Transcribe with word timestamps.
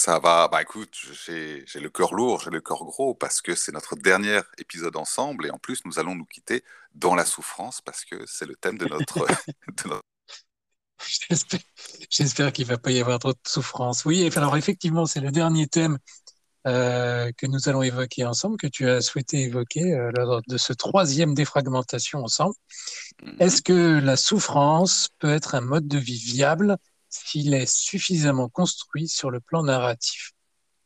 Ça 0.00 0.18
va, 0.18 0.48
bah 0.48 0.62
écoute, 0.62 0.96
j'ai 1.26 1.62
le 1.74 1.90
cœur 1.90 2.14
lourd, 2.14 2.40
j'ai 2.40 2.48
le 2.48 2.62
cœur 2.62 2.84
gros 2.84 3.12
parce 3.12 3.42
que 3.42 3.54
c'est 3.54 3.70
notre 3.70 3.96
dernier 3.96 4.40
épisode 4.56 4.96
ensemble 4.96 5.44
et 5.44 5.50
en 5.50 5.58
plus 5.58 5.84
nous 5.84 5.98
allons 5.98 6.14
nous 6.14 6.24
quitter 6.24 6.64
dans 6.94 7.14
la 7.14 7.26
souffrance 7.26 7.82
parce 7.82 8.06
que 8.06 8.24
c'est 8.26 8.46
le 8.46 8.56
thème 8.56 8.78
de 8.78 8.86
notre. 8.86 9.26
J'espère 12.10 12.52
qu'il 12.54 12.66
ne 12.66 12.70
va 12.70 12.78
pas 12.78 12.92
y 12.92 13.00
avoir 13.00 13.18
trop 13.18 13.32
de 13.32 13.38
souffrance. 13.46 14.06
Oui, 14.06 14.26
alors 14.36 14.56
effectivement, 14.56 15.04
c'est 15.04 15.20
le 15.20 15.30
dernier 15.30 15.66
thème 15.66 15.98
euh, 16.66 17.30
que 17.36 17.46
nous 17.46 17.68
allons 17.68 17.82
évoquer 17.82 18.24
ensemble, 18.24 18.56
que 18.56 18.68
tu 18.68 18.88
as 18.88 19.02
souhaité 19.02 19.42
évoquer 19.42 19.92
euh, 19.92 20.10
lors 20.16 20.40
de 20.48 20.56
ce 20.56 20.72
troisième 20.72 21.34
défragmentation 21.34 22.24
ensemble. 22.24 22.54
Mhm. 23.22 23.36
Est-ce 23.38 23.60
que 23.60 23.98
la 23.98 24.16
souffrance 24.16 25.10
peut 25.18 25.30
être 25.30 25.54
un 25.54 25.60
mode 25.60 25.88
de 25.88 25.98
vie 25.98 26.18
viable 26.18 26.78
s'il 27.10 27.52
est 27.54 27.70
suffisamment 27.70 28.48
construit 28.48 29.08
sur 29.08 29.30
le 29.30 29.40
plan 29.40 29.62
narratif. 29.62 30.32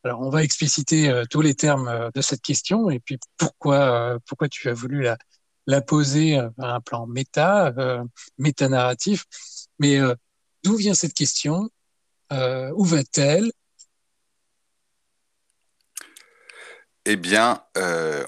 Alors, 0.04 0.20
on 0.20 0.28
va 0.28 0.42
expliciter 0.42 1.08
euh, 1.08 1.24
tous 1.24 1.40
les 1.40 1.54
termes 1.54 1.88
euh, 1.88 2.10
de 2.14 2.20
cette 2.20 2.42
question 2.42 2.90
et 2.90 3.00
puis 3.00 3.18
pourquoi, 3.38 3.76
euh, 3.76 4.18
pourquoi 4.26 4.48
tu 4.48 4.68
as 4.68 4.74
voulu 4.74 5.06
la, 5.66 5.80
poser 5.80 6.36
à 6.36 6.50
un 6.58 6.80
plan 6.82 7.06
méta, 7.06 7.72
méta-narratif. 8.36 9.24
Mais 9.78 9.98
d'où 10.62 10.76
vient 10.76 10.92
cette 10.92 11.14
question? 11.14 11.70
Où 12.30 12.84
va-t-elle? 12.84 13.50
Eh 17.06 17.16
bien, 17.16 17.62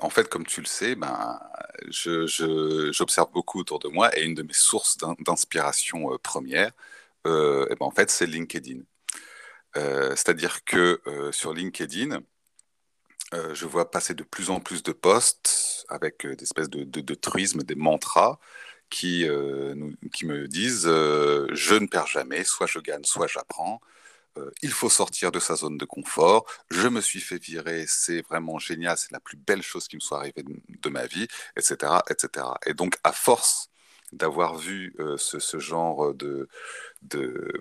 en 0.00 0.08
fait, 0.08 0.30
comme 0.30 0.46
tu 0.46 0.62
le 0.62 0.66
sais, 0.66 0.94
ben, 0.94 1.38
j'observe 1.90 3.30
beaucoup 3.32 3.60
autour 3.60 3.80
de 3.80 3.88
moi 3.88 4.16
et 4.16 4.22
une 4.22 4.34
de 4.34 4.42
mes 4.42 4.54
sources 4.54 4.96
d'inspiration 4.96 6.16
première, 6.22 6.72
euh, 7.26 7.66
eh 7.70 7.74
ben, 7.76 7.86
en 7.86 7.90
fait, 7.90 8.10
c'est 8.10 8.26
LinkedIn. 8.26 8.80
Euh, 9.76 10.10
c'est-à-dire 10.10 10.64
que 10.64 11.00
euh, 11.06 11.32
sur 11.32 11.52
LinkedIn, 11.52 12.20
je 13.52 13.66
vois 13.66 13.90
passer 13.90 14.14
de 14.14 14.22
plus 14.22 14.50
en 14.50 14.60
plus 14.60 14.82
de 14.82 14.92
posts 14.92 15.84
avec 15.88 16.26
des 16.26 16.44
espèces 16.44 16.70
de, 16.70 16.84
de, 16.84 17.14
truismes, 17.14 17.62
des 17.62 17.74
mantras 17.74 18.38
qui, 18.88 19.26
qui 20.12 20.26
me 20.26 20.48
disent 20.48 20.86
je 20.86 21.74
ne 21.74 21.86
perds 21.86 22.06
jamais, 22.06 22.44
soit 22.44 22.66
je 22.66 22.78
gagne, 22.78 23.04
soit 23.04 23.26
j'apprends. 23.26 23.80
il 24.62 24.70
faut 24.70 24.88
sortir 24.88 25.32
de 25.32 25.40
sa 25.40 25.56
zone 25.56 25.76
de 25.76 25.84
confort. 25.84 26.46
Je 26.70 26.88
me 26.88 27.00
suis 27.00 27.20
fait 27.20 27.42
virer, 27.42 27.84
c'est 27.88 28.22
vraiment 28.22 28.58
génial, 28.58 28.96
c'est 28.96 29.12
la 29.12 29.20
plus 29.20 29.36
belle 29.36 29.62
chose 29.62 29.88
qui 29.88 29.96
me 29.96 30.00
soit 30.00 30.18
arrivée 30.18 30.44
de, 30.44 30.54
de 30.68 30.88
ma 30.88 31.06
vie, 31.06 31.26
etc., 31.56 31.94
etc. 32.08 32.46
Et 32.66 32.74
donc, 32.74 32.96
à 33.04 33.12
force 33.12 33.70
d'avoir 34.12 34.56
vu 34.56 34.94
ce, 35.16 35.38
ce, 35.38 35.58
genre 35.58 36.14
de, 36.14 36.48
de, 37.02 37.52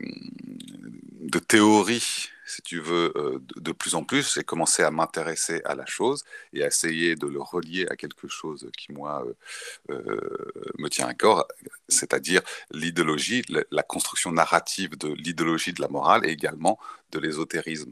de 1.22 1.40
théorie, 1.40 2.30
si 2.46 2.62
tu 2.62 2.80
veux, 2.80 3.42
de, 3.56 3.72
plus 3.72 3.96
en 3.96 4.04
plus, 4.04 4.36
j'ai 4.36 4.44
commencé 4.44 4.84
à 4.84 4.92
m'intéresser 4.92 5.62
à 5.66 5.74
la 5.76 5.86
chose 5.86 6.24
et 6.54 6.64
à 6.64 6.68
essayer 6.68 7.16
de 7.16 7.28
le 7.28 7.42
relier 7.42 7.88
à 7.90 7.96
quelque 7.96 8.28
chose 8.28 8.70
qui, 8.78 8.92
moi, 8.92 9.26
me 9.90 10.88
tient 10.90 11.08
à 11.08 11.16
corps, 11.16 11.48
c'est-à-dire 11.90 12.42
l'idéologie, 12.72 13.44
la 13.72 13.84
construction 13.84 14.32
narrative 14.32 14.98
de 14.98 15.10
l'idéologie 15.14 15.74
de 15.74 15.82
la 15.82 15.88
morale 15.88 16.26
et 16.26 16.32
également 16.32 16.78
de 17.12 17.20
l'ésotérisme. 17.20 17.92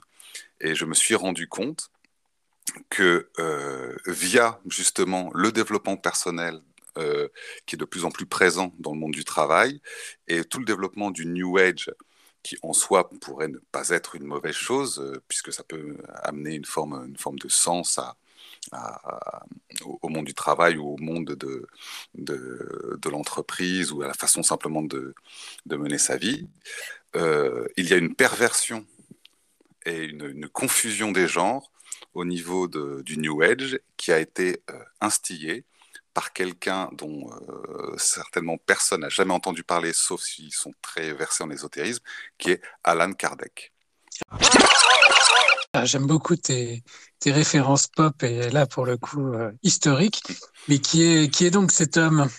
Et 0.62 0.76
je 0.76 0.86
me 0.86 0.94
suis 0.94 1.16
rendu 1.16 1.48
compte 1.48 1.90
que 2.90 3.30
via 4.06 4.60
justement 4.68 5.32
le 5.34 5.52
développement 5.52 5.98
personnel 5.98 6.62
euh, 6.98 7.28
qui 7.66 7.76
est 7.76 7.78
de 7.78 7.86
plus 7.86 8.06
en 8.06 8.12
plus 8.12 8.28
présent 8.28 8.74
dans 8.80 8.94
le 8.94 9.00
monde 9.00 9.14
du 9.14 9.26
travail, 9.26 9.82
et 10.28 10.44
tout 10.44 10.60
le 10.60 10.66
développement 10.66 11.10
du 11.12 11.26
New 11.26 11.58
Age, 11.58 11.90
qui 12.44 12.58
en 12.62 12.74
soi 12.74 13.10
pourrait 13.10 13.48
ne 13.48 13.58
pas 13.72 13.90
être 13.90 14.16
une 14.16 14.26
mauvaise 14.26 14.56
chose, 14.56 15.00
euh, 15.00 15.22
puisque 15.28 15.52
ça 15.52 15.64
peut 15.64 15.98
amener 16.24 16.54
une 16.56 16.66
forme, 16.66 17.06
une 17.08 17.18
forme 17.18 17.40
de 17.40 17.50
sens 17.50 18.00
au 19.82 20.10
monde 20.10 20.26
du 20.26 20.34
travail 20.34 20.78
ou 20.78 20.94
au 20.94 20.98
monde 20.98 21.26
de, 21.34 21.68
de, 22.16 23.10
l'entreprise 23.10 23.92
ou 23.92 24.02
à 24.04 24.08
la 24.08 24.14
façon 24.14 24.44
simplement 24.44 24.82
de, 24.82 25.16
de 25.66 25.76
mener 25.76 25.98
sa 25.98 26.18
vie. 26.18 26.48
Euh, 27.16 27.68
il 27.78 27.90
y 27.90 27.94
a 27.94 27.98
une 27.98 28.16
perversion 28.16 28.86
et 29.86 30.04
une, 30.04 30.48
confusion 30.50 31.12
des 31.12 31.28
genres 31.28 31.72
au 32.14 32.26
niveau 32.26 32.68
du 32.68 33.18
New 33.18 33.42
Age 33.42 33.80
qui 33.98 34.12
a 34.12 34.20
été 34.20 34.62
instillée 35.02 35.66
par 36.14 36.34
quelqu'un 36.34 36.90
dont 36.94 37.30
euh, 37.32 37.96
certainement 37.98 38.58
personne 38.58 39.02
n'a 39.02 39.10
jamais 39.10 39.34
entendu 39.34 39.64
parler, 39.64 39.94
sauf 39.94 40.22
s'ils 40.22 40.54
sont 40.54 40.74
très 40.82 41.14
versés 41.14 41.44
en 41.44 41.50
ésotérisme, 41.50 42.04
qui 42.38 42.52
est 42.52 42.62
Alan 42.84 43.14
Kardec. 43.14 43.74
Ah, 45.74 45.86
j'aime 45.86 46.06
beaucoup 46.06 46.36
tes, 46.36 46.84
références 47.26 47.88
pop 47.88 48.22
et 48.22 48.50
là 48.50 48.68
pour 48.68 48.86
le 48.86 48.98
coup 48.98 49.34
euh, 49.34 49.52
historiques. 49.64 50.22
Mais 50.68 50.78
qui 50.78 51.04
est, 51.04 51.34
qui 51.34 51.46
est 51.46 51.52
donc 51.52 51.72
cet 51.72 51.98
homme? 51.98 52.30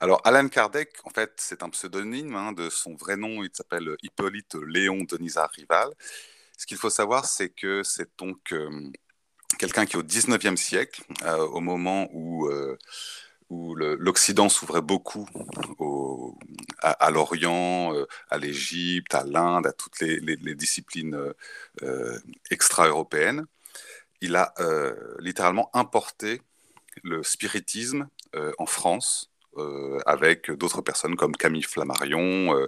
Alors, 0.00 0.20
Alan 0.24 0.48
Kardec, 0.48 0.90
en 1.04 1.10
fait, 1.10 1.32
c'est 1.36 1.62
un 1.62 1.70
pseudonyme 1.70 2.34
hein, 2.34 2.52
de 2.52 2.70
son 2.70 2.94
vrai 2.94 3.16
nom. 3.16 3.42
Il 3.42 3.50
s'appelle 3.52 3.96
Hippolyte 4.02 4.54
Léon 4.66 5.04
Denisard 5.04 5.50
Rival. 5.50 5.88
Ce 6.56 6.66
qu'il 6.66 6.76
faut 6.76 6.90
savoir, 6.90 7.24
c'est 7.24 7.50
que 7.50 7.82
c'est 7.82 8.10
donc 8.18 8.52
euh, 8.52 8.90
quelqu'un 9.58 9.86
qui 9.86 9.96
au 9.96 10.02
19e 10.02 10.56
siècle, 10.56 11.02
euh, 11.22 11.38
au 11.46 11.60
moment 11.60 12.08
où, 12.12 12.46
euh, 12.46 12.78
l'Occident 13.50 14.48
s'ouvrait 14.48 14.82
beaucoup 14.82 15.28
à, 16.80 17.10
l'Orient, 17.10 17.94
euh, 17.94 18.06
à 18.28 18.38
l'Égypte, 18.38 19.14
à 19.14 19.24
l'Inde, 19.24 19.66
à 19.66 19.72
toutes 19.72 20.00
les, 20.00 20.18
les 20.18 20.54
disciplines 20.54 21.16
extra-européennes, 22.50 23.46
il 24.20 24.34
a 24.34 24.54
littéralement 25.20 25.70
importé 25.74 26.42
le 27.04 27.22
spiritisme 27.22 28.08
en 28.58 28.66
France 28.66 29.30
euh, 29.56 29.98
avec 30.06 30.50
d'autres 30.50 30.82
personnes 30.82 31.16
comme 31.16 31.36
Camille 31.36 31.62
Flammarion 31.62 32.56
euh, 32.56 32.66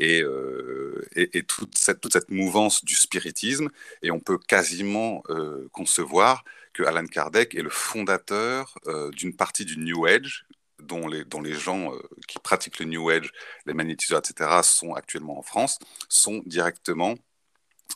euh, 0.00 1.02
et, 1.16 1.44
cette, 1.74 2.00
toute, 2.00 2.12
cette, 2.12 2.30
mouvance 2.30 2.84
du 2.84 2.94
spiritisme. 2.94 3.68
Et 4.02 4.10
on 4.10 4.20
peut 4.20 4.38
quasiment 4.38 5.22
concevoir 5.72 6.44
que 6.72 6.82
Alan 6.82 7.06
Kardec 7.06 7.54
est 7.54 7.62
le 7.62 7.70
fondateur 7.70 8.78
d'une 9.12 9.34
partie 9.34 9.64
du 9.64 9.78
New 9.78 10.06
Age 10.06 10.46
dont 10.80 11.08
les, 11.08 11.24
dont 11.24 11.40
les 11.40 11.54
gens 11.54 11.92
qui 12.28 12.38
pratiquent 12.38 12.78
le 12.78 12.86
New 12.86 13.10
Age, 13.10 13.32
les 13.66 13.74
magnétiseurs, 13.74 14.20
etc., 14.20 14.60
sont 14.62 14.94
actuellement 14.94 15.38
en 15.38 15.42
France, 15.42 15.78
sont 16.08 16.42
directement 16.46 17.16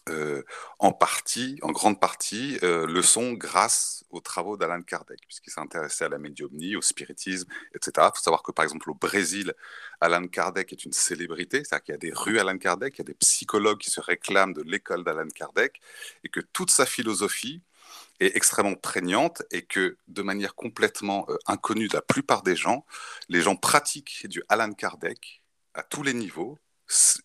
euh, 0.08 0.42
en 0.78 0.92
partie, 0.92 1.58
en 1.62 1.70
grande 1.70 2.00
partie, 2.00 2.58
euh, 2.62 2.86
le 2.86 3.02
sont 3.02 3.32
grâce 3.32 4.04
aux 4.10 4.20
travaux 4.20 4.56
d'Alan 4.56 4.82
Kardec, 4.82 5.20
puisqu'il 5.26 5.50
s'est 5.50 5.60
intéressé 5.60 6.04
à 6.04 6.08
la 6.08 6.18
médiumnie, 6.18 6.76
au 6.76 6.82
spiritisme, 6.82 7.48
etc. 7.74 7.92
Il 8.12 8.16
faut 8.16 8.22
savoir 8.22 8.42
que, 8.42 8.52
par 8.52 8.64
exemple, 8.64 8.90
au 8.90 8.94
Brésil, 8.94 9.54
Alan 10.00 10.26
Kardec 10.26 10.72
est 10.72 10.84
une 10.84 10.92
célébrité, 10.92 11.62
c'est-à-dire 11.64 11.84
qu'il 11.84 11.92
y 11.92 11.94
a 11.94 11.98
des 11.98 12.12
rues 12.12 12.38
Alan 12.38 12.58
Kardec, 12.58 12.94
il 12.96 12.98
y 12.98 13.02
a 13.02 13.04
des 13.04 13.14
psychologues 13.14 13.78
qui 13.78 13.90
se 13.90 14.00
réclament 14.00 14.54
de 14.54 14.62
l'école 14.62 15.04
d'Alan 15.04 15.28
Kardec, 15.28 15.80
et 16.24 16.28
que 16.28 16.40
toute 16.40 16.70
sa 16.70 16.86
philosophie 16.86 17.62
est 18.20 18.36
extrêmement 18.36 18.74
prégnante 18.74 19.42
et 19.50 19.62
que, 19.62 19.98
de 20.08 20.22
manière 20.22 20.54
complètement 20.54 21.26
euh, 21.28 21.36
inconnue 21.46 21.88
de 21.88 21.94
la 21.94 22.02
plupart 22.02 22.42
des 22.42 22.56
gens, 22.56 22.84
les 23.28 23.42
gens 23.42 23.56
pratiquent 23.56 24.26
du 24.26 24.42
Alan 24.48 24.72
Kardec 24.72 25.42
à 25.74 25.82
tous 25.82 26.02
les 26.02 26.14
niveaux, 26.14 26.58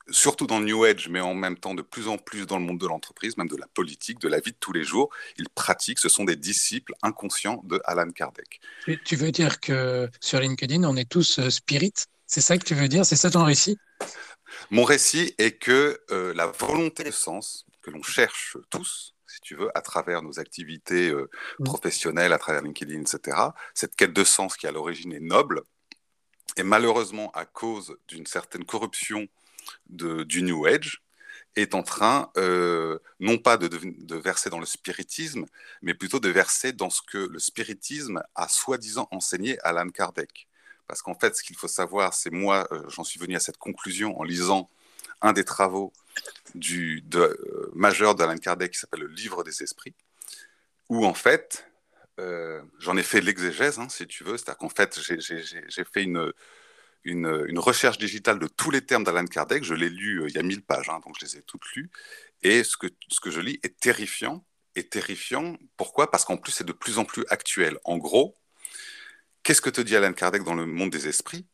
surtout 0.09 0.47
dans 0.47 0.59
le 0.59 0.65
New 0.65 0.83
Age, 0.83 1.09
mais 1.09 1.19
en 1.19 1.33
même 1.33 1.57
temps 1.57 1.73
de 1.73 1.81
plus 1.81 2.07
en 2.07 2.17
plus 2.17 2.45
dans 2.45 2.57
le 2.57 2.63
monde 2.63 2.79
de 2.79 2.87
l'entreprise, 2.87 3.37
même 3.37 3.49
de 3.49 3.57
la 3.57 3.67
politique, 3.67 4.19
de 4.19 4.27
la 4.27 4.39
vie 4.39 4.51
de 4.51 4.57
tous 4.59 4.71
les 4.71 4.83
jours. 4.83 5.09
Ils 5.37 5.49
pratiquent, 5.49 5.99
ce 5.99 6.09
sont 6.09 6.23
des 6.23 6.35
disciples 6.35 6.93
inconscients 7.01 7.61
de 7.65 7.81
Alan 7.85 8.09
Kardec. 8.11 8.61
Tu 9.05 9.15
veux 9.15 9.31
dire 9.31 9.59
que 9.59 10.09
sur 10.21 10.39
LinkedIn, 10.39 10.83
on 10.83 10.95
est 10.95 11.09
tous 11.09 11.39
euh, 11.39 11.49
spirit 11.49 11.93
C'est 12.25 12.41
ça 12.41 12.57
que 12.57 12.63
tu 12.63 12.75
veux 12.75 12.87
dire? 12.87 13.05
C'est 13.05 13.15
ça 13.15 13.29
ton 13.29 13.43
récit? 13.43 13.77
Mon 14.71 14.83
récit 14.83 15.35
est 15.37 15.57
que 15.59 15.99
euh, 16.11 16.33
la 16.33 16.47
volonté 16.47 17.03
de 17.03 17.11
sens 17.11 17.65
que 17.81 17.91
l'on 17.91 18.03
cherche 18.03 18.57
tous, 18.69 19.13
si 19.27 19.41
tu 19.41 19.55
veux, 19.55 19.69
à 19.77 19.81
travers 19.81 20.21
nos 20.21 20.39
activités 20.39 21.09
euh, 21.09 21.29
mmh. 21.59 21.63
professionnelles, 21.65 22.31
à 22.31 22.37
travers 22.37 22.61
LinkedIn, 22.61 23.01
etc., 23.01 23.37
cette 23.73 23.95
quête 23.95 24.13
de 24.13 24.23
sens 24.23 24.55
qui 24.55 24.67
à 24.67 24.71
l'origine 24.71 25.13
est 25.13 25.19
noble, 25.19 25.63
et 26.55 26.63
malheureusement 26.63 27.31
à 27.31 27.45
cause 27.45 27.97
d'une 28.07 28.25
certaine 28.25 28.65
corruption 28.65 29.27
du 29.89 30.41
New 30.43 30.65
Age, 30.65 31.01
est 31.61 31.73
en 31.73 31.83
train, 31.83 32.31
euh, 32.37 32.99
non 33.19 33.37
pas 33.37 33.57
de, 33.57 33.67
de, 33.67 34.15
verser 34.15 34.49
dans 34.49 34.59
le 34.59 34.65
spiritisme, 34.65 35.45
mais 35.81 35.93
plutôt 35.93 36.19
de 36.19 36.29
verser 36.29 36.71
dans 36.71 36.89
ce 36.89 37.01
que 37.01 37.17
le 37.17 37.39
spiritisme 37.39 38.21
a 38.35 38.47
soi-disant 38.47 39.07
enseigné 39.11 39.59
à 39.61 39.69
Alan 39.69 39.89
Kardec. 39.89 40.47
Parce 40.87 41.01
qu'en 41.01 41.15
fait, 41.15 41.35
ce 41.35 41.43
qu'il 41.43 41.55
faut 41.55 41.67
savoir, 41.67 42.13
c'est 42.13 42.29
moi, 42.29 42.67
euh, 42.71 42.83
j'en 42.89 43.03
suis 43.03 43.19
venu 43.19 43.35
à 43.35 43.39
cette 43.39 43.57
conclusion 43.57 44.19
en 44.19 44.23
lisant 44.23 44.69
un 45.21 45.33
des 45.33 45.43
travaux 45.43 45.91
du, 46.53 47.01
de, 47.01 47.19
euh, 47.19 47.71
majeur 47.73 48.15
d'Alan 48.15 48.37
Kardec 48.37 48.71
qui 48.73 48.79
s'appelle 48.79 49.01
le 49.01 49.07
Livre 49.07 49.43
des 49.43 49.63
Esprits, 49.63 49.95
où 50.89 51.05
en 51.05 51.13
fait, 51.13 51.65
j'en 52.79 52.97
ai 52.97 53.03
fait 53.03 53.21
l'exégèse, 53.21 53.77
hein, 53.77 53.89
si 53.89 54.07
tu 54.07 54.23
veux, 54.23 54.37
c'est-à-dire 54.37 54.57
qu'en 54.57 54.69
fait, 54.69 54.99
j'ai 54.99 55.83
fait 55.83 56.03
une, 56.03 56.33
une, 57.03 57.59
recherche 57.59 57.97
digitale 57.97 58.39
de 58.39 58.47
tous 58.47 58.71
les 58.71 58.85
termes 58.85 59.03
d'Alan 59.03 59.25
Kardec. 59.25 59.63
Je 59.63 59.73
l'ai 59.73 59.89
lu 59.89 60.21
euh, 60.21 60.29
il 60.29 60.35
y 60.35 60.37
a 60.37 60.43
1000 60.43 60.63
pages, 60.63 60.89
hein, 60.89 60.99
donc 61.05 61.15
je 61.19 61.25
les 61.25 61.37
ai 61.37 61.41
toutes 61.41 61.65
lues. 61.75 61.89
Et 62.43 62.63
ce 62.63 62.77
que, 62.77 62.87
ce 63.09 63.19
que 63.19 63.31
je 63.31 63.39
lis 63.39 63.59
est 63.63 63.79
terrifiant. 63.79 64.45
Et 64.75 64.87
terrifiant, 64.87 65.57
pourquoi? 65.75 66.11
Parce 66.11 66.23
qu'en 66.23 66.37
plus, 66.37 66.51
c'est 66.51 66.63
de 66.63 66.71
plus 66.71 66.99
en 66.99 67.05
plus 67.05 67.25
actuel. 67.29 67.79
En 67.83 67.97
gros, 67.97 68.37
qu'est-ce 69.41 69.61
que 69.61 69.71
te 69.71 69.81
dit 69.81 69.95
Alan 69.95 70.13
Kardec 70.13 70.43
dans 70.43 70.53
le 70.53 70.67
monde 70.67 70.91
des 70.91 71.07
esprits? 71.07 71.47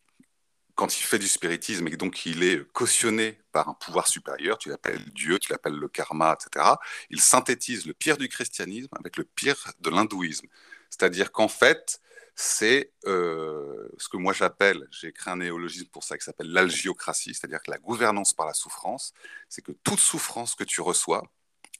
Quand 0.75 0.99
il 0.99 1.03
fait 1.03 1.19
du 1.19 1.27
spiritisme 1.27 1.87
et 1.87 1.95
donc 1.95 2.25
il 2.25 2.43
est 2.43 2.67
cautionné 2.73 3.39
par 3.51 3.69
un 3.69 3.75
pouvoir 3.75 4.07
supérieur, 4.07 4.57
tu 4.57 4.69
l'appelles 4.69 5.05
Dieu, 5.13 5.39
tu 5.39 5.51
l'appelles 5.51 5.75
le 5.75 5.87
karma, 5.87 6.35
etc., 6.35 6.65
il 7.11 7.21
synthétise 7.21 7.85
le 7.85 7.93
pire 7.93 8.17
du 8.17 8.27
christianisme 8.27 8.89
avec 8.99 9.15
le 9.15 9.23
pire 9.23 9.71
de 9.79 9.89
l'hindouisme. 9.89 10.47
C'est-à-dire 10.89 11.31
qu'en 11.31 11.47
fait, 11.47 12.01
c'est 12.35 12.91
euh, 13.05 13.87
ce 13.97 14.09
que 14.09 14.17
moi 14.17 14.33
j'appelle, 14.33 14.87
j'ai 14.91 15.11
créé 15.11 15.33
un 15.33 15.37
néologisme 15.37 15.87
pour 15.87 16.03
ça 16.03 16.17
qui 16.17 16.23
s'appelle 16.23 16.51
l'algiocratie, 16.51 17.33
c'est-à-dire 17.33 17.61
que 17.61 17.69
la 17.69 17.77
gouvernance 17.77 18.33
par 18.33 18.47
la 18.47 18.53
souffrance, 18.53 19.13
c'est 19.49 19.61
que 19.61 19.71
toute 19.71 19.99
souffrance 19.99 20.55
que 20.55 20.63
tu 20.63 20.81
reçois 20.81 21.23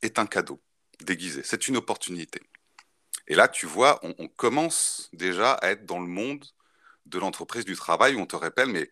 est 0.01 0.19
un 0.19 0.27
cadeau 0.27 0.61
déguisé, 1.01 1.41
c'est 1.44 1.67
une 1.67 1.77
opportunité. 1.77 2.41
Et 3.27 3.35
là, 3.35 3.47
tu 3.47 3.65
vois, 3.65 4.00
on, 4.03 4.27
commence 4.27 5.09
déjà 5.13 5.53
à 5.53 5.71
être 5.71 5.85
dans 5.85 6.00
le 6.00 6.07
monde 6.07 6.45
de 7.05 7.19
l'entreprise 7.19 7.65
du 7.65 7.75
travail 7.75 8.15
où 8.15 8.19
on 8.19 8.25
te 8.25 8.35
rappelle, 8.35 8.69
mais, 8.69 8.91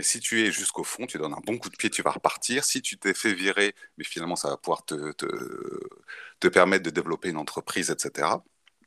si 0.00 0.20
tu 0.20 0.42
es 0.42 0.52
jusqu'au 0.52 0.84
fond, 0.84 1.06
tu 1.06 1.18
donnes 1.18 1.34
un 1.34 1.40
bon 1.44 1.58
coup 1.58 1.70
de 1.70 1.76
pied, 1.76 1.90
tu 1.90 2.02
vas 2.02 2.12
repartir. 2.12 2.64
Si 2.64 2.82
tu 2.82 2.98
t'es 2.98 3.14
fait 3.14 3.34
virer, 3.34 3.74
mais 3.96 4.04
finalement, 4.04 4.36
ça 4.36 4.48
va 4.48 4.56
pouvoir 4.56 4.84
te 4.84 6.48
permettre 6.48 6.84
de 6.84 6.90
développer 6.90 7.30
une 7.30 7.36
entreprise, 7.36 7.90
etc. 7.90 8.28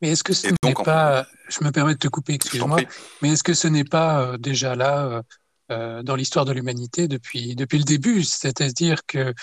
Mais 0.01 0.09
est-ce 0.09 0.23
que 0.23 0.33
ce 0.33 0.47
n'est 0.63 0.73
pas, 0.73 1.27
je 1.47 1.63
me 1.63 1.71
permets 1.71 1.93
de 1.93 1.99
te 1.99 2.07
couper, 2.07 2.33
excuse-moi, 2.33 2.79
mais 3.21 3.33
est-ce 3.33 3.43
que 3.43 3.53
ce 3.53 3.67
n'est 3.67 3.83
pas 3.83 4.21
euh, 4.21 4.37
déjà 4.37 4.75
là 4.75 5.05
euh, 5.05 5.21
euh, 5.71 6.03
dans 6.03 6.15
l'histoire 6.15 6.45
de 6.45 6.51
l'humanité 6.51 7.07
depuis, 7.07 7.55
depuis 7.55 7.77
le 7.77 7.83
début 7.83 8.23
C'est-à-dire 8.23 9.05
que 9.05 9.33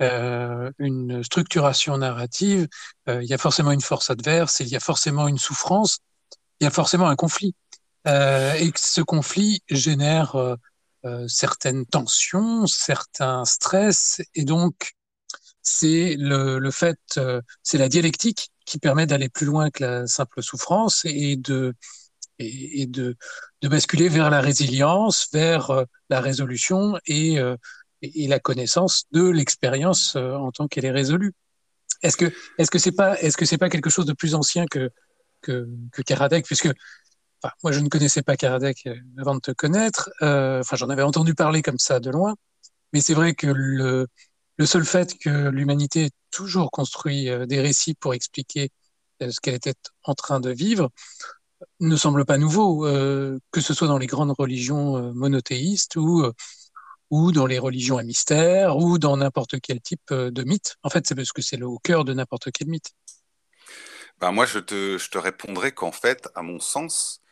une 0.00 1.24
structuration 1.24 1.98
narrative, 1.98 2.68
il 3.08 3.24
y 3.24 3.34
a 3.34 3.38
forcément 3.38 3.72
une 3.72 3.80
force 3.80 4.10
adverse, 4.10 4.60
il 4.60 4.68
y 4.68 4.76
a 4.76 4.80
forcément 4.80 5.26
une 5.26 5.38
souffrance, 5.38 5.98
il 6.60 6.64
y 6.64 6.66
a 6.68 6.70
forcément 6.70 7.08
un 7.08 7.16
conflit. 7.16 7.56
et 8.06 8.70
que 8.72 8.78
ce 8.78 9.00
conflit 9.00 9.60
génère 9.68 10.36
certaines 11.26 11.84
tensions, 11.84 12.68
certains 12.68 13.44
stress, 13.44 14.20
et 14.36 14.44
donc 14.44 14.92
c'est 15.68 16.16
le, 16.18 16.58
le, 16.58 16.70
fait, 16.70 16.98
c'est 17.62 17.78
la 17.78 17.88
dialectique 17.88 18.50
qui 18.68 18.78
permet 18.78 19.06
d'aller 19.06 19.28
plus 19.28 19.46
loin 19.46 19.70
que 19.70 19.82
la 19.82 20.06
simple 20.06 20.42
souffrance 20.42 21.02
et 21.04 21.36
de, 21.36 21.74
et, 22.38 22.86
de, 22.86 23.16
de, 23.62 23.68
basculer 23.68 24.08
vers 24.08 24.30
la 24.30 24.40
résilience, 24.40 25.28
vers 25.32 25.70
euh, 25.70 25.84
la 26.10 26.20
résolution 26.20 26.98
et, 27.06 27.38
euh, 27.38 27.56
et 28.02 28.28
la 28.28 28.38
connaissance 28.38 29.04
de 29.12 29.28
l'expérience 29.28 30.16
euh, 30.16 30.34
en 30.34 30.52
tant 30.52 30.68
qu'elle 30.68 30.84
est 30.84 30.90
résolue. 30.90 31.32
Est-ce 32.02 32.16
que 32.16 32.32
est-ce 32.58 32.70
que 32.70 32.78
c'est 32.78 32.92
pas 32.92 33.18
est-ce 33.20 33.36
que 33.36 33.44
c'est 33.44 33.58
pas 33.58 33.70
quelque 33.70 33.90
chose 33.90 34.06
de 34.06 34.12
plus 34.12 34.34
ancien 34.34 34.66
que 34.66 34.90
que, 35.40 35.66
Karadec 36.06 36.44
puisque 36.46 36.68
moi 37.62 37.72
je 37.72 37.80
ne 37.80 37.88
connaissais 37.88 38.22
pas 38.22 38.36
Karadec 38.36 38.88
avant 39.18 39.34
de 39.34 39.40
te 39.40 39.50
connaître 39.50 40.10
enfin 40.20 40.76
j'en 40.76 40.90
avais 40.90 41.02
entendu 41.02 41.34
parler 41.34 41.60
comme 41.60 41.78
ça 41.78 41.98
de 41.98 42.10
loin 42.10 42.36
mais 42.92 43.00
c'est 43.00 43.14
vrai 43.14 43.34
que 43.34 43.48
le 43.48 44.06
le 44.58 44.66
seul 44.66 44.84
fait 44.84 45.16
que 45.18 45.48
l'humanité 45.48 46.06
ait 46.06 46.10
toujours 46.30 46.70
construit 46.70 47.30
euh, 47.30 47.46
des 47.46 47.60
récits 47.60 47.94
pour 47.94 48.12
expliquer 48.12 48.70
euh, 49.22 49.30
ce 49.30 49.40
qu'elle 49.40 49.54
était 49.54 49.74
en 50.02 50.14
train 50.14 50.40
de 50.40 50.50
vivre 50.50 50.90
ne 51.80 51.96
semble 51.96 52.24
pas 52.24 52.38
nouveau, 52.38 52.86
euh, 52.86 53.38
que 53.50 53.60
ce 53.60 53.74
soit 53.74 53.88
dans 53.88 53.98
les 53.98 54.06
grandes 54.06 54.34
religions 54.36 55.12
monothéistes 55.12 55.96
ou, 55.96 56.24
ou 57.10 57.32
dans 57.32 57.46
les 57.46 57.58
religions 57.58 57.98
à 57.98 58.04
mystère 58.04 58.76
ou 58.76 58.98
dans 58.98 59.16
n'importe 59.16 59.60
quel 59.60 59.80
type 59.80 60.12
de 60.12 60.44
mythe. 60.44 60.76
En 60.84 60.90
fait, 60.90 61.04
c'est 61.06 61.16
parce 61.16 61.32
que 61.32 61.42
c'est 61.42 61.60
au 61.60 61.78
cœur 61.78 62.04
de 62.04 62.14
n'importe 62.14 62.52
quel 62.52 62.68
mythe. 62.68 62.92
Ben 64.20 64.30
moi, 64.30 64.46
je 64.46 64.60
te, 64.60 64.98
je 64.98 65.10
te 65.10 65.18
répondrai 65.18 65.72
qu'en 65.72 65.90
fait, 65.90 66.28
à 66.36 66.42
mon 66.42 66.60
sens, 66.60 67.22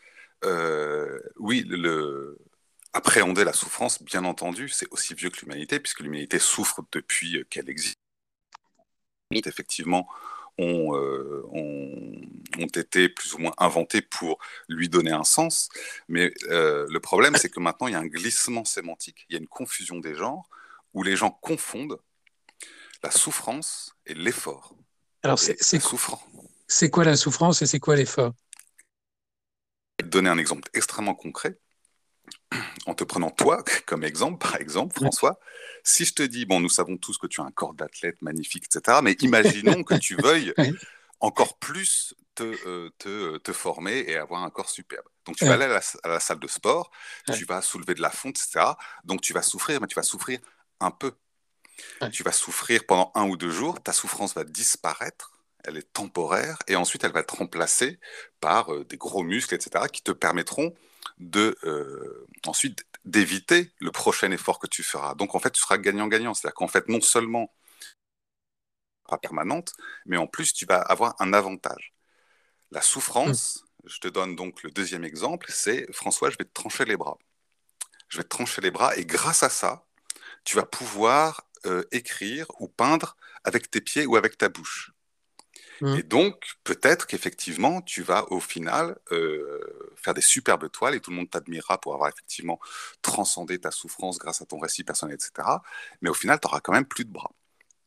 oui, 1.36 1.64
le, 1.68 2.36
appréhender 2.96 3.44
la 3.44 3.52
souffrance, 3.52 4.02
bien 4.02 4.24
entendu, 4.24 4.70
c'est 4.70 4.88
aussi 4.90 5.14
vieux 5.14 5.28
que 5.28 5.40
l'humanité, 5.40 5.78
puisque 5.80 6.00
l'humanité 6.00 6.38
souffre 6.38 6.82
depuis 6.92 7.36
euh, 7.36 7.44
qu'elle 7.50 7.68
existe. 7.68 7.98
Effectivement, 9.32 10.08
euh, 10.58 11.42
ont, 11.50 12.20
ont, 12.58 12.66
été 12.66 13.10
plus 13.10 13.34
ou 13.34 13.38
moins 13.38 13.52
inventés 13.58 14.00
pour 14.00 14.38
lui 14.68 14.88
donner 14.88 15.10
un 15.10 15.24
sens. 15.24 15.68
Mais 16.08 16.32
euh, 16.48 16.86
le 16.88 17.00
problème, 17.00 17.36
c'est 17.36 17.50
que 17.50 17.60
maintenant, 17.60 17.88
il 17.88 17.92
y 17.92 17.96
a 17.96 17.98
un 17.98 18.06
glissement 18.06 18.64
sémantique, 18.64 19.26
il 19.28 19.34
y 19.34 19.36
a 19.36 19.40
une 19.40 19.48
confusion 19.48 19.98
des 19.98 20.14
genres, 20.14 20.48
où 20.94 21.02
les 21.02 21.16
gens 21.16 21.30
confondent 21.30 21.98
la 23.02 23.10
souffrance 23.10 23.94
et 24.06 24.14
l'effort. 24.14 24.74
Alors, 25.22 25.38
c'est 25.38 25.80
souffrant. 25.80 26.22
C'est 26.66 26.88
quoi 26.88 27.04
la 27.04 27.16
souffrance 27.16 27.60
et 27.60 27.66
c'est 27.66 27.80
quoi 27.80 27.96
l'effort? 27.96 28.32
Je 29.98 30.04
vais 30.04 30.10
te 30.10 30.12
donner 30.12 30.30
un 30.30 30.38
exemple 30.38 30.70
extrêmement 30.72 31.14
concret 31.14 31.58
en 32.86 32.94
te 32.94 33.04
prenant 33.04 33.30
toi 33.30 33.62
comme 33.86 34.04
exemple, 34.04 34.38
par 34.38 34.56
exemple, 34.56 34.94
François, 34.94 35.38
si 35.84 36.04
je 36.04 36.14
te 36.14 36.22
dis, 36.22 36.46
bon, 36.46 36.60
nous 36.60 36.68
savons 36.68 36.96
tous 36.96 37.18
que 37.18 37.26
tu 37.26 37.40
as 37.40 37.44
un 37.44 37.50
corps 37.50 37.74
d'athlète 37.74 38.20
magnifique, 38.22 38.64
etc., 38.64 38.98
mais 39.02 39.12
imaginons 39.20 39.82
que 39.82 39.94
tu 39.94 40.16
veuilles 40.16 40.54
encore 41.20 41.58
plus 41.58 42.14
te, 42.34 42.44
euh, 42.66 42.90
te, 42.98 43.38
te, 43.38 43.52
former 43.52 44.04
et 44.06 44.16
avoir 44.16 44.42
un 44.44 44.50
corps 44.50 44.68
superbe. 44.68 45.06
Donc, 45.24 45.36
tu 45.36 45.44
vas 45.44 45.54
aller 45.54 45.64
à 45.64 46.08
la, 46.08 46.20
salle 46.20 46.38
de 46.38 46.46
sport, 46.46 46.90
tu 47.32 47.44
vas 47.44 47.62
soulever 47.62 47.94
de 47.94 48.02
la 48.02 48.10
fonte, 48.10 48.38
etc. 48.38 48.72
Donc, 49.04 49.22
tu 49.22 49.32
vas 49.32 49.42
souffrir, 49.42 49.80
mais 49.80 49.86
tu 49.86 49.94
vas 49.94 50.02
souffrir 50.02 50.38
un 50.80 50.90
peu. 50.90 51.12
Tu 52.12 52.22
vas 52.22 52.32
souffrir 52.32 52.86
pendant 52.86 53.10
un 53.14 53.28
ou 53.28 53.36
deux 53.36 53.50
jours, 53.50 53.82
ta 53.82 53.92
souffrance 53.92 54.34
va 54.34 54.44
disparaître, 54.44 55.32
elle 55.64 55.76
est 55.76 55.92
temporaire, 55.92 56.58
et 56.68 56.76
ensuite 56.76 57.04
elle 57.04 57.12
va 57.12 57.20
être 57.20 57.36
remplacée 57.36 57.98
par 58.40 58.72
euh, 58.72 58.84
des 58.84 58.96
gros 58.96 59.22
muscles, 59.22 59.54
etc., 59.54 59.84
qui 59.92 60.02
te 60.02 60.12
permettront 60.12 60.74
de 61.18 61.56
euh, 61.64 62.26
ensuite 62.46 62.84
d'éviter 63.04 63.72
le 63.78 63.90
prochain 63.90 64.30
effort 64.30 64.58
que 64.58 64.66
tu 64.66 64.82
feras. 64.82 65.14
Donc 65.14 65.34
en 65.34 65.38
fait, 65.38 65.50
tu 65.50 65.60
seras 65.60 65.78
gagnant-gagnant. 65.78 66.34
C'est-à-dire 66.34 66.54
qu'en 66.54 66.68
fait, 66.68 66.88
non 66.88 67.00
seulement 67.00 67.52
pas 69.08 69.18
permanente, 69.18 69.72
mais 70.04 70.16
en 70.16 70.26
plus, 70.26 70.52
tu 70.52 70.66
vas 70.66 70.80
avoir 70.80 71.14
un 71.20 71.32
avantage. 71.32 71.94
La 72.72 72.82
souffrance, 72.82 73.64
hmm. 73.84 73.88
je 73.88 74.00
te 74.00 74.08
donne 74.08 74.34
donc 74.34 74.62
le 74.62 74.70
deuxième 74.70 75.04
exemple, 75.04 75.46
c'est 75.50 75.90
François, 75.92 76.30
je 76.30 76.36
vais 76.36 76.44
te 76.44 76.52
trancher 76.52 76.84
les 76.84 76.96
bras. 76.96 77.18
Je 78.08 78.18
vais 78.18 78.24
te 78.24 78.28
trancher 78.28 78.60
les 78.60 78.70
bras 78.70 78.96
et 78.96 79.04
grâce 79.04 79.42
à 79.42 79.48
ça, 79.48 79.86
tu 80.44 80.56
vas 80.56 80.66
pouvoir 80.66 81.48
euh, 81.66 81.84
écrire 81.90 82.46
ou 82.60 82.68
peindre 82.68 83.16
avec 83.44 83.70
tes 83.70 83.80
pieds 83.80 84.06
ou 84.06 84.16
avec 84.16 84.38
ta 84.38 84.48
bouche. 84.48 84.92
Mmh. 85.80 85.96
Et 85.96 86.02
donc, 86.02 86.44
peut-être 86.64 87.06
qu'effectivement, 87.06 87.82
tu 87.82 88.02
vas 88.02 88.30
au 88.32 88.40
final 88.40 88.98
euh, 89.12 89.92
faire 89.96 90.14
des 90.14 90.20
superbes 90.20 90.70
toiles 90.70 90.94
et 90.94 91.00
tout 91.00 91.10
le 91.10 91.16
monde 91.16 91.30
t'admirera 91.30 91.80
pour 91.80 91.94
avoir 91.94 92.08
effectivement 92.08 92.58
transcendé 93.02 93.58
ta 93.58 93.70
souffrance 93.70 94.18
grâce 94.18 94.42
à 94.42 94.46
ton 94.46 94.58
récit 94.58 94.84
personnel, 94.84 95.14
etc. 95.14 95.48
Mais 96.00 96.08
au 96.08 96.14
final, 96.14 96.40
tu 96.40 96.46
n'auras 96.46 96.60
quand 96.60 96.72
même 96.72 96.86
plus 96.86 97.04
de 97.04 97.12
bras. 97.12 97.32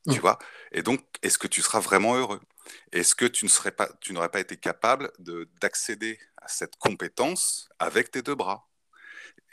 Tu 0.09 0.17
mmh. 0.17 0.21
vois 0.21 0.39
Et 0.71 0.83
donc, 0.83 1.01
est-ce 1.21 1.37
que 1.37 1.47
tu 1.47 1.61
seras 1.61 1.79
vraiment 1.79 2.15
heureux? 2.15 2.41
Est-ce 2.91 3.15
que 3.15 3.25
tu 3.25 3.45
ne 3.45 3.49
serais 3.49 3.71
pas, 3.71 3.89
tu 3.99 4.13
n'aurais 4.13 4.29
pas 4.29 4.39
été 4.39 4.57
capable 4.57 5.11
d'accéder 5.61 6.19
à 6.37 6.47
cette 6.47 6.75
compétence 6.77 7.69
avec 7.79 8.11
tes 8.11 8.21
deux 8.21 8.35
bras? 8.35 8.69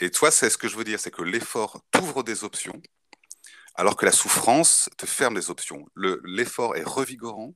Et 0.00 0.10
toi, 0.10 0.30
c'est 0.30 0.50
ce 0.50 0.58
que 0.58 0.68
je 0.68 0.76
veux 0.76 0.84
dire, 0.84 1.00
c'est 1.00 1.10
que 1.10 1.22
l'effort 1.22 1.80
t'ouvre 1.90 2.22
des 2.22 2.44
options 2.44 2.80
Alors 3.74 3.96
que 3.96 4.04
la 4.04 4.12
souffrance 4.12 4.90
te 4.98 5.06
ferme 5.06 5.34
des 5.34 5.50
options. 5.50 5.86
L'effort 5.96 6.76
est 6.76 6.84
revigorant, 6.84 7.54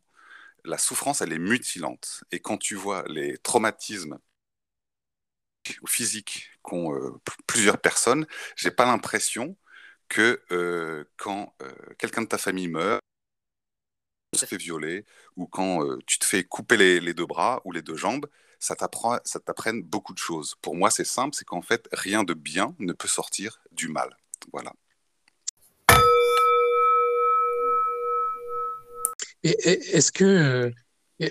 la 0.65 0.79
souffrance, 0.79 1.21
elle 1.21 1.33
est 1.33 1.39
mutilante. 1.39 2.25
Et 2.33 2.41
quand 2.41 2.59
tu 2.59 2.75
vois 2.75 3.05
les 3.09 3.39
traumatismes 3.39 4.19
physiques 5.87 6.51
qu'ont 6.63 6.95
euh, 6.95 7.21
plusieurs 7.47 7.79
personnes, 7.81 8.27
j'ai 8.57 8.71
pas 8.71 8.87
l'impression 8.87 9.57
que 10.09 10.43
euh, 10.53 11.05
quand 11.17 11.55
euh, 11.63 11.73
quelqu'un 11.99 12.23
de 12.23 12.29
ta 12.29 12.39
famille 12.39 12.69
meurt, 12.69 13.01
se 14.35 14.47
fait 14.47 14.57
violer, 14.57 15.05
ou 15.37 15.47
quand 15.47 15.85
tu 16.07 16.19
te 16.19 16.25
fais 16.25 16.45
couper 16.45 16.77
les, 16.77 17.15
deux 17.15 17.27
bras 17.27 17.61
ou 17.65 17.73
les 17.73 17.83
deux 17.83 17.97
jambes, 17.97 18.27
ça 18.61 18.77
t'apprenne 18.77 19.83
beaucoup 19.83 20.13
de 20.13 20.19
choses. 20.19 20.55
Pour 20.63 20.77
moi, 20.77 20.91
c'est 20.91 21.05
simple, 21.05 21.35
c'est 21.35 21.45
qu'en 21.45 21.63
fait, 21.63 21.89
rien 21.93 22.23
de 22.23 22.35
bien 22.35 22.77
ne 22.79 22.93
peut 22.93 23.09
sortir 23.09 23.61
du 23.73 23.89
mal. 23.89 24.17
Voilà. 24.53 24.73
Est-ce 29.43 30.13
que 30.13 30.25
euh, 30.25 30.71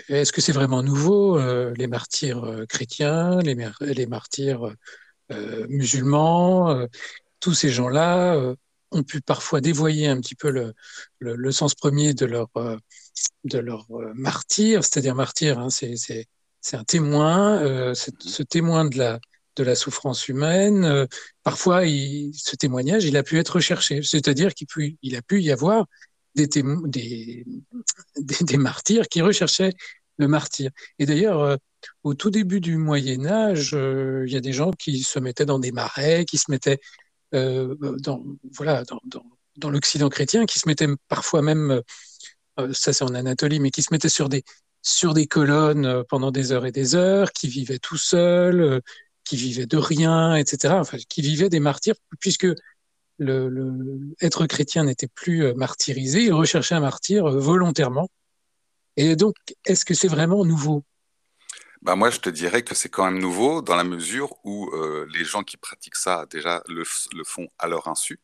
est-ce 0.07 0.31
que 0.31 0.41
c'est 0.41 0.51
vraiment 0.51 0.83
nouveau 0.83 1.37
euh, 1.37 1.73
les 1.75 1.87
martyrs 1.87 2.43
euh, 2.43 2.65
chrétiens, 2.65 3.39
les, 3.39 3.55
les 3.81 4.05
martyrs 4.05 4.73
musulmans, 5.67 6.87
tous 7.39 7.53
ces 7.53 7.69
gens-là 7.69 8.55
ont 8.89 9.03
pu 9.03 9.21
parfois 9.21 9.61
dévoyer 9.61 10.07
un 10.07 10.19
petit 10.19 10.33
peu 10.33 10.49
le, 10.49 10.73
le, 11.19 11.51
sens 11.51 11.75
premier 11.75 12.15
de 12.15 12.25
leur 12.25 12.49
de 13.43 13.59
leur 13.59 13.85
martyr, 14.15 14.83
c'est-à-dire 14.83 15.13
martyr, 15.13 15.59
hein, 15.59 15.69
c'est 15.69 16.25
un 16.73 16.83
témoin, 16.83 17.93
ce 17.93 18.41
témoin 18.41 18.85
de 18.85 18.97
la 18.97 19.19
de 19.55 19.63
la 19.63 19.75
souffrance 19.75 20.27
humaine. 20.27 21.07
parfois, 21.43 21.85
il, 21.85 22.31
ce 22.33 22.55
témoignage, 22.55 23.05
il 23.05 23.15
a 23.17 23.21
pu 23.21 23.37
être 23.37 23.57
recherché, 23.57 24.01
c'est-à-dire 24.01 24.55
qu'il 24.55 24.67
il 25.03 25.15
a 25.15 25.21
pu 25.21 25.43
y 25.43 25.51
avoir 25.51 25.85
des, 26.35 27.45
martyrs 28.57 29.07
qui 29.07 29.21
recherchaient 29.21 29.73
le 30.17 30.27
martyr. 30.27 30.71
Et 30.99 31.05
d'ailleurs, 31.05 31.41
euh, 31.41 31.55
au 32.03 32.13
tout 32.13 32.29
début 32.29 32.59
du 32.59 32.77
Moyen 32.77 33.25
Âge, 33.25 33.71
euh, 33.73 34.25
il 34.27 34.33
y 34.33 34.37
a 34.37 34.41
des 34.41 34.53
gens 34.53 34.71
qui 34.71 35.03
se 35.03 35.19
mettaient 35.19 35.45
dans 35.45 35.59
des 35.59 35.71
marais, 35.71 36.25
qui 36.25 36.37
se 36.37 36.51
mettaient 36.51 36.79
euh, 37.33 37.75
dans, 37.99 38.23
voilà, 38.53 38.83
dans, 38.83 38.99
dans, 39.05 39.25
dans 39.57 39.69
l'Occident 39.69 40.09
chrétien, 40.09 40.45
qui 40.45 40.59
se 40.59 40.67
mettaient 40.67 40.87
parfois 41.07 41.41
même, 41.41 41.81
ça 42.73 42.91
c'est 42.91 43.03
en 43.03 43.13
Anatolie, 43.15 43.59
mais 43.59 43.71
qui 43.71 43.81
se 43.81 43.89
mettaient 43.91 44.09
sur 44.09 44.27
des, 44.27 44.43
sur 44.81 45.13
des 45.13 45.27
colonnes 45.27 46.03
pendant 46.09 46.31
des 46.31 46.51
heures 46.51 46.65
et 46.65 46.71
des 46.71 46.95
heures, 46.95 47.31
qui 47.31 47.47
vivaient 47.47 47.79
tout 47.79 47.97
seuls, 47.97 48.81
qui 49.23 49.37
vivaient 49.37 49.67
de 49.67 49.77
rien, 49.77 50.35
etc. 50.35 50.73
Enfin, 50.79 50.97
qui 51.07 51.21
vivaient 51.21 51.49
des 51.49 51.59
martyrs, 51.59 51.95
puisque 52.19 52.47
le, 53.19 53.99
être 54.21 54.47
chrétien 54.47 54.83
n'était 54.85 55.07
plus 55.07 55.45
euh, 55.45 55.53
martyrisé, 55.53 56.23
il 56.23 56.33
recherchait 56.33 56.75
un 56.75 56.79
martyr 56.79 57.25
euh, 57.25 57.39
volontairement. 57.39 58.09
Et 58.95 59.15
donc, 59.15 59.35
est-ce 59.65 59.85
que 59.85 59.93
c'est 59.93 60.07
vraiment 60.07 60.43
nouveau? 60.45 60.83
Bah 61.81 61.95
moi, 61.95 62.09
je 62.09 62.19
te 62.19 62.29
dirais 62.29 62.63
que 62.63 62.75
c'est 62.75 62.89
quand 62.89 63.05
même 63.05 63.19
nouveau 63.19 63.61
dans 63.61 63.75
la 63.75 63.85
mesure 63.85 64.35
où 64.43 64.69
euh, 64.73 65.07
les 65.13 65.23
gens 65.23 65.43
qui 65.43 65.55
pratiquent 65.55 65.95
ça 65.95 66.25
déjà 66.29 66.61
le, 66.67 66.83
font 67.23 67.47
à 67.57 67.67
leur 67.67 67.87
insu. 67.87 68.19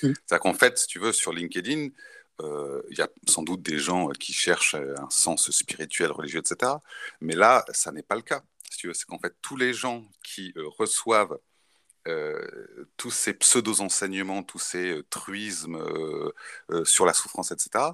C'est-à-dire 0.00 0.40
qu'en 0.40 0.54
fait, 0.54 0.78
si 0.78 0.86
tu 0.88 0.98
veux, 0.98 1.12
sur 1.12 1.32
LinkedIn, 1.32 1.88
il 2.42 2.98
y 2.98 3.00
a 3.00 3.08
sans 3.26 3.42
doute 3.42 3.62
des 3.62 3.78
gens 3.78 4.08
qui 4.10 4.34
cherchent 4.34 4.74
un 4.74 5.08
sens 5.08 5.50
spirituel, 5.50 6.10
religieux, 6.10 6.40
etc. 6.40 6.72
Mais 7.22 7.34
là, 7.34 7.64
ça 7.72 7.92
n'est 7.92 8.02
pas 8.02 8.14
le 8.14 8.20
cas. 8.20 8.42
Si 8.70 8.76
tu 8.76 8.88
veux, 8.88 8.92
c'est 8.92 9.06
qu'en 9.06 9.18
fait, 9.18 9.34
tous 9.40 9.56
les 9.56 9.72
gens 9.72 10.04
qui 10.22 10.52
reçoivent 10.78 11.38
euh, 12.06 12.86
tous 12.96 13.10
ces 13.10 13.34
pseudo-enseignements, 13.34 14.44
tous 14.44 14.60
ces 14.60 14.98
euh, 14.98 15.06
truismes 15.10 15.76
euh, 15.76 16.84
sur 16.84 17.04
la 17.04 17.12
souffrance, 17.12 17.50
etc., 17.50 17.84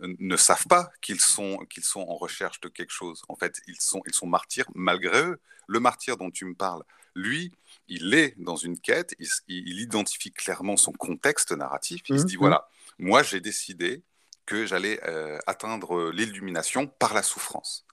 ne 0.00 0.36
savent 0.36 0.68
pas 0.68 0.92
qu'ils 1.00 1.20
sont, 1.20 1.66
qu'ils 1.68 1.82
sont 1.82 2.02
en 2.02 2.14
recherche 2.14 2.60
de 2.60 2.68
quelque 2.68 2.92
chose. 2.92 3.22
En 3.28 3.34
fait, 3.34 3.60
ils 3.66 3.80
sont, 3.80 4.02
ils 4.06 4.14
sont 4.14 4.28
martyrs 4.28 4.66
malgré 4.74 5.20
eux. 5.20 5.40
Le 5.66 5.80
martyr 5.80 6.16
dont 6.16 6.30
tu 6.30 6.44
me 6.44 6.54
parles, 6.54 6.84
lui, 7.16 7.52
il 7.88 8.14
est 8.14 8.34
dans 8.38 8.54
une 8.54 8.78
quête, 8.78 9.16
il, 9.48 9.80
identifie 9.80 10.30
clairement 10.30 10.76
son 10.76 10.92
contexte 10.92 11.50
narratif, 11.50 12.02
il 12.08 12.20
se 12.20 12.24
dit, 12.24 12.34
mmh, 12.34 12.36
mmh. 12.36 12.40
voilà, 12.40 12.68
moi 13.00 13.24
j'ai 13.24 13.40
décidé 13.40 14.02
que 14.46 14.64
j'allais 14.64 15.00
atteindre 15.48 16.12
l'illumination 16.12 16.86
par 16.86 17.12
la 17.12 17.24
souffrance. 17.24 17.84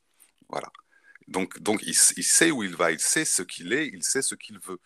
Voilà. 0.49 0.71
Donc, 1.27 1.59
donc 1.61 1.81
il, 1.81 1.95
il, 2.17 2.23
sait 2.23 2.51
où 2.51 2.61
il 2.61 2.75
va, 2.75 2.91
il 2.91 2.99
sait 2.99 3.25
ce 3.25 3.41
qu'il 3.41 3.73
est, 3.73 3.87
il 3.87 4.03
sait 4.03 4.21
ce 4.21 4.35
qu'il 4.35 4.59
veut. 4.59 4.79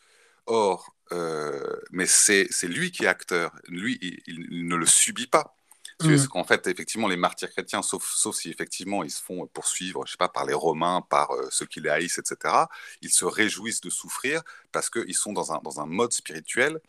Or, 0.50 0.96
euh, 1.12 1.80
mais 1.92 2.08
c'est 2.08 2.50
lui 2.64 2.92
qui 2.92 3.04
est 3.04 3.08
acteur. 3.08 3.56
Lui, 3.68 4.00
il, 4.26 4.68
ne 4.68 4.76
le 4.76 4.88
subit 4.88 5.28
pas. 5.28 5.56
Mmh. 6.02 6.10
Parce 6.10 6.28
qu'en 6.28 6.44
fait, 6.44 6.66
effectivement, 6.66 7.08
les 7.08 7.18
martyrs 7.18 7.52
chrétiens, 7.52 7.84
sauf, 7.84 8.10
sauf 8.16 8.36
si 8.36 8.50
effectivement 8.50 9.04
ils 9.04 9.12
se 9.12 9.22
font 9.22 9.46
poursuivre, 9.48 10.06
je 10.08 10.12
sais 10.12 10.18
pas, 10.18 10.30
par 10.30 10.46
les 10.46 10.54
Romains, 10.54 11.02
par 11.08 11.32
euh, 11.32 11.48
ceux 11.52 11.68
qui 11.68 11.82
les 11.82 11.90
haïssent, 11.90 12.18
etc., 12.18 12.66
ils 13.02 13.12
se 13.12 13.26
réjouissent 13.26 13.82
de 13.82 13.92
souffrir 13.92 14.42
parce 14.72 14.90
qu'ils 14.90 15.16
sont 15.16 15.34
dans 15.34 15.54
un, 15.54 15.60
dans 15.60 15.82
un 15.82 15.86
mode 15.86 16.14
spirituel 16.14 16.80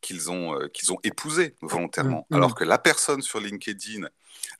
qu'ils 0.00 0.30
ont, 0.30 0.58
euh, 0.58 0.68
qu'ils 0.68 0.92
ont 0.92 0.98
épousé 1.02 1.54
volontairement. 1.60 2.26
Mmh. 2.30 2.36
Alors 2.36 2.54
que 2.54 2.64
la 2.64 2.78
personne 2.78 3.22
sur 3.22 3.40
LinkedIn 3.40 4.08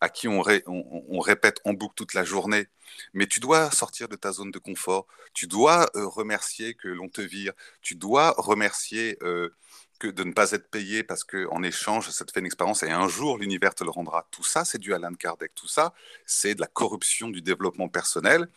à 0.00 0.08
qui 0.08 0.28
on, 0.28 0.42
on, 0.66 1.20
répète 1.20 1.60
en 1.64 1.72
boucle 1.72 1.94
toute 1.94 2.14
la 2.14 2.24
journée, 2.24 2.68
mais 3.12 3.26
tu 3.26 3.40
dois 3.40 3.70
sortir 3.70 4.08
de 4.08 4.16
ta 4.16 4.32
zone 4.32 4.50
de 4.50 4.58
confort, 4.58 5.06
tu 5.34 5.46
dois 5.46 5.90
euh, 5.94 6.06
remercier 6.06 6.74
que 6.74 6.88
l'on 6.88 7.08
te 7.08 7.20
vire, 7.20 7.52
tu 7.82 7.94
dois 7.94 8.34
remercier 8.38 9.18
euh, 9.22 9.50
que 9.98 10.08
de 10.08 10.24
ne 10.24 10.32
pas 10.32 10.52
être 10.52 10.70
payé 10.70 11.02
parce 11.02 11.24
qu'en 11.24 11.62
échange, 11.62 12.08
ça 12.10 12.24
te 12.24 12.32
fait 12.32 12.40
une 12.40 12.46
expérience 12.46 12.82
et 12.82 12.90
un 12.90 13.08
jour 13.08 13.38
l'univers 13.38 13.74
te 13.74 13.84
le 13.84 13.90
rendra. 13.90 14.26
Tout 14.30 14.44
ça, 14.44 14.64
c'est 14.64 14.78
du 14.78 14.94
Alan 14.94 15.12
Kardec, 15.14 15.54
tout 15.54 15.68
ça, 15.68 15.92
c'est 16.24 16.54
de 16.54 16.60
la 16.60 16.66
corruption 16.66 17.28
du 17.28 17.42
développement 17.42 17.88
personnel. 17.88 18.48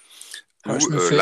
je, 0.65 0.71
me 0.71 0.99
fais, 0.99 1.17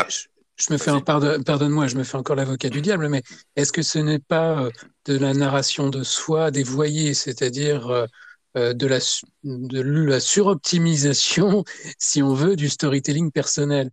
je, 0.56 0.72
me 0.72 0.78
fais, 0.78 0.90
un 0.90 1.00
pardonne-moi, 1.00 1.88
je 1.88 1.96
me 1.96 2.04
fais 2.04 2.16
encore 2.16 2.36
l'avocat 2.36 2.70
du 2.70 2.80
diable, 2.80 3.08
mais 3.08 3.22
est-ce 3.56 3.72
que 3.72 3.82
ce 3.82 3.98
n'est 3.98 4.20
pas 4.20 4.68
de 5.06 5.18
la 5.18 5.34
narration 5.34 5.88
de 5.88 6.02
soi 6.02 6.50
dévoyée, 6.50 7.14
c'est-à-dire 7.14 8.08
euh, 8.54 8.74
de, 8.74 8.86
la, 8.86 8.98
de 9.44 9.80
la 9.80 10.20
suroptimisation, 10.20 11.64
si 11.98 12.22
on 12.22 12.34
veut, 12.34 12.54
du 12.54 12.68
storytelling 12.68 13.32
personnel. 13.32 13.90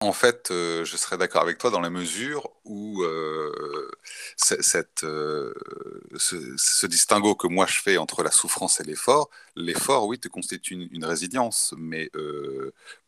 En 0.00 0.12
fait, 0.12 0.50
euh, 0.50 0.84
je 0.84 0.96
serais 0.96 1.18
d'accord 1.18 1.42
avec 1.42 1.58
toi 1.58 1.70
dans 1.70 1.80
la 1.80 1.90
mesure 1.90 2.50
où 2.64 3.02
euh, 3.02 3.90
cette, 4.36 5.00
ce, 5.00 6.86
distinguo 6.86 7.34
que 7.34 7.46
moi 7.46 7.66
je 7.66 7.80
fais 7.80 7.98
entre 7.98 8.22
la 8.22 8.30
souffrance 8.30 8.80
et 8.80 8.84
l'effort, 8.84 9.28
l'effort, 9.56 10.06
oui, 10.06 10.18
te 10.18 10.28
constitue 10.28 10.88
une, 10.90 11.04
résilience, 11.04 11.74
mais 11.76 12.10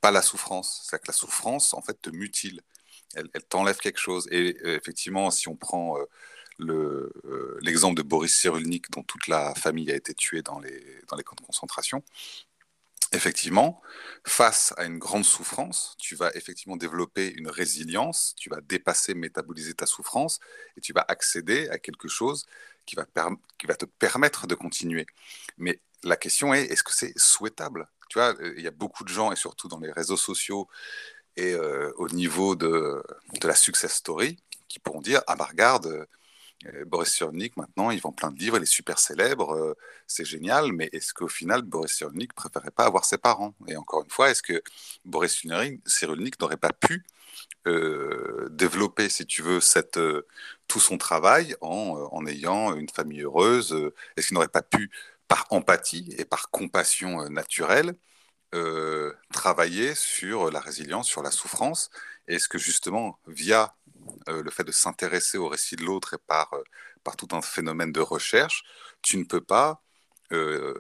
pas 0.02 0.10
la 0.10 0.20
souffrance. 0.20 0.82
C'est-à-dire 0.84 1.02
que 1.02 1.08
la 1.08 1.16
souffrance, 1.16 1.72
en 1.72 1.80
fait, 1.80 1.98
te 2.00 2.10
mutile. 2.10 2.60
Elle 3.14 3.28
t'enlève 3.48 3.78
quelque 3.78 3.98
chose. 3.98 4.28
Et 4.30 4.56
effectivement, 4.64 5.30
si 5.30 5.48
on 5.48 5.56
prend 5.56 5.96
euh, 6.68 7.58
l'exemple 7.62 7.96
de 7.96 8.02
Boris 8.02 8.34
Cyrulnik, 8.34 8.90
dont 8.90 9.02
toute 9.02 9.28
la 9.28 9.54
famille 9.54 9.90
a 9.90 9.94
été 9.94 10.14
tuée 10.14 10.42
dans 10.42 10.58
les, 10.60 11.02
camps 11.08 11.36
de 11.36 11.40
concentration, 11.40 12.02
effectivement, 13.12 13.82
face 14.26 14.72
à 14.76 14.84
une 14.84 14.98
grande 14.98 15.24
souffrance, 15.24 15.96
tu 15.98 16.14
vas 16.14 16.30
effectivement 16.34 16.76
développer 16.76 17.32
une 17.32 17.48
résilience, 17.48 18.34
tu 18.36 18.50
vas 18.50 18.60
dépasser, 18.60 19.14
métaboliser 19.14 19.74
ta 19.74 19.86
souffrance 19.86 20.38
et 20.76 20.80
tu 20.80 20.92
vas 20.92 21.04
accéder 21.08 21.68
à 21.70 21.78
quelque 21.78 22.08
chose 22.08 22.46
qui 22.86 22.96
va, 22.96 23.06
qui 23.58 23.66
va 23.66 23.74
te 23.74 23.84
permettre 23.84 24.46
de 24.46 24.54
continuer. 24.54 25.06
Mais 25.58 25.80
la 26.02 26.16
question 26.16 26.54
est, 26.54 26.64
est-ce 26.64 26.82
que 26.82 26.92
c'est 26.92 27.18
souhaitable? 27.18 27.88
Tu 28.08 28.18
vois, 28.18 28.34
il 28.56 28.62
y 28.62 28.66
a 28.66 28.72
beaucoup 28.72 29.04
de 29.04 29.08
gens, 29.08 29.32
et 29.32 29.36
surtout 29.36 29.68
dans 29.68 29.78
les 29.78 29.92
réseaux 29.92 30.16
sociaux 30.16 30.68
et 31.36 31.52
euh, 31.54 31.92
au 31.96 32.08
niveau 32.08 32.56
de, 32.56 33.02
de, 33.40 33.48
la 33.48 33.54
success 33.54 33.94
story, 33.94 34.38
qui 34.68 34.78
pourront 34.78 35.00
dire, 35.00 35.22
ah 35.26 35.36
bah 35.36 35.46
regarde, 35.50 35.86
euh, 35.86 36.06
Boris 36.86 37.10
Cyrulnik, 37.10 37.56
maintenant, 37.56 37.90
il 37.90 38.00
vend 38.00 38.12
plein 38.12 38.30
de 38.30 38.38
livres, 38.38 38.58
il 38.58 38.62
est 38.64 38.66
super 38.66 38.98
célèbre, 38.98 39.52
euh, 39.54 39.74
c'est 40.06 40.26
génial, 40.26 40.72
mais 40.72 40.90
est-ce 40.92 41.14
qu'au 41.14 41.28
final, 41.28 41.62
Boris 41.62 41.92
Cyrulnik 41.94 42.34
préférait 42.34 42.70
pas 42.70 42.84
avoir 42.84 43.06
ses 43.06 43.16
parents? 43.16 43.54
Et 43.66 43.76
encore 43.76 44.02
une 44.04 44.10
fois, 44.10 44.30
est-ce 44.30 44.42
que 44.42 44.62
Boris 45.06 45.42
Cyrulnik 45.86 46.40
n'aurait 46.40 46.58
pas 46.58 46.72
pu 46.72 47.04
euh, 47.66 48.48
développer, 48.50 49.08
si 49.08 49.24
tu 49.26 49.42
veux, 49.42 49.60
tout 50.68 50.80
son 50.80 50.98
travail 50.98 51.56
en, 51.62 52.08
en, 52.12 52.26
ayant 52.26 52.74
une 52.76 52.88
famille 52.90 53.22
heureuse? 53.22 53.72
Est-ce 54.16 54.28
qu'il 54.28 54.34
n'aurait 54.34 54.48
pas 54.48 54.62
pu, 54.62 54.90
par 55.28 55.46
empathie 55.50 56.14
et 56.18 56.24
par 56.26 56.50
compassion 56.50 57.28
naturelle, 57.30 57.94
travailler 59.32 59.94
sur 59.94 60.50
la 60.50 60.60
résilience, 60.60 61.06
sur 61.08 61.22
la 61.22 61.30
souffrance? 61.30 61.90
Est-ce 62.26 62.48
que 62.48 62.58
justement, 62.58 63.18
via 63.26 63.74
euh, 64.28 64.42
le 64.42 64.50
fait 64.50 64.64
de 64.64 64.72
s'intéresser 64.72 65.38
au 65.38 65.48
récit 65.48 65.76
de 65.76 65.84
l'autre 65.84 66.14
et 66.14 66.18
par, 66.18 66.52
euh, 66.54 66.62
par 67.04 67.16
tout 67.16 67.28
un 67.32 67.42
phénomène 67.42 67.92
de 67.92 68.00
recherche, 68.00 68.64
tu 69.02 69.16
ne 69.16 69.24
peux 69.24 69.40
pas 69.40 69.82
euh, 70.32 70.74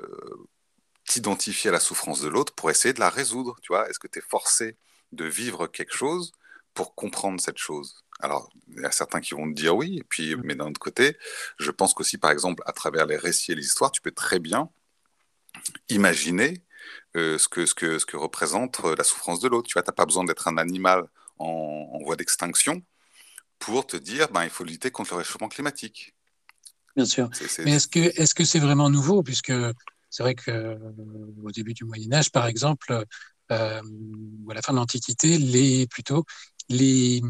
t'identifier 1.04 1.70
à 1.70 1.72
la 1.72 1.80
souffrance 1.80 2.20
de 2.20 2.28
l'autre 2.28 2.54
pour 2.54 2.70
essayer 2.70 2.94
de 2.94 3.00
la 3.00 3.10
résoudre. 3.10 3.56
Tu 3.62 3.68
vois, 3.72 3.88
est-ce 3.88 3.98
que 3.98 4.08
tu 4.08 4.18
es 4.18 4.22
forcé 4.22 4.76
de 5.12 5.24
vivre 5.24 5.66
quelque 5.66 5.94
chose 5.94 6.32
pour 6.74 6.94
comprendre 6.94 7.40
cette 7.40 7.58
chose? 7.58 8.04
Alors, 8.20 8.50
il 8.68 8.82
y 8.82 8.84
a 8.84 8.90
certains 8.92 9.20
qui 9.20 9.34
vont 9.34 9.48
te 9.48 9.54
dire 9.54 9.74
oui, 9.74 9.98
et 9.98 10.04
puis, 10.04 10.36
mais 10.36 10.54
d'un 10.54 10.68
autre 10.68 10.80
côté, 10.80 11.16
je 11.58 11.70
pense 11.70 11.94
qu'aussi, 11.94 12.18
par 12.18 12.30
exemple, 12.30 12.62
à 12.66 12.72
travers 12.72 13.06
les 13.06 13.16
récits 13.16 13.52
et 13.52 13.54
les 13.54 13.64
histoires, 13.64 13.90
tu 13.90 14.02
peux 14.02 14.12
très 14.12 14.38
bien 14.38 14.70
imaginer 15.88 16.62
euh, 17.16 17.38
ce, 17.38 17.48
que, 17.48 17.66
ce, 17.66 17.74
que, 17.74 17.98
ce 17.98 18.06
que 18.06 18.16
représente 18.16 18.80
la 18.96 19.04
souffrance 19.04 19.40
de 19.40 19.48
l'autre. 19.48 19.68
Tu 19.68 19.74
vois, 19.74 19.82
tu 19.82 19.90
n'as 19.90 19.94
pas 19.94 20.06
besoin 20.06 20.24
d'être 20.24 20.48
un 20.48 20.58
animal 20.58 21.08
en, 21.38 21.98
voie 22.04 22.16
d'extinction 22.16 22.82
pour 23.60 23.86
te 23.86 23.96
dire 23.96 24.28
ben, 24.32 24.42
il 24.42 24.50
faut 24.50 24.64
lutter 24.64 24.90
contre 24.90 25.12
le 25.12 25.18
réchauffement 25.18 25.48
climatique. 25.48 26.16
Bien 26.96 27.04
sûr. 27.04 27.30
Mais 27.64 27.74
est-ce 27.74 27.86
que 27.86 28.00
est-ce 28.20 28.34
que 28.34 28.44
c'est 28.44 28.58
vraiment 28.58 28.90
nouveau? 28.90 29.22
Puisque 29.22 29.52
c'est 30.08 30.24
vrai 30.24 30.34
que 30.34 30.50
euh, 30.50 30.76
début 31.54 31.74
du 31.74 31.84
Moyen 31.84 32.12
Âge, 32.12 32.32
par 32.32 32.46
exemple, 32.46 33.04
euh, 33.52 33.82
ou 34.44 34.50
à 34.50 34.54
la 34.54 34.62
fin 34.62 34.72
de 34.72 34.78
l'Antiquité, 34.78 35.38
les 35.38 35.86
plutôt 35.86 36.24
les 36.68 37.22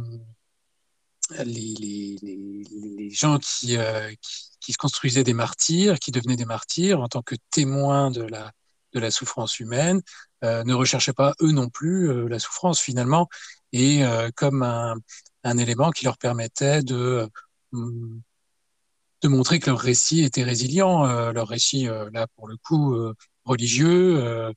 les, 1.45 1.75
les, 1.79 2.19
les, 2.23 3.11
gens 3.11 3.39
qui, 3.39 3.77
euh, 3.77 4.11
qui, 4.21 4.51
qui, 4.61 4.73
se 4.73 4.79
construisaient 4.79 5.23
des 5.23 5.35
martyrs, 5.35 6.01
qui 6.01 6.11
devenaient 6.11 6.35
des 6.35 6.45
martyrs 6.45 7.01
en 7.01 7.07
tant 7.07 7.23
que 7.23 7.37
témoins 7.51 8.11
de 8.11 8.23
la, 8.23 8.51
de 8.95 8.99
la 8.99 9.13
souffrance 9.13 9.61
humaine, 9.61 10.03
ne 10.43 10.75
recherchaient 10.75 11.13
pas 11.13 11.35
eux 11.41 11.53
non 11.53 11.69
plus 11.69 12.29
la 12.29 12.41
souffrance 12.41 12.81
finalement, 12.81 13.29
et 13.73 14.03
comme 14.35 14.65
un, 14.65 14.97
un, 15.45 15.59
élément 15.59 15.91
qui 15.91 16.05
leur 16.05 16.19
permettait 16.19 16.83
de, 16.83 17.29
de 17.73 19.29
montrer 19.29 19.59
que 19.61 19.71
leur 19.71 19.79
récit 19.79 20.23
était 20.23 20.43
résilient, 20.43 21.07
euh, 21.07 21.33
leur 21.33 21.49
récit 21.49 21.87
là 22.13 22.27
pour 22.37 22.49
le 22.49 22.57
coup 22.57 22.97
religieux, 23.45 24.53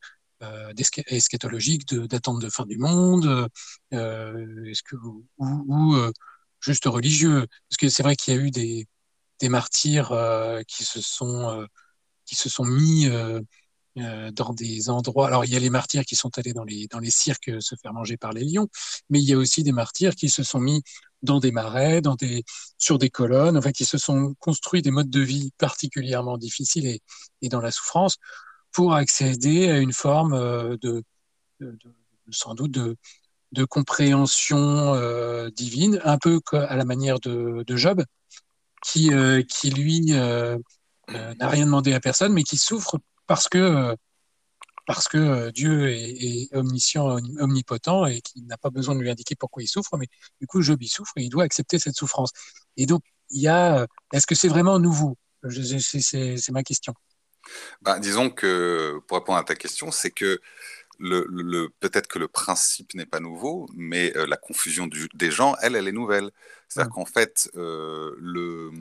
eschatologique, 1.08 1.94
d'attente 1.94 2.42
de, 2.42 2.50
fin 2.50 2.66
du 2.66 2.78
monde, 2.78 3.48
est-ce 3.92 4.84
que, 4.84 4.96
ou, 4.96 5.26
ou 5.40 6.12
juste 6.60 6.86
religieux. 6.86 7.48
Parce 7.70 7.78
que 7.78 7.90
c'est 7.90 8.04
vrai 8.04 8.16
qu'il 8.16 8.34
y 8.34 8.38
a 8.38 8.40
eu 8.40 8.52
des, 8.52 8.88
des 9.40 9.50
martyrs 9.50 10.12
euh, 10.12 10.62
qui 10.68 10.86
se 10.86 11.02
sont 11.02 11.50
euh, 11.50 11.66
qui 12.26 12.36
se 12.36 12.50
sont 12.50 12.64
mis 12.64 13.10
euh, 13.98 14.32
dans 14.32 14.54
des 14.54 14.90
endroits. 14.90 15.28
Alors 15.28 15.46
il 15.46 15.52
y 15.52 15.56
a 15.56 15.60
les 15.60 15.70
martyrs 15.70 16.06
qui 16.06 16.16
sont 16.16 16.38
allés 16.38 16.54
dans 16.54 16.64
les 16.64 16.88
dans 16.88 17.00
les 17.00 17.12
cirques 17.12 17.52
se 17.60 17.76
faire 17.76 17.94
manger 17.94 18.18
par 18.18 18.34
les 18.34 18.44
lions, 18.44 18.68
mais 19.10 19.20
il 19.20 19.26
y 19.26 19.34
a 19.34 19.38
aussi 19.38 19.64
des 19.64 19.72
martyrs 19.72 20.16
qui 20.16 20.30
se 20.30 20.44
sont 20.44 20.60
mis 20.60 20.82
dans 21.22 21.40
des 21.40 21.52
marais, 21.52 22.02
dans 22.02 22.16
des 22.16 22.44
sur 22.78 22.98
des 22.98 23.10
colonnes, 23.10 23.58
enfin 23.58 23.72
qui 23.72 23.86
se 23.86 23.98
sont 23.98 24.36
construits 24.40 24.82
des 24.82 24.92
modes 24.92 25.10
de 25.10 25.22
vie 25.22 25.52
particulièrement 25.58 26.38
difficiles 26.38 26.88
et, 26.88 27.02
et 27.42 27.50
dans 27.50 27.62
la 27.62 27.72
souffrance 27.72 28.18
pour 28.72 28.96
accéder 28.96 29.70
à 29.70 29.78
une 29.78 29.94
forme 29.94 30.78
de, 30.78 31.04
de, 31.60 31.78
sans 32.32 32.56
doute 32.56 32.72
de, 32.72 32.98
de 33.54 33.66
compréhension 33.66 34.96
euh, 34.96 35.50
divine, 35.52 36.02
un 36.04 36.18
peu 36.18 36.42
à 36.52 36.76
la 36.76 36.86
manière 36.86 37.20
de, 37.20 37.64
de 37.66 37.76
Job, 37.76 38.04
qui, 38.84 39.14
euh, 39.14 39.44
qui 39.44 39.70
lui 39.70 40.14
euh, 40.14 40.58
n'a 41.08 41.48
rien 41.48 41.66
demandé 41.66 41.94
à 41.94 42.00
personne, 42.00 42.34
mais 42.34 42.44
qui 42.44 42.58
souffre 42.58 43.00
parce 43.28 43.48
que, 43.50 43.96
parce 44.86 45.08
que 45.08 45.52
Dieu 45.52 45.90
est, 45.90 46.54
omniscient, 46.54 47.18
omnipotent 47.40 48.06
et 48.06 48.22
qui 48.22 48.42
n'a 48.44 48.58
pas 48.58 48.70
besoin 48.70 48.96
de 48.96 49.02
lui 49.02 49.10
indiquer 49.10 49.36
pourquoi 49.36 49.64
il 49.64 49.68
souffre, 49.68 49.98
mais 49.98 50.08
du 50.42 50.48
coup 50.48 50.62
Job 50.62 50.82
il 50.82 50.90
souffre 50.90 51.14
et 51.18 51.24
il 51.24 51.30
doit 51.30 51.44
accepter 51.44 51.80
cette 51.80 51.96
souffrance. 51.96 52.32
Et 52.78 52.86
donc 52.86 53.02
il 53.30 53.42
y 53.42 53.48
a, 53.48 53.88
est-ce 54.12 54.28
que 54.28 54.36
c'est 54.36 54.48
vraiment 54.50 54.80
nouveau? 54.80 55.18
C'est 55.50 56.52
ma 56.52 56.64
question. 56.64 56.94
Ben, 57.82 58.00
disons 58.00 58.30
que 58.30 59.00
pour 59.08 59.18
répondre 59.18 59.40
à 59.40 59.44
ta 59.44 59.56
question, 59.56 59.92
c'est 59.92 60.12
que 60.12 60.40
le, 61.04 61.68
peut-être 61.80 62.08
que 62.08 62.20
le 62.20 62.28
principe 62.28 62.94
n'est 62.94 63.06
pas 63.06 63.20
nouveau, 63.20 63.68
mais 63.76 64.16
euh, 64.16 64.26
la 64.26 64.38
confusion 64.38 64.88
des 64.88 65.32
gens, 65.32 65.56
elle, 65.62 65.76
elle 65.76 65.88
est 65.88 65.94
nouvelle. 65.94 66.32
C'est-à-dire 66.68 66.94
qu'en 66.94 67.06
fait, 67.06 67.52
euh, 67.56 68.16
le, 68.20 68.72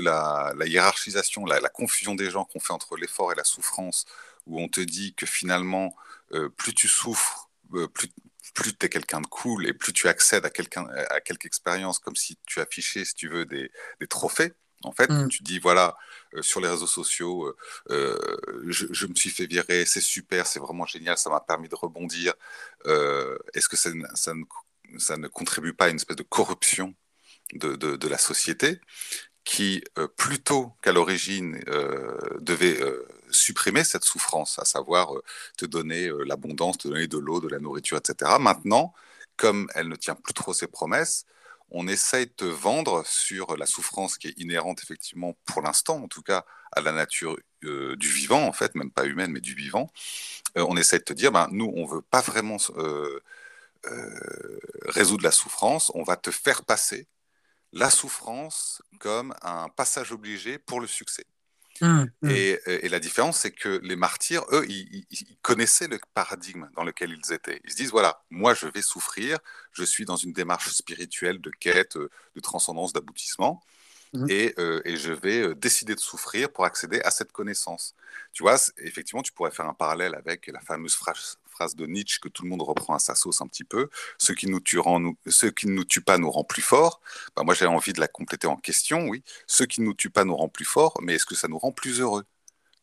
la, 0.00 0.52
la, 0.56 0.66
hiérarchisation, 0.66 1.44
la, 1.44 1.60
confusion 1.68 2.14
des 2.14 2.30
gens 2.30 2.44
qu'on 2.44 2.60
fait 2.60 2.72
entre 2.72 2.96
l'effort 2.96 3.32
et 3.32 3.34
la 3.34 3.44
souffrance, 3.44 4.06
où 4.46 4.60
on 4.60 4.68
te 4.68 4.80
dit 4.80 5.14
que 5.14 5.26
finalement, 5.26 5.96
euh, 6.32 6.48
plus 6.48 6.72
tu 6.72 6.88
souffres, 6.88 7.50
plus, 7.92 8.08
plus 8.54 8.76
tu 8.76 8.86
es 8.86 8.88
quelqu'un 8.88 9.20
de 9.20 9.26
cool 9.26 9.66
et 9.66 9.72
plus 9.72 9.92
tu 9.92 10.06
accèdes 10.06 10.46
à, 10.46 10.50
quelque 10.50 11.46
expérience 11.46 11.98
comme 11.98 12.16
si 12.16 12.38
tu 12.46 12.60
affichais, 12.60 13.04
si 13.04 13.14
tu 13.14 13.28
veux, 13.28 13.44
des, 13.44 13.72
des 14.00 14.06
trophées. 14.06 14.52
En 14.84 14.92
fait, 14.92 15.10
mmh. 15.10 15.28
tu 15.28 15.42
dis, 15.42 15.58
voilà, 15.58 15.96
sur 16.42 16.60
les 16.60 16.68
réseaux 16.68 16.86
sociaux, 16.86 17.46
euh, 17.46 17.56
euh, 17.90 18.62
je, 18.68 19.06
me 19.06 19.14
suis 19.14 19.30
fait 19.30 19.46
virer, 19.46 19.84
c'est 19.86 20.00
super, 20.00 20.46
c'est 20.46 20.60
vraiment 20.60 20.86
génial, 20.86 21.18
ça 21.18 21.30
m'a 21.30 21.40
permis 21.40 21.68
de 21.68 21.74
rebondir. 21.74 22.34
Euh, 22.86 23.38
Est-ce 23.54 23.68
que 23.68 23.76
ça, 23.76 23.90
ne, 25.16 25.28
contribue 25.28 25.72
pas 25.74 25.86
à 25.86 25.88
une 25.88 25.96
espèce 25.96 26.16
de 26.16 26.22
corruption 26.22 26.94
de, 27.54 28.08
la 28.08 28.18
société 28.18 28.80
qui, 29.44 29.84
euh, 29.98 30.08
plutôt 30.08 30.72
qu'à 30.82 30.92
l'origine, 30.92 31.62
euh, 31.68 32.16
devait 32.40 32.78
supprimer 33.30 33.84
cette 33.84 34.04
souffrance, 34.04 34.58
à 34.58 34.64
savoir 34.64 35.12
te 35.56 35.66
donner 35.66 36.10
l'abondance, 36.24 36.78
te 36.78 36.88
donner 36.88 37.06
de 37.08 37.18
l'eau, 37.18 37.40
de 37.40 37.48
la 37.48 37.58
nourriture, 37.58 37.98
etc. 37.98 38.32
Maintenant, 38.40 38.94
comme 39.36 39.68
elle 39.74 39.88
ne 39.88 39.96
tient 39.96 40.14
plus 40.14 40.34
trop 40.34 40.54
ses 40.54 40.66
promesses, 40.66 41.26
on 41.70 41.88
essaye 41.88 42.26
de 42.26 42.32
te 42.32 42.44
vendre 42.44 43.04
sur 43.06 43.56
la 43.56 43.66
souffrance 43.66 44.18
qui 44.18 44.28
est 44.28 44.38
inhérente 44.38 44.82
effectivement 44.82 45.34
pour 45.44 45.62
l'instant, 45.62 46.02
en 46.02 46.08
tout 46.08 46.22
cas 46.22 46.44
à 46.72 46.80
la 46.80 46.92
nature 46.92 47.36
euh, 47.64 47.96
du 47.96 48.08
vivant 48.08 48.46
en 48.46 48.52
fait, 48.52 48.74
même 48.74 48.90
pas 48.90 49.04
humaine 49.04 49.32
mais 49.32 49.40
du 49.40 49.54
vivant. 49.54 49.90
Euh, 50.56 50.64
on 50.68 50.76
essaye 50.76 51.00
de 51.00 51.04
te 51.04 51.12
dire, 51.12 51.32
ben, 51.32 51.48
nous 51.50 51.72
on 51.76 51.84
veut 51.86 52.02
pas 52.02 52.20
vraiment 52.20 52.56
euh, 52.76 53.20
résoudre 54.86 55.24
la 55.24 55.30
souffrance, 55.30 55.92
on 55.94 56.02
va 56.02 56.16
te 56.16 56.30
faire 56.30 56.64
passer 56.64 57.06
la 57.72 57.90
souffrance 57.90 58.82
comme 59.00 59.34
un 59.42 59.68
passage 59.68 60.12
obligé 60.12 60.58
pour 60.58 60.80
le 60.80 60.86
succès. 60.86 61.26
Mmh, 61.80 62.04
mmh. 62.22 62.30
Et, 62.30 62.60
et, 62.66 62.88
la 62.88 63.00
différence, 63.00 63.38
c'est 63.38 63.50
que 63.50 63.80
les 63.82 63.96
martyrs, 63.96 64.44
eux, 64.52 64.64
ils, 64.68 65.06
ils, 65.10 65.36
connaissaient 65.42 65.88
le 65.88 65.98
paradigme 66.14 66.68
dans 66.74 66.84
lequel 66.84 67.10
ils 67.10 67.32
étaient. 67.32 67.60
Ils 67.64 67.70
se 67.70 67.76
disent, 67.76 67.90
voilà, 67.90 68.22
moi, 68.30 68.54
je 68.54 68.66
vais 68.66 68.82
souffrir, 68.82 69.38
je 69.72 69.84
suis 69.84 70.04
dans 70.04 70.16
une 70.16 70.32
démarche 70.32 70.70
spirituelle 70.70 71.40
de 71.40 71.50
quête, 71.50 71.96
de 71.96 72.40
transcendance, 72.40 72.92
d'aboutissement, 72.92 73.62
mmh. 74.12 74.26
et, 74.30 74.54
euh, 74.58 74.80
et, 74.84 74.96
je 74.96 75.12
vais 75.12 75.54
décider 75.54 75.94
de 75.94 76.00
souffrir 76.00 76.50
pour 76.50 76.64
accéder 76.64 77.00
à 77.00 77.10
cette 77.10 77.32
connaissance. 77.32 77.94
Tu 78.32 78.42
vois, 78.42 78.56
effectivement, 78.78 79.22
tu 79.22 79.32
pourrais 79.32 79.50
faire 79.50 79.66
un 79.66 79.74
parallèle 79.74 80.14
avec 80.14 80.46
la 80.46 80.60
fameuse 80.60 80.94
phrase, 80.94 81.38
phrase 81.56 81.74
de 81.74 81.86
Nietzsche 81.86 82.18
que 82.20 82.28
tout 82.28 82.42
le 82.42 82.50
monde 82.50 82.62
reprend 82.62 82.94
à 82.94 82.98
sa 82.98 83.14
sauce 83.14 83.40
un 83.40 83.46
petit 83.46 83.64
peu, 83.64 83.88
ce 84.18 84.32
qui, 84.32 84.46
nous 84.46 84.60
nous, 84.60 85.16
qui 85.56 85.66
ne 85.66 85.72
nous 85.72 85.84
tue 85.84 86.02
pas 86.02 86.18
nous 86.18 86.30
rend 86.30 86.44
plus 86.44 86.62
forts. 86.62 87.00
Ben 87.34 87.44
moi, 87.44 87.54
j'ai 87.54 87.66
envie 87.66 87.92
de 87.92 88.00
la 88.00 88.08
compléter 88.08 88.46
en 88.46 88.56
question, 88.56 89.08
oui. 89.08 89.22
Ce 89.46 89.64
qui 89.64 89.80
ne 89.80 89.86
nous 89.86 89.94
tue 89.94 90.10
pas 90.10 90.24
nous 90.24 90.36
rend 90.36 90.48
plus 90.48 90.64
forts, 90.64 90.98
mais 91.02 91.14
est-ce 91.14 91.26
que 91.26 91.34
ça 91.34 91.48
nous 91.48 91.58
rend 91.58 91.72
plus 91.72 92.00
heureux? 92.00 92.24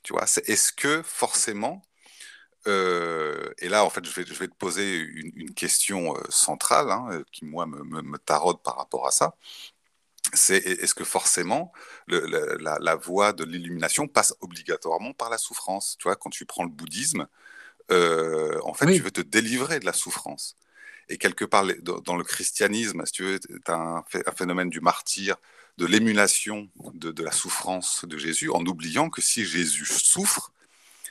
Tu 0.04 0.14
vois, 0.14 0.24
est-ce 0.24 0.74
que 0.74 1.02
forcément, 1.04 1.82
euh, 2.68 3.52
et 3.60 3.70
là, 3.70 3.86
en 3.86 3.90
fait, 3.90 4.06
je 4.06 4.12
vais, 4.14 4.48
te 4.48 4.56
poser 4.56 4.98
une, 4.98 5.54
question 5.54 6.16
euh, 6.16 6.22
centrale 6.30 6.92
hein, 6.92 7.08
euh, 7.12 7.24
qui, 7.32 7.46
moi, 7.46 7.66
me, 7.66 7.84
me, 7.84 8.18
taraude 8.18 8.62
par 8.64 8.78
rapport 8.78 9.08
à 9.08 9.12
ça. 9.12 9.36
C'est 10.34 10.58
est-ce 10.58 10.96
que 10.96 11.04
forcément 11.04 11.72
la, 12.08 12.80
la, 12.80 12.96
voie 12.96 13.34
de 13.34 13.44
l'illumination 13.44 14.08
passe 14.08 14.34
obligatoirement 14.42 15.14
par 15.14 15.30
la 15.30 15.38
souffrance? 15.38 15.96
Tu 16.00 16.04
vois, 16.04 16.16
quand 16.16 16.30
tu 16.30 16.46
prends 16.46 16.64
le 16.64 16.70
bouddhisme, 16.70 17.28
euh, 17.92 18.60
en 18.64 18.74
fait, 18.74 18.86
oui. 18.86 18.96
tu 18.98 19.02
veux 19.02 19.12
te 19.12 19.22
délivrer 19.22 19.80
de 19.80 19.86
la 19.86 19.94
souffrance. 19.94 20.56
Et 21.10 21.18
quelque 21.18 21.46
part, 21.46 21.66
dans 21.82 22.16
le 22.16 22.24
christianisme, 22.24 23.06
si 23.06 23.12
tu 23.12 23.24
veux, 23.24 23.40
tu 23.40 23.60
as 23.68 23.74
un, 23.74 24.04
phénomène 24.36 24.70
du 24.70 24.80
martyr, 24.80 25.36
de 25.78 25.86
l'émulation 25.86 26.70
de, 26.94 27.12
de, 27.12 27.24
la 27.24 27.32
souffrance 27.32 28.06
de 28.06 28.18
Jésus, 28.18 28.50
en 28.50 28.66
oubliant 28.66 29.10
que 29.10 29.22
si 29.22 29.44
Jésus 29.44 29.86
souffre, 29.86 30.52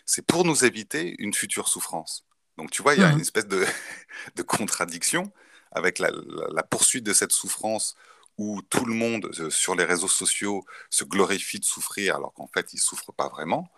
c'est 0.07 0.25
pour 0.25 0.45
nous 0.45 0.65
éviter 0.65 1.15
une 1.19 1.35
future 1.35 1.69
souffrance. 1.69 2.25
Donc 2.57 2.71
tu 2.71 2.83
vois, 2.83 2.95
il 2.95 3.01
y 3.01 3.05
a 3.05 3.11
mmh. 3.11 3.15
une 3.15 3.21
espèce 3.21 3.47
de, 3.47 3.67
de 4.37 4.43
contradiction 4.43 5.33
avec 5.73 5.99
la, 5.99 6.11
la, 6.11 6.47
la, 6.53 6.63
poursuite 6.63 7.05
de 7.05 7.13
cette 7.13 7.33
souffrance 7.33 7.97
où 8.39 8.63
tout 8.63 8.85
le 8.85 8.95
monde 8.95 9.31
euh, 9.41 9.51
sur 9.51 9.75
les 9.75 9.85
réseaux 9.85 10.09
sociaux 10.09 10.65
se 10.91 11.05
glorifie 11.05 11.61
de 11.61 11.65
souffrir 11.65 12.17
alors 12.17 12.33
qu'en 12.35 12.47
fait, 12.47 12.73
il 12.73 12.77
ne 12.77 12.81
souffre 12.81 13.13
pas 13.13 13.29
vraiment 13.29 13.71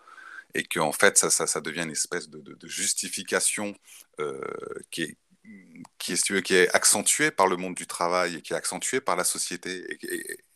et 0.55 0.63
qu'en 0.63 0.93
fait, 0.93 1.17
ça, 1.17 1.29
ça, 1.29 1.61
devient 1.61 1.83
une 1.83 1.91
espèce 1.91 2.29
de, 2.29 2.67
justification 2.67 3.75
euh, 4.19 4.41
qui 4.89 5.03
est 5.03 5.17
qui 5.99 6.13
est, 6.13 6.41
qui 6.41 6.55
est 6.55 6.69
accentuée 6.75 7.29
par 7.29 7.45
le 7.45 7.55
monde 7.55 7.75
du 7.75 7.85
travail 7.85 8.35
et 8.35 8.41
qui 8.41 8.53
est 8.53 8.55
accentuée 8.55 8.99
par 8.99 9.15
la 9.15 9.23
société 9.23 9.85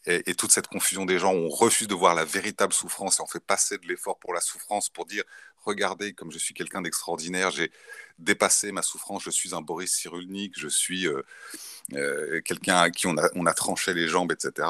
et, 0.08 0.34
toute 0.34 0.52
cette 0.52 0.68
confusion 0.68 1.06
des 1.06 1.20
gens 1.20 1.32
où 1.32 1.38
on 1.38 1.50
refuse 1.50 1.88
de 1.88 1.94
voir 1.94 2.16
la 2.16 2.26
véritable 2.26 2.74
souffrance 2.74 3.20
et 3.20 3.22
on 3.22 3.28
fait 3.28 3.40
passer 3.40 3.78
de 3.78 3.88
l'effort 3.88 4.18
pour 4.18 4.34
la 4.34 4.42
souffrance 4.42 4.90
pour 4.90 5.06
dire 5.06 5.24
regardez 5.64 6.14
comme 6.14 6.32
je 6.32 6.40
suis 6.40 6.56
quelqu'un 6.56 6.82
d'extraordinaire 6.82 7.52
j'ai 7.52 7.72
dépassé 8.18 8.72
ma 8.72 8.82
souffrance 8.82 9.22
je 9.24 9.30
suis 9.30 9.54
un 9.54 9.62
Boris 9.62 9.94
Cyrulnik 9.94 10.58
je 10.58 10.68
suis 10.68 11.08
euh, 11.08 11.22
euh, 11.94 12.42
quelqu'un 12.42 12.78
à 12.78 12.90
qui 12.90 13.06
on 13.06 13.46
a 13.46 13.54
tranché 13.54 13.94
les 13.94 14.08
jambes 14.08 14.32
etc 14.32 14.68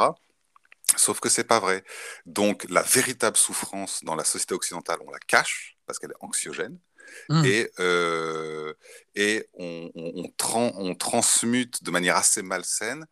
Sauf 0.97 1.19
que 1.19 1.30
c'est 1.30 1.43
pas 1.43 1.60
vrai. 1.60 1.84
Donc 2.25 2.65
la 2.69 2.82
véritable 2.82 3.38
souffrance 3.38 4.04
dans 4.04 4.15
la 4.15 4.23
société 4.23 4.54
occidentale, 4.54 4.99
on 5.06 5.12
la 5.12 5.19
cache 5.19 5.78
parce 5.86 5.99
qu'elle 5.99 6.12
est 6.12 6.25
anxiogène. 6.25 6.78
Mmh. 7.30 7.45
Et, 7.45 7.71
euh, 7.80 8.73
et 9.15 9.47
on, 9.54 9.89
on, 9.95 10.12
on, 10.15 10.30
tran 10.38 10.71
on, 10.75 10.93
transmute 10.93 11.84
de 11.84 11.89
manière 11.89 12.15
assez 12.15 12.43
malsaine 12.43 13.08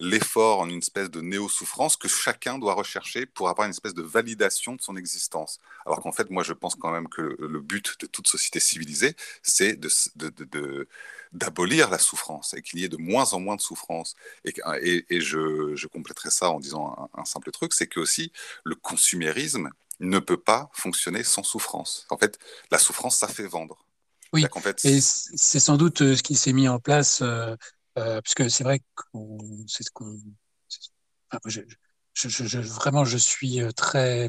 l'effort 0.00 0.60
en 0.60 0.68
une 0.68 0.78
espèce 0.78 1.10
de 1.10 1.20
néo-souffrance 1.20 1.96
que 1.96 2.08
chacun 2.08 2.58
doit 2.58 2.74
rechercher 2.74 3.26
pour 3.26 3.50
avoir 3.50 3.66
une 3.66 3.72
espèce 3.72 3.94
de 3.94 4.02
validation 4.02 4.74
de 4.74 4.80
son 4.80 4.96
existence. 4.96 5.60
Alors 5.84 6.00
qu'en 6.00 6.10
fait, 6.10 6.30
moi, 6.30 6.42
je 6.42 6.54
pense 6.54 6.74
quand 6.74 6.90
même 6.90 7.08
que 7.08 7.36
le 7.38 7.60
but 7.60 8.00
de 8.00 8.06
toute 8.06 8.26
société 8.26 8.60
civilisée, 8.60 9.14
c'est 9.42 9.78
d'abolir 11.32 11.86
de, 11.86 11.90
de, 11.90 11.92
la 11.92 11.98
souffrance 11.98 12.54
et 12.54 12.62
qu'il 12.62 12.80
y 12.80 12.84
ait 12.84 12.88
de 12.88 12.96
moins 12.96 13.32
en 13.34 13.40
moins 13.40 13.56
de 13.56 13.60
souffrance. 13.60 14.16
Et, 14.44 14.54
et, 15.10 15.20
je, 15.20 15.76
je, 15.76 15.86
compléterai 15.86 16.30
ça 16.30 16.50
en 16.50 16.60
disant 16.60 17.10
un, 17.14 17.20
un 17.20 17.24
simple 17.26 17.50
truc, 17.50 17.74
c'est 17.74 17.86
que 17.86 18.00
aussi 18.00 18.32
le 18.64 18.74
consumérisme 18.74 19.70
ne 20.00 20.18
peut 20.18 20.40
pas 20.40 20.70
fonctionner 20.72 21.22
sans 21.22 21.42
souffrance. 21.42 22.06
En 22.08 22.16
fait, 22.16 22.38
la 22.70 22.78
souffrance, 22.78 23.18
ça 23.18 23.28
fait 23.28 23.46
vendre. 23.46 23.84
Oui, 24.32 24.46
fait, 24.62 24.84
et 24.84 25.00
c'est 25.00 25.58
sans 25.58 25.76
doute 25.76 26.02
euh, 26.02 26.16
ce 26.16 26.22
qui 26.22 26.36
s'est 26.36 26.52
mis 26.52 26.68
en 26.68 26.78
place, 26.78 27.20
euh, 27.20 27.56
euh, 27.98 28.20
puisque 28.22 28.50
c'est 28.50 28.64
vrai 28.64 28.78
que 28.78 28.84
c'est 29.66 29.84
ce 29.84 29.90
qu'on... 29.90 30.18
Vraiment, 32.24 33.04
je 33.04 33.16
suis 33.16 33.60
euh, 33.60 33.70
très... 33.72 34.28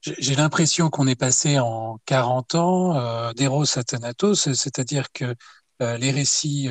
J'ai 0.00 0.36
l'impression 0.36 0.88
qu'on 0.88 1.08
est 1.08 1.16
passé 1.16 1.58
en 1.58 1.98
40 2.06 2.54
ans 2.54 2.96
euh, 2.96 3.32
d'Eros 3.32 3.76
à 3.76 3.82
Thanatos, 3.82 4.52
c'est-à-dire 4.52 5.10
que 5.12 5.34
euh, 5.82 5.96
les 5.98 6.12
récits 6.12 6.68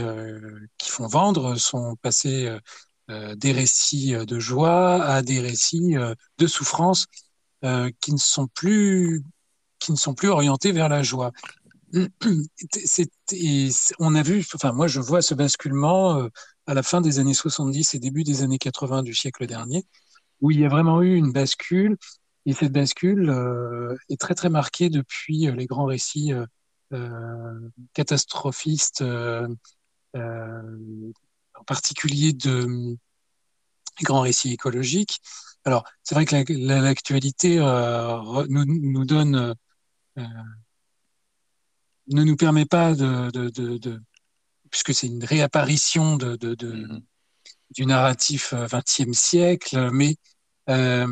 qui 0.77 0.89
font 0.89 1.07
vendre 1.07 1.55
sont 1.55 1.95
passés 2.01 2.49
des 3.09 3.51
récits 3.51 4.13
de 4.13 4.39
joie 4.39 5.03
à 5.03 5.21
des 5.21 5.41
récits 5.41 5.95
de 6.37 6.47
souffrance 6.47 7.07
euh, 7.65 7.89
qui 7.99 8.11
ne 8.11 8.17
sont 8.17 8.47
plus 8.47 9.23
qui 9.79 9.91
ne 9.91 9.97
sont 9.97 10.13
plus 10.13 10.27
orientés 10.27 10.71
vers 10.71 10.87
la 10.87 11.01
joie. 11.01 11.31
On 13.99 14.15
a 14.15 14.23
vu, 14.23 14.45
enfin 14.53 14.71
moi 14.73 14.87
je 14.87 14.99
vois 14.99 15.21
ce 15.21 15.33
basculement 15.33 16.17
euh, 16.17 16.29
à 16.67 16.73
la 16.73 16.83
fin 16.83 17.01
des 17.01 17.19
années 17.19 17.33
70 17.33 17.93
et 17.93 17.99
début 17.99 18.23
des 18.23 18.43
années 18.43 18.57
80 18.57 19.03
du 19.03 19.13
siècle 19.13 19.45
dernier, 19.47 19.85
où 20.41 20.51
il 20.51 20.59
y 20.59 20.65
a 20.65 20.69
vraiment 20.69 21.01
eu 21.01 21.15
une 21.15 21.31
bascule, 21.31 21.97
et 22.45 22.53
cette 22.53 22.71
bascule 22.71 23.29
euh, 23.29 23.95
est 24.09 24.19
très 24.19 24.35
très 24.35 24.49
marquée 24.49 24.89
depuis 24.89 25.47
les 25.51 25.65
grands 25.65 25.85
récits 25.85 26.31
catastrophistes, 27.93 29.03
en 29.03 29.55
particulier 31.65 32.33
de 32.33 32.97
grands 34.03 34.21
récits 34.21 34.53
écologiques, 34.53 35.21
alors, 35.65 35.83
c'est 36.03 36.13
vrai 36.13 36.25
que 36.25 36.35
l'actualité 36.53 37.57
euh, 37.59 38.45
nous, 38.47 39.05
donne, 39.05 39.55
euh, 40.17 40.23
ne 42.07 42.23
nous 42.23 42.35
permet 42.35 42.65
pas 42.65 42.93
de, 42.93 43.31
de, 43.31 43.49
de, 43.49 43.77
de 43.77 44.01
puisque 44.69 44.93
c'est 44.93 45.07
une 45.07 45.23
réapparition 45.23 46.17
de, 46.17 46.35
de, 46.35 46.55
mm-hmm. 46.55 47.01
du 47.71 47.85
narratif 47.85 48.53
XXe 48.53 49.01
euh, 49.01 49.13
siècle, 49.13 49.89
mais 49.91 50.15
euh, 50.69 51.07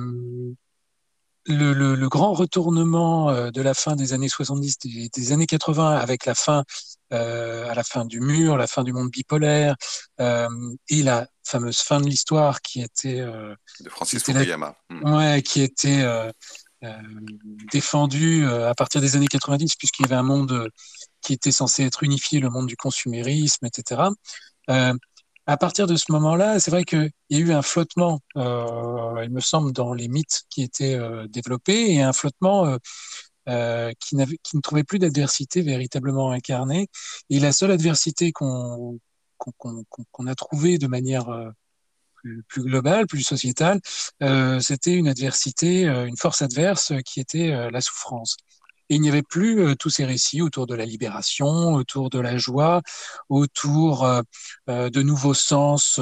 le, 1.46 1.74
le, 1.74 1.96
le, 1.96 2.10
grand 2.10 2.34
retournement 2.34 3.30
euh, 3.30 3.52
de 3.52 3.62
la 3.62 3.74
fin 3.74 3.96
des 3.96 4.14
années 4.14 4.30
70, 4.30 4.80
des, 4.80 5.10
des 5.10 5.32
années 5.32 5.46
80, 5.46 5.98
avec 5.98 6.26
la 6.26 6.36
fin, 6.36 6.64
euh, 7.12 7.70
à 7.70 7.76
la 7.76 7.84
fin 7.84 8.06
du 8.06 8.22
mur, 8.22 8.58
la 8.58 8.68
fin 8.68 8.84
du 8.84 8.94
monde 8.94 9.10
bipolaire, 9.10 9.76
euh, 10.20 10.48
et 10.90 11.04
la 11.04 11.28
fameuse 11.46 11.80
fin 11.80 12.00
de 12.00 12.08
l'histoire 12.08 12.62
qui 12.62 12.82
était 12.82 13.20
de 13.20 13.90
Francis 13.90 14.24
Fukuyama, 14.24 14.76
hmm. 14.90 15.14
ouais, 15.14 15.42
qui 15.42 15.62
était 15.62 16.06
euh, 16.84 17.02
défendue 17.72 18.46
à 18.46 18.74
partir 18.76 19.02
des 19.02 19.15
années 19.15 19.28
90, 19.28 19.76
puisqu'il 19.76 20.04
y 20.04 20.06
avait 20.06 20.15
un 20.15 20.24
monde 20.24 20.69
qui 21.22 21.34
était 21.34 21.52
censé 21.52 21.84
être 21.84 22.04
unifié, 22.04 22.39
le 22.39 22.50
monde 22.50 22.67
du 22.67 22.76
consumérisme, 22.76 23.65
etc. 23.65 24.10
Euh, 24.69 24.93
à 25.46 25.58
partir 25.58 25.88
de 25.88 25.96
ce 25.96 26.12
moment-là, 26.12 26.60
c'est 26.60 26.72
vrai 26.72 26.86
qu'il 26.86 27.12
y 27.30 27.36
a 27.36 27.39
eu 27.39 27.52
un 27.52 27.62
flottement, 27.62 28.22
euh, 28.38 29.22
il 29.24 29.32
me 29.32 29.41
semble, 29.41 29.74
dans 29.74 29.93
les 29.93 30.08
mythes 30.08 30.43
qui 30.50 30.63
étaient 30.63 30.96
euh, 30.96 31.28
développés, 31.28 31.93
et 31.93 32.02
un 32.02 32.13
flottement 32.13 32.65
euh, 32.65 32.78
euh 33.50 33.91
qui, 34.00 34.15
ne 34.15 34.62
trouvait 34.62 34.84
plus 34.86 35.00
d'adversité 35.00 35.62
véritablement 35.62 36.32
incarnée. 36.32 36.88
Et 37.30 37.39
la 37.39 37.52
seule 37.52 37.72
adversité 37.72 38.32
qu'on 38.32 39.00
a 40.28 40.36
trouvée 40.36 40.78
de 40.78 40.88
manière 40.88 41.30
euh, 41.30 41.50
plus, 42.24 42.44
plus, 42.48 42.64
globale, 42.64 43.06
plus 43.06 43.22
sociétale, 43.22 43.80
euh, 44.24 44.60
c'était 44.60 44.94
une 44.94 45.08
adversité, 45.08 45.86
une 45.86 46.18
force 46.18 46.42
adverse 46.42 46.94
qui 47.06 47.20
était 47.20 47.70
la 47.70 47.82
souffrance. 47.82 48.38
Et 48.90 48.96
il 48.96 49.02
n'y 49.02 49.10
avait 49.10 49.24
plus 49.24 49.60
euh, 49.60 49.76
tous 49.76 49.90
ces 49.90 50.06
récits 50.06 50.42
autour 50.42 50.68
de 50.68 50.76
la 50.76 50.86
libération, 50.86 51.74
autour 51.74 52.10
de 52.10 52.20
la 52.20 52.38
joie, 52.38 52.82
autour 53.30 54.04
euh, 54.04 54.22
euh, 54.70 54.90
de 54.90 55.02
nouveaux 55.02 55.34
sens 55.34 56.00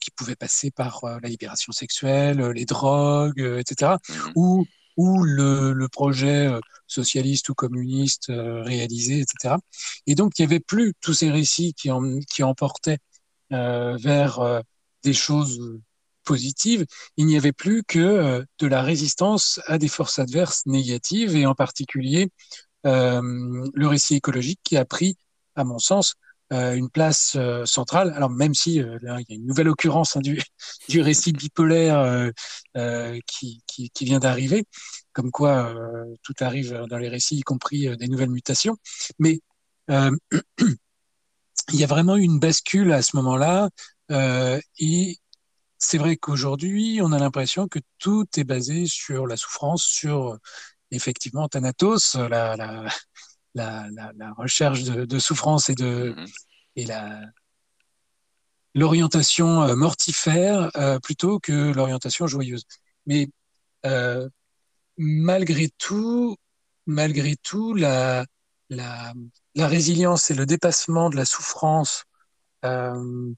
qui 0.00 0.10
pouvaient 0.10 0.36
passer 0.36 0.70
par 0.70 1.02
la 1.04 1.28
libération 1.28 1.72
sexuelle, 1.72 2.40
les 2.50 2.64
drogues, 2.64 3.40
etc. 3.58 3.92
Mmh 4.08 4.14
ou 4.36 4.66
ou 4.96 5.22
le, 5.22 5.72
le, 5.72 5.88
projet 5.88 6.50
socialiste 6.86 7.48
ou 7.48 7.54
communiste 7.54 8.26
réalisé, 8.28 9.20
etc. 9.20 9.54
Et 10.06 10.14
donc, 10.14 10.38
il 10.38 10.42
n'y 10.42 10.52
avait 10.52 10.60
plus 10.60 10.92
tous 11.00 11.14
ces 11.14 11.30
récits 11.30 11.72
qui, 11.72 11.90
en, 11.90 12.18
qui 12.28 12.42
emportaient 12.42 12.98
vers 13.50 14.62
des 15.02 15.12
choses 15.12 15.80
positive, 16.24 16.86
il 17.16 17.26
n'y 17.26 17.36
avait 17.36 17.52
plus 17.52 17.82
que 17.82 17.98
euh, 17.98 18.44
de 18.58 18.66
la 18.66 18.82
résistance 18.82 19.60
à 19.66 19.78
des 19.78 19.88
forces 19.88 20.18
adverses 20.18 20.62
négatives, 20.66 21.34
et 21.36 21.46
en 21.46 21.54
particulier 21.54 22.30
euh, 22.86 23.20
le 23.74 23.86
récit 23.86 24.16
écologique 24.16 24.60
qui 24.62 24.76
a 24.76 24.84
pris, 24.84 25.16
à 25.56 25.64
mon 25.64 25.78
sens, 25.78 26.14
euh, 26.52 26.74
une 26.74 26.90
place 26.90 27.34
euh, 27.36 27.64
centrale. 27.64 28.12
Alors 28.16 28.28
même 28.28 28.54
si 28.54 28.80
euh, 28.80 28.98
il 29.02 29.24
y 29.28 29.32
a 29.32 29.36
une 29.36 29.46
nouvelle 29.46 29.68
occurrence 29.68 30.16
hein, 30.16 30.20
du, 30.20 30.42
du 30.88 31.00
récit 31.00 31.32
bipolaire 31.32 32.32
qui, 33.26 33.62
qui, 33.68 33.90
qui, 33.90 34.04
vient 34.04 34.18
d'arriver, 34.18 34.64
comme 35.12 35.30
quoi 35.30 35.72
tout 36.22 36.34
arrive 36.40 36.86
dans 36.88 36.98
les 36.98 37.08
récits, 37.08 37.36
y 37.36 37.42
compris 37.42 37.96
des 37.96 38.08
nouvelles 38.08 38.30
mutations, 38.30 38.76
mais 39.18 39.40
il 39.88 40.10
y 41.72 41.84
a 41.84 41.86
vraiment 41.86 42.16
eu 42.16 42.22
une 42.22 42.40
bascule 42.40 42.92
à 42.92 43.02
ce 43.02 43.16
moment-là, 43.16 43.70
et 44.10 45.18
c'est 45.78 45.98
vrai 45.98 46.16
qu'aujourd'hui, 46.16 47.00
on 47.02 47.12
a 47.12 47.18
l'impression 47.18 47.68
que 47.68 47.78
tout 47.98 48.26
est 48.36 48.44
basé 48.44 48.86
sur 48.86 49.26
la 49.26 49.36
souffrance, 49.36 49.84
sur 49.84 50.38
effectivement 50.90 51.48
Thanatos, 51.48 52.16
la, 52.16 52.56
la, 52.56 52.84
la, 53.54 53.88
la 54.16 54.32
recherche 54.32 54.84
de, 54.84 55.04
de, 55.04 55.18
souffrance 55.18 55.70
et 55.70 55.74
de 55.74 56.14
mm-hmm. 56.16 56.32
et 56.76 56.84
la 56.86 57.20
l'orientation 58.74 59.62
euh, 59.62 59.74
mortifère 59.74 60.70
euh, 60.76 60.98
plutôt 61.00 61.40
que 61.40 61.72
l'orientation 61.72 62.26
joyeuse. 62.26 62.64
Mais 63.06 63.28
euh, 63.86 64.28
malgré 64.96 65.68
tout, 65.78 66.36
malgré 66.86 67.36
tout, 67.36 67.74
la, 67.74 68.24
la, 68.68 69.12
la 69.54 69.68
résilience 69.68 70.30
et 70.30 70.34
le 70.34 70.46
dépassement 70.46 71.10
de 71.10 71.16
la 71.16 71.24
souffrance 71.24 72.04
euh, 72.64 73.32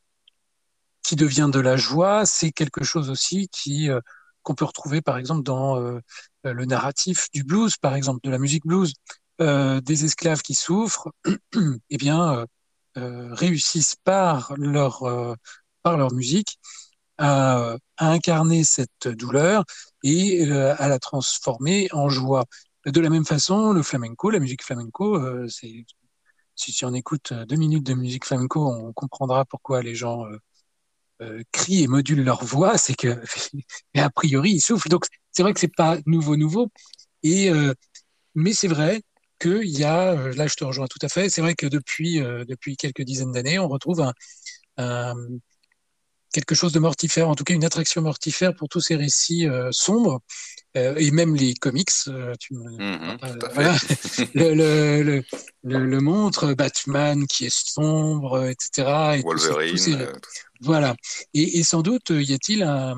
qui 1.02 1.16
devient 1.16 1.50
de 1.52 1.60
la 1.60 1.76
joie, 1.76 2.26
c'est 2.26 2.52
quelque 2.52 2.84
chose 2.84 3.10
aussi 3.10 3.48
qui 3.48 3.90
euh, 3.90 4.00
qu'on 4.42 4.54
peut 4.54 4.64
retrouver 4.64 5.02
par 5.02 5.18
exemple 5.18 5.42
dans 5.42 5.78
euh, 5.78 6.00
euh, 6.46 6.52
le 6.52 6.64
narratif 6.64 7.28
du 7.32 7.44
blues, 7.44 7.76
par 7.76 7.94
exemple 7.94 8.20
de 8.24 8.30
la 8.30 8.38
musique 8.38 8.66
blues, 8.66 8.94
des 9.38 10.04
esclaves 10.04 10.42
qui 10.42 10.54
souffrent, 10.54 11.08
eh 11.90 11.96
bien 11.96 12.46
réussissent 12.94 13.96
par 14.04 14.54
leur 14.56 15.02
par 15.82 15.96
leur 15.96 16.12
musique 16.12 16.58
à, 17.18 17.76
à, 17.96 18.10
incarner 18.12 18.62
cette 18.62 19.08
douleur 19.08 19.64
et 20.04 20.48
à 20.52 20.88
la 20.88 20.98
transformer 21.00 21.88
en 21.92 22.08
joie. 22.08 22.44
De 22.86 23.00
la 23.00 23.10
même 23.10 23.24
façon, 23.24 23.72
le 23.72 23.82
flamenco, 23.82 24.30
la 24.30 24.38
musique 24.38 24.62
flamenco, 24.62 25.20
c'est 25.48 25.86
si 26.54 26.84
on 26.84 26.94
écoute 26.94 27.32
deux 27.32 27.56
minutes 27.56 27.86
de 27.86 27.94
musique 27.94 28.26
flamenco, 28.26 28.64
on 28.68 28.92
comprendra 28.92 29.44
pourquoi 29.44 29.82
les 29.82 29.96
gens 29.96 30.24
euh, 31.22 31.42
crient 31.52 31.84
et 31.84 31.86
modulent 31.88 32.24
leur 32.24 32.44
voix, 32.44 32.78
c'est 32.78 32.94
que, 32.94 33.08
a 33.96 34.10
priori, 34.10 34.52
ils 34.52 34.60
soufflent. 34.60 34.88
Donc, 34.88 35.06
c'est 35.30 35.42
vrai 35.42 35.52
que 35.54 35.60
c'est 35.60 35.74
pas 35.74 35.98
nouveau, 36.06 36.36
nouveau. 36.36 36.68
Et, 37.22 37.50
euh, 37.50 37.74
mais 38.34 38.52
c'est 38.54 38.68
vrai 38.68 39.02
qu'il 39.40 39.66
y 39.66 39.84
a, 39.84 40.12
euh, 40.12 40.34
là, 40.34 40.46
je 40.46 40.54
te 40.56 40.64
rejoins 40.64 40.86
tout 40.88 40.98
à 41.02 41.08
fait. 41.08 41.30
C'est 41.30 41.40
vrai 41.40 41.54
que 41.54 41.66
depuis, 41.66 42.20
depuis 42.20 42.76
quelques 42.76 43.02
dizaines 43.02 43.32
d'années, 43.32 43.58
on 43.58 43.68
retrouve 43.68 44.00
un, 44.78 45.14
quelque 46.32 46.54
chose 46.54 46.72
de 46.72 46.78
mortifère, 46.78 47.28
en 47.28 47.34
tout 47.34 47.44
cas 47.44 47.54
une 47.54 47.64
attraction 47.64 48.02
mortifère 48.02 48.54
pour 48.54 48.68
tous 48.68 48.80
ces 48.80 48.96
récits 48.96 49.46
sombres. 49.70 50.20
Euh, 50.76 50.94
et 50.96 51.10
même 51.10 51.34
les 51.34 51.52
comics, 51.54 51.90
euh, 52.08 52.34
tu 52.40 52.54
me, 52.54 52.64
mmh, 52.64 53.18
voilà, 53.52 53.76
le, 54.34 54.54
le, 54.54 55.22
le, 55.62 55.78
le, 55.78 56.00
montre, 56.00 56.54
Batman 56.54 57.26
qui 57.26 57.44
est 57.44 57.54
sombre, 57.54 58.46
etc. 58.46 59.18
Et 59.18 59.22
Wolverine. 59.22 59.76
Ces, 59.76 59.92
euh, 59.92 60.10
voilà. 60.60 60.96
Et, 61.34 61.58
et, 61.58 61.62
sans 61.62 61.82
doute, 61.82 62.08
y 62.08 62.32
a-t-il 62.32 62.62
un, 62.62 62.96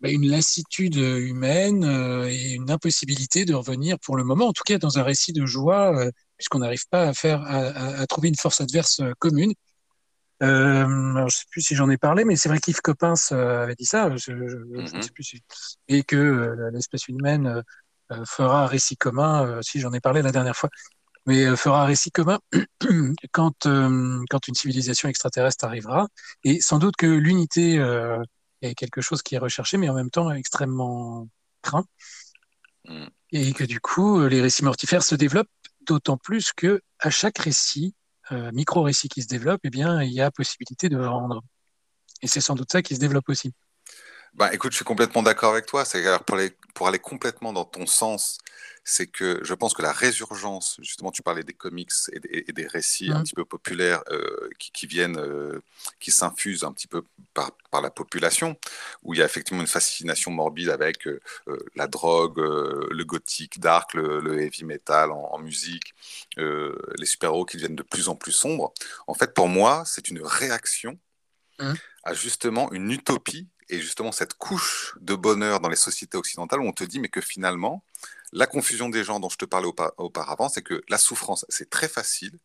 bah, 0.00 0.10
une 0.10 0.30
lassitude 0.30 0.94
humaine 0.94 1.82
et 2.30 2.52
une 2.52 2.70
impossibilité 2.70 3.44
de 3.44 3.54
revenir 3.54 3.98
pour 3.98 4.16
le 4.16 4.22
moment, 4.22 4.46
en 4.46 4.52
tout 4.52 4.64
cas 4.64 4.78
dans 4.78 4.98
un 4.98 5.02
récit 5.02 5.32
de 5.32 5.44
joie, 5.44 6.08
puisqu'on 6.36 6.60
n'arrive 6.60 6.86
pas 6.88 7.08
à 7.08 7.14
faire, 7.14 7.42
à, 7.42 7.98
à, 8.00 8.06
trouver 8.06 8.28
une 8.28 8.36
force 8.36 8.60
adverse 8.60 9.00
commune. 9.18 9.54
Euh, 10.42 10.86
je 10.86 11.22
ne 11.22 11.28
sais 11.28 11.44
plus 11.50 11.62
si 11.62 11.74
j'en 11.74 11.90
ai 11.90 11.96
parlé, 11.96 12.24
mais 12.24 12.36
c'est 12.36 12.48
vrai 12.48 12.60
qu'Yves 12.60 12.80
Coppens 12.80 13.32
avait 13.32 13.74
dit 13.74 13.86
ça, 13.86 14.14
je, 14.16 14.32
ne 14.32 14.86
sais 14.86 14.96
mm-hmm. 14.96 15.12
plus 15.12 15.34
et 15.88 16.04
que 16.04 16.70
l'espèce 16.72 17.08
humaine 17.08 17.62
fera 18.24 18.64
un 18.64 18.66
récit 18.66 18.96
commun, 18.96 19.60
si 19.62 19.80
j'en 19.80 19.92
ai 19.92 20.00
parlé 20.00 20.22
la 20.22 20.32
dernière 20.32 20.56
fois, 20.56 20.70
mais 21.26 21.56
fera 21.56 21.82
un 21.82 21.86
récit 21.86 22.10
commun 22.10 22.38
quand, 23.32 23.64
quand 23.64 24.48
une 24.48 24.54
civilisation 24.54 25.08
extraterrestre 25.08 25.64
arrivera, 25.64 26.08
et 26.44 26.60
sans 26.60 26.78
doute 26.78 26.96
que 26.96 27.06
l'unité 27.06 27.78
est 28.62 28.74
quelque 28.74 29.00
chose 29.00 29.22
qui 29.22 29.34
est 29.34 29.38
recherché, 29.38 29.76
mais 29.76 29.88
en 29.88 29.94
même 29.94 30.10
temps 30.10 30.30
extrêmement 30.30 31.28
craint. 31.62 31.84
Mm. 32.86 33.06
Et 33.32 33.52
que 33.52 33.64
du 33.64 33.80
coup, 33.80 34.26
les 34.26 34.40
récits 34.40 34.64
mortifères 34.64 35.02
se 35.02 35.14
développent 35.14 35.50
d'autant 35.82 36.16
plus 36.16 36.52
que 36.52 36.80
à 36.98 37.10
chaque 37.10 37.38
récit, 37.38 37.94
euh, 38.32 38.50
micro-récit 38.52 39.08
qui 39.08 39.22
se 39.22 39.28
développe, 39.28 39.60
eh 39.64 39.70
bien, 39.70 40.02
il 40.02 40.12
y 40.12 40.20
a 40.20 40.30
possibilité 40.30 40.88
de 40.88 40.98
vendre. 40.98 41.42
Et 42.22 42.26
c'est 42.26 42.40
sans 42.40 42.54
doute 42.54 42.70
ça 42.72 42.82
qui 42.82 42.94
se 42.94 43.00
développe 43.00 43.28
aussi. 43.28 43.52
Bah, 44.34 44.52
écoute, 44.52 44.72
je 44.72 44.76
suis 44.76 44.84
complètement 44.84 45.22
d'accord 45.22 45.52
avec 45.52 45.66
toi. 45.66 45.84
C'est 45.84 46.04
pour, 46.24 46.38
pour 46.74 46.88
aller 46.88 46.98
complètement 46.98 47.52
dans 47.52 47.64
ton 47.64 47.86
sens, 47.86 48.38
c'est 48.88 49.06
que 49.06 49.40
je 49.42 49.52
pense 49.52 49.74
que 49.74 49.82
la 49.82 49.92
résurgence, 49.92 50.78
justement, 50.80 51.10
tu 51.10 51.22
parlais 51.22 51.44
des 51.44 51.52
comics 51.52 51.90
et 52.10 52.52
des, 52.52 52.66
récits 52.66 53.10
un 53.10 53.18
mmh. 53.18 53.22
petit 53.22 53.34
peu 53.34 53.44
populaires 53.44 54.02
euh, 54.10 54.48
qui, 54.58 54.86
viennent, 54.86 55.18
euh, 55.18 55.60
qui 56.00 56.10
s'infusent 56.10 56.64
un 56.64 56.72
petit 56.72 56.86
peu 56.86 57.02
par, 57.34 57.52
par, 57.70 57.82
la 57.82 57.90
population, 57.90 58.56
où 59.02 59.12
il 59.12 59.20
y 59.20 59.22
a 59.22 59.26
effectivement 59.26 59.60
une 59.60 59.66
fascination 59.68 60.30
morbide 60.30 60.70
avec 60.70 61.06
euh, 61.06 61.20
la 61.76 61.86
drogue, 61.86 62.38
le 62.38 63.04
gothique 63.04 63.60
dark, 63.60 63.92
le, 63.92 64.40
heavy 64.40 64.64
metal 64.64 65.10
en, 65.12 65.38
musique, 65.38 65.94
les 66.36 67.06
super-héros 67.06 67.44
qui 67.44 67.58
deviennent 67.58 67.76
de 67.76 67.82
plus 67.82 68.08
en 68.08 68.16
plus 68.16 68.32
sombres. 68.32 68.72
En 69.06 69.14
fait, 69.14 69.34
pour 69.34 69.48
moi, 69.48 69.82
c'est 69.84 70.08
une 70.08 70.22
réaction 70.22 70.98
mmh. 71.58 71.72
à 72.04 72.14
justement 72.14 72.72
une 72.72 72.90
utopie 72.90 73.48
et 73.68 73.80
justement 73.80 74.12
cette 74.12 74.34
couche 74.34 74.96
de 75.00 75.14
bonheur 75.14 75.60
dans 75.60 75.68
les 75.68 75.76
sociétés 75.76 76.16
occidentales 76.16 76.60
où 76.60 76.66
on 76.66 76.72
te 76.72 76.84
dit 76.84 77.00
mais 77.00 77.08
que 77.08 77.20
finalement, 77.20 77.84
la 78.32 78.46
confusion 78.46 78.88
des 78.88 79.04
gens 79.04 79.20
dont 79.20 79.28
je 79.28 79.36
te 79.36 79.44
parlais 79.44 79.68
auparavant, 79.96 80.48
c'est 80.48 80.62
que 80.62 80.82
la 80.88 80.98
souffrance, 80.98 81.44
c'est 81.48 81.70
très 81.70 81.88
facile. 81.88 82.38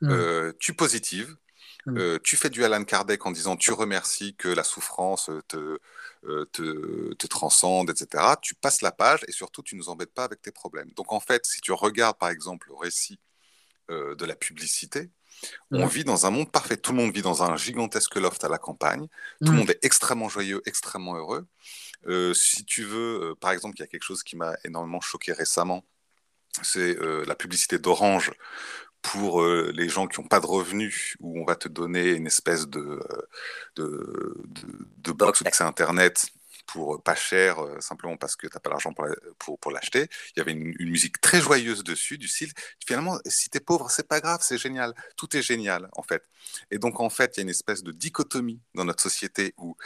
Mmh. 0.00 0.10
Euh, 0.10 0.52
tu 0.58 0.74
positives, 0.74 1.36
mmh. 1.86 1.98
euh, 1.98 2.18
tu 2.22 2.36
fais 2.36 2.50
du 2.50 2.64
Alan 2.64 2.84
Kardec 2.84 3.24
en 3.24 3.30
disant 3.30 3.56
tu 3.56 3.72
remercies 3.72 4.34
que 4.36 4.48
la 4.48 4.64
souffrance 4.64 5.30
te, 5.48 5.78
euh, 6.24 6.44
te, 6.52 7.14
te, 7.14 7.26
transcende, 7.26 7.90
etc. 7.90 8.34
Tu 8.40 8.54
passes 8.54 8.82
la 8.82 8.92
page 8.92 9.24
et 9.28 9.32
surtout 9.32 9.62
tu 9.62 9.74
ne 9.74 9.80
nous 9.80 9.88
embêtes 9.88 10.12
pas 10.12 10.24
avec 10.24 10.42
tes 10.42 10.52
problèmes. 10.52 10.90
Donc 10.92 11.12
en 11.12 11.20
fait, 11.20 11.46
si 11.46 11.60
tu 11.60 11.72
regardes 11.72 12.18
par 12.18 12.28
exemple 12.28 12.68
le 12.68 12.74
récit 12.74 13.18
de 13.88 14.24
la 14.24 14.34
publicité, 14.34 15.10
on 15.70 15.86
vit 15.86 16.04
dans 16.04 16.26
un 16.26 16.30
monde 16.30 16.50
parfait. 16.50 16.76
Tout 16.76 16.92
le 16.92 16.98
monde 16.98 17.12
vit 17.12 17.22
dans 17.22 17.42
un 17.42 17.56
gigantesque 17.56 18.16
loft 18.16 18.42
à 18.44 18.48
la 18.48 18.58
campagne. 18.58 19.08
Tout 19.44 19.52
le 19.52 19.58
monde 19.58 19.70
est 19.70 19.84
extrêmement 19.84 20.28
joyeux, 20.28 20.62
extrêmement 20.66 21.16
heureux. 21.16 21.46
Euh, 22.06 22.34
si 22.34 22.64
tu 22.64 22.84
veux, 22.84 23.30
euh, 23.30 23.34
par 23.34 23.52
exemple, 23.52 23.76
il 23.78 23.80
y 23.80 23.84
a 23.84 23.86
quelque 23.86 24.02
chose 24.04 24.22
qui 24.22 24.36
m'a 24.36 24.54
énormément 24.64 25.00
choqué 25.00 25.32
récemment, 25.32 25.84
c'est 26.62 26.98
euh, 27.00 27.24
la 27.26 27.34
publicité 27.34 27.78
d'Orange 27.78 28.32
pour 29.00 29.42
les 29.44 29.88
gens 29.88 30.06
qui 30.06 30.20
n'ont 30.20 30.28
pas 30.28 30.38
de 30.38 30.46
revenus, 30.46 31.16
où 31.18 31.40
on 31.40 31.44
va 31.44 31.56
te 31.56 31.68
donner 31.68 32.10
une 32.10 32.28
espèce 32.28 32.68
de, 32.68 33.00
de, 33.74 34.36
de, 34.46 34.88
de 34.98 35.12
box 35.12 35.42
d'accès 35.42 35.64
Internet 35.64 36.30
pour 36.66 37.02
pas 37.02 37.14
cher, 37.14 37.62
euh, 37.62 37.80
simplement 37.80 38.16
parce 38.16 38.36
que 38.36 38.46
tu 38.46 38.54
n'as 38.54 38.60
pas 38.60 38.70
l'argent 38.70 38.92
pour, 38.92 39.58
pour, 39.58 39.70
l'acheter. 39.70 40.08
Il 40.34 40.38
y 40.38 40.40
avait 40.40 40.52
une, 40.52 40.74
musique 40.78 41.20
très 41.20 41.40
joyeuse 41.40 41.84
dessus, 41.84 42.18
du 42.18 42.28
style, 42.28 42.52
finalement, 42.86 43.18
si 43.26 43.50
tu 43.50 43.58
es 43.58 43.60
pauvre, 43.60 43.90
c'est 43.90 44.08
pas 44.08 44.20
grave, 44.20 44.40
c'est 44.42 44.58
génial. 44.58 44.94
Tout 45.16 45.36
est 45.36 45.42
génial, 45.42 45.88
en 45.92 46.02
fait. 46.02 46.24
Et 46.70 46.78
donc, 46.78 47.00
en 47.00 47.10
fait, 47.10 47.36
il 47.36 47.40
y 47.40 47.40
a 47.40 47.44
une 47.44 47.50
espèce 47.50 47.82
de 47.82 47.92
dichotomie 47.92 48.60
dans 48.74 48.84
notre 48.84 49.02
société 49.02 49.54
où 49.56 49.76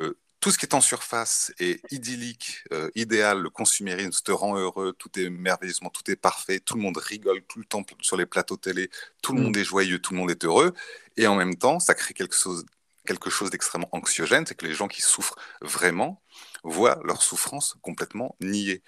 euh, 0.00 0.14
tout 0.40 0.50
ce 0.50 0.58
qui 0.58 0.66
est 0.66 0.74
en 0.74 0.80
surface 0.80 1.52
est 1.58 1.80
idyllique, 1.90 2.62
euh, 2.72 2.90
idéal, 2.94 3.40
le 3.40 3.50
consumérisme 3.50 4.22
te 4.24 4.32
rend 4.32 4.56
heureux, 4.56 4.92
tout 4.96 5.18
est 5.18 5.30
merveilleusement, 5.30 5.90
tout 5.90 6.08
est 6.10 6.16
parfait, 6.16 6.60
tout 6.60 6.76
le 6.76 6.82
monde 6.82 6.98
rigole 6.98 7.42
tout 7.42 7.58
le 7.58 7.64
temps 7.64 7.82
sur 8.00 8.16
les 8.16 8.26
plateaux 8.26 8.56
télé, 8.56 8.90
tout 9.22 9.32
le 9.32 9.40
mm. 9.40 9.44
monde 9.44 9.56
est 9.56 9.64
joyeux, 9.64 9.98
tout 9.98 10.12
le 10.12 10.20
monde 10.20 10.30
est 10.30 10.44
heureux, 10.44 10.72
et 11.16 11.26
en 11.26 11.34
même 11.34 11.56
temps, 11.56 11.80
ça 11.80 11.94
crée 11.94 12.14
quelque 12.14 12.36
chose 12.36 12.64
quelque 13.06 13.30
chose 13.30 13.50
d'extrêmement 13.50 13.88
anxiogène, 13.92 14.44
c'est 14.46 14.54
que 14.54 14.66
les 14.66 14.74
gens 14.74 14.88
qui 14.88 15.00
souffrent 15.00 15.36
vraiment 15.62 16.22
voient 16.62 17.00
leur 17.04 17.22
souffrance 17.22 17.76
complètement 17.80 18.36
niée. 18.40 18.82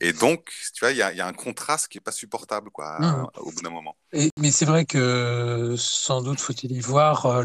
Et 0.00 0.12
donc, 0.12 0.52
tu 0.74 0.80
vois, 0.80 0.90
il 0.90 0.98
y, 0.98 1.02
a 1.02 1.26
un 1.26 1.32
contraste 1.32 1.88
qui 1.88 1.98
n'est 1.98 2.02
pas 2.02 2.12
supportable 2.12 2.70
quoi, 2.70 2.98
mmh. 2.98 3.26
au 3.38 3.52
bout 3.52 3.62
d'un 3.62 3.70
moment. 3.70 3.96
mais 4.38 4.50
c'est 4.50 4.64
vrai 4.64 4.84
que 4.84 5.74
sans 5.78 6.22
doute 6.22 6.40
faut-il 6.40 6.72
y 6.72 6.80
voir 6.80 7.26
euh, 7.26 7.42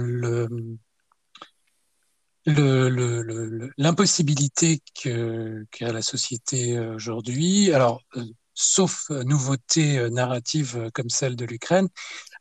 le, 2.45 3.71
l'impossibilité 3.77 4.81
le, 5.05 5.65
qu'a 5.71 5.91
la 5.91 6.01
société 6.01 6.77
aujourd'hui. 6.79 7.71
Alors, 7.73 8.01
euh, 8.17 8.23
sauf 8.53 9.09
nouveauté 9.09 10.09
narrative 10.09 10.89
comme 10.93 11.09
celle 11.09 11.35
de 11.35 11.45
l'Ukraine, 11.45 11.89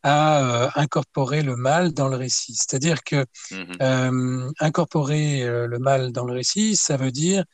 à 0.04 0.66
euh, 0.66 0.70
incorporer 0.76 1.42
le 1.42 1.56
mal 1.56 1.92
dans 1.92 2.08
le 2.08 2.16
récit. 2.16 2.54
C'est-à-dire 2.54 3.02
que 3.02 3.24
mmh 3.50 3.64
euh, 3.80 4.50
incorporer 4.60 5.42
euh, 5.42 5.66
le 5.66 5.78
mal 5.78 6.12
dans 6.12 6.26
le 6.26 6.34
récit, 6.34 6.76
ça 6.76 6.96
veut 6.96 7.10
dire 7.10 7.44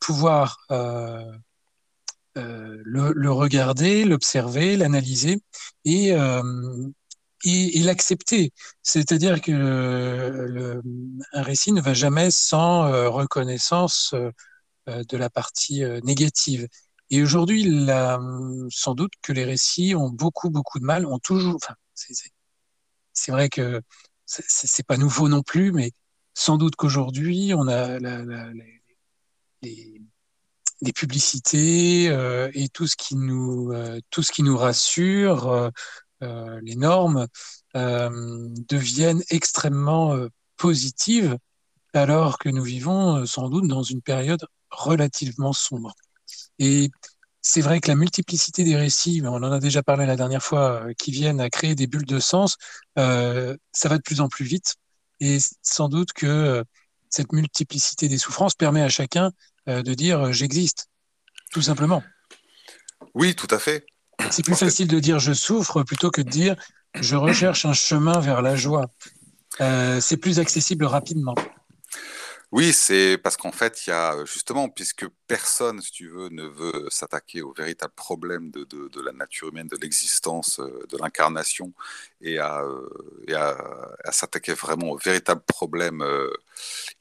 pouvoir 0.00 0.58
le, 2.34 3.28
regarder, 3.28 4.04
l'observer, 4.04 4.76
l'analyser 4.76 5.40
et, 5.84 6.08
et, 7.44 7.82
l'accepter. 7.82 8.52
C'est-à-dire 8.82 9.40
que 9.40 9.52
le, 9.52 10.82
un 11.32 11.42
récit 11.42 11.72
ne 11.72 11.80
va 11.80 11.94
jamais 11.94 12.30
sans 12.30 12.90
reconnaissance 13.10 14.14
de 14.86 15.16
la 15.16 15.30
partie 15.30 15.84
négative. 16.02 16.66
Et 17.10 17.22
aujourd'hui, 17.22 17.64
sans 18.70 18.94
doute 18.94 19.12
que 19.22 19.32
les 19.32 19.44
récits 19.44 19.94
ont 19.94 20.10
beaucoup, 20.10 20.50
beaucoup 20.50 20.78
de 20.78 20.84
mal, 20.84 21.06
ont 21.06 21.18
toujours. 21.18 21.56
Enfin, 21.56 21.74
c'est 21.94 23.32
vrai 23.32 23.48
que 23.48 23.82
c'est 24.26 24.86
pas 24.86 24.96
nouveau 24.96 25.28
non 25.28 25.42
plus, 25.42 25.72
mais 25.72 25.92
sans 26.34 26.58
doute 26.58 26.76
qu'aujourd'hui, 26.76 27.52
on 27.54 27.66
a 27.66 27.98
la, 27.98 28.24
la, 28.24 28.52
les, 29.62 30.02
les, 30.82 30.92
publicités 30.92 32.08
euh, 32.10 32.50
et 32.54 32.68
tout 32.68 32.86
ce 32.86 32.96
qui 32.96 33.16
nous, 33.16 33.72
euh, 33.72 33.98
tout 34.10 34.22
ce 34.22 34.30
qui 34.30 34.42
nous 34.42 34.56
rassure, 34.56 35.48
euh, 35.48 35.70
euh 36.22 36.60
les 36.62 36.76
normes, 36.76 37.26
euh, 37.74 38.48
deviennent 38.68 39.22
extrêmement 39.30 40.16
positives, 40.56 41.38
alors 41.94 42.38
que 42.38 42.48
nous 42.50 42.62
vivons 42.62 43.26
sans 43.26 43.48
doute 43.48 43.66
dans 43.66 43.82
une 43.82 44.02
période 44.02 44.46
relativement 44.70 45.52
sombre. 45.52 45.94
Et 46.58 46.90
c'est 47.40 47.60
vrai 47.60 47.80
que 47.80 47.88
la 47.88 47.94
multiplicité 47.94 48.64
des 48.64 48.76
récits, 48.76 49.22
on 49.24 49.28
en 49.28 49.52
a 49.52 49.58
déjà 49.58 49.82
parlé 49.82 50.06
la 50.06 50.16
dernière 50.16 50.42
fois, 50.42 50.82
euh, 50.82 50.92
qui 50.92 51.10
viennent 51.10 51.40
à 51.40 51.50
créer 51.50 51.74
des 51.74 51.86
bulles 51.86 52.04
de 52.04 52.18
sens, 52.18 52.56
euh, 52.98 53.56
ça 53.72 53.88
va 53.88 53.96
de 53.96 54.02
plus 54.02 54.20
en 54.20 54.28
plus 54.28 54.44
vite. 54.44 54.74
Et 55.20 55.38
sans 55.62 55.88
doute 55.88 56.12
que 56.12 56.26
euh, 56.26 56.64
cette 57.08 57.32
multiplicité 57.32 58.08
des 58.08 58.18
souffrances 58.18 58.54
permet 58.54 58.82
à 58.82 58.88
chacun 58.88 59.32
de 59.66 59.92
dire 59.92 60.32
j'existe, 60.32 60.88
tout 61.52 61.60
simplement. 61.60 62.02
Oui, 63.14 63.34
tout 63.34 63.48
à 63.50 63.58
fait. 63.58 63.84
C'est 64.30 64.42
plus 64.42 64.54
facile 64.54 64.88
de 64.88 64.98
dire 64.98 65.18
je 65.18 65.34
souffre 65.34 65.82
plutôt 65.82 66.10
que 66.10 66.22
de 66.22 66.30
dire 66.30 66.56
je 66.98 67.16
recherche 67.16 67.66
un 67.66 67.74
chemin 67.74 68.18
vers 68.18 68.40
la 68.40 68.56
joie. 68.56 68.86
c'est 69.58 70.16
plus 70.16 70.38
accessible 70.38 70.86
rapidement. 70.86 71.34
Oui, 72.50 72.72
c'est 72.72 73.18
parce 73.18 73.36
qu'en 73.36 73.52
fait, 73.52 73.86
il 73.86 73.90
y 73.90 73.92
a 73.92 74.24
justement, 74.24 74.70
puisque 74.70 75.06
personne, 75.26 75.82
si 75.82 75.92
tu 75.92 76.08
veux, 76.08 76.30
ne 76.30 76.44
veut 76.44 76.88
s'attaquer 76.90 77.42
au 77.42 77.52
véritable 77.52 77.92
problème 77.94 78.50
de, 78.50 78.64
de, 78.64 79.00
la 79.02 79.12
nature 79.12 79.48
humaine, 79.48 79.68
de 79.68 79.76
l'existence, 79.76 80.58
de 80.58 80.96
l'incarnation, 80.98 81.74
et 82.22 82.38
à, 82.38 82.62
et 83.26 83.34
à, 83.34 83.54
s'attaquer 84.12 84.54
vraiment 84.54 84.92
au 84.92 84.96
véritable 84.96 85.42
problème 85.42 86.02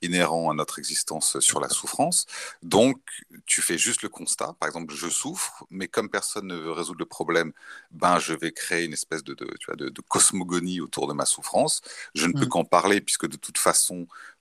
inhérent 0.01 0.51
à 0.51 0.53
notre 0.53 0.79
existence 0.79 1.39
sur 1.39 1.59
la 1.59 1.69
souffrance. 1.69 2.25
Donc, 2.61 2.99
tu 3.45 3.61
fais 3.61 3.77
juste 3.77 4.01
le 4.01 4.09
constat, 4.09 4.53
par 4.59 4.67
exemple, 4.67 4.93
je 4.93 5.07
souffre, 5.07 5.65
mais 5.69 5.87
comme 5.87 6.09
personne 6.09 6.47
ne 6.47 6.55
veut 6.55 6.71
résoudre 6.71 6.99
le 6.99 7.05
problème, 7.05 7.53
ben, 7.91 8.19
je 8.19 8.33
vais 8.33 8.51
créer 8.51 8.85
une 8.85 8.93
espèce 8.93 9.23
de, 9.23 9.33
de 9.33 9.45
tu 9.59 9.67
vois, 9.67 9.75
de, 9.75 10.01
cosmogonie 10.07 10.81
autour 10.81 11.07
de 11.07 11.13
ma 11.13 11.25
souffrance. 11.25 11.81
Je 12.15 12.27
ne 12.27 12.33
peux 12.33 12.45
mmh. 12.45 12.49
qu'en 12.49 12.65
parler, 12.65 13.01
puisque 13.01 13.27
de 13.27 13.37
toute 13.37 13.57
façon, 13.57 14.07
euh, 14.07 14.36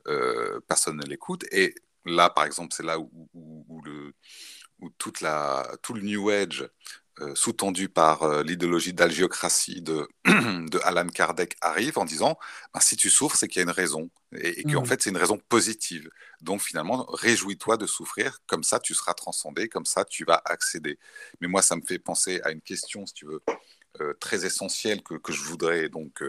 personne 0.69 0.97
ne 0.97 1.07
l'écoute. 1.07 1.45
Et 1.53 1.75
là, 2.05 2.31
par 2.31 2.45
exemple, 2.45 2.75
c'est 2.75 2.85
là 2.85 2.99
où, 2.99 3.83
le, 3.85 4.13
toute 4.99 5.21
la, 5.21 5.71
tout 5.83 5.95
le 5.95 6.03
New 6.03 6.31
Age, 6.31 6.69
euh, 7.23 7.35
sous-tendu 7.35 7.89
par 7.89 8.25
euh, 8.25 8.43
l'idéologie 8.43 8.93
d'algiocratie 8.93 9.81
de, 9.81 10.07
de, 10.27 10.79
Alan 10.85 11.09
Kardec, 11.09 11.57
arrive 11.63 11.97
en 11.97 12.05
disant 12.05 12.39
ben, 12.75 12.81
si 12.81 12.95
tu 12.95 13.09
souffres, 13.09 13.37
c'est 13.37 13.49
qu'il 13.49 13.61
y 13.61 13.61
a 13.61 13.63
une 13.63 13.71
raison. 13.71 14.11
Et, 14.39 14.65
qu'en 14.65 14.83
mmh. 14.83 14.87
fait, 14.87 15.03
c'est 15.03 15.11
une 15.11 15.17
raison 15.17 15.39
positive. 15.49 16.11
Donc, 16.43 16.61
finalement, 16.61 17.07
réjouis-toi 17.09 17.79
de 17.79 17.87
souffrir, 17.87 18.41
comme 18.47 18.63
ça, 18.63 18.81
tu 18.81 18.93
seras 18.93 19.15
transcendé, 19.15 19.69
comme 19.69 19.87
ça, 19.87 20.05
tu 20.05 20.25
vas 20.25 20.43
accéder. 20.45 20.99
Mais 21.41 21.49
moi, 21.49 21.63
ça 21.63 21.77
me 21.77 21.81
fait 21.81 21.99
penser 21.99 22.41
à 22.45 22.51
une 22.51 22.61
question, 22.61 23.07
si 23.07 23.15
tu 23.15 23.27
veux, 23.27 23.43
très 24.21 24.45
essentielle 24.45 25.03
que, 25.03 25.15
que 25.15 25.33
je 25.33 25.43
voudrais 25.43 25.89
donc 25.89 26.23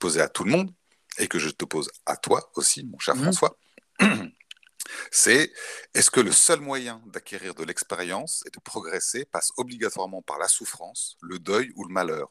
poser 0.00 0.20
à 0.20 0.28
tout 0.28 0.42
le 0.42 0.50
monde 0.50 0.72
et 1.18 1.28
que 1.28 1.38
je 1.38 1.50
te 1.50 1.64
pose 1.64 1.90
à 2.04 2.16
toi 2.16 2.50
aussi, 2.54 2.84
mon 2.84 2.98
cher 2.98 3.16
mmh. 3.16 3.22
François, 3.22 3.56
c'est 5.10 5.52
est-ce 5.94 6.10
que 6.10 6.20
le 6.20 6.32
seul 6.32 6.60
moyen 6.60 7.02
d'acquérir 7.06 7.54
de 7.54 7.64
l'expérience 7.64 8.42
et 8.46 8.50
de 8.50 8.60
progresser 8.60 9.24
passe 9.24 9.52
obligatoirement 9.56 10.22
par 10.22 10.38
la 10.38 10.48
souffrance, 10.48 11.16
le 11.20 11.38
deuil 11.38 11.72
ou 11.76 11.84
le 11.84 11.92
malheur? 11.92 12.30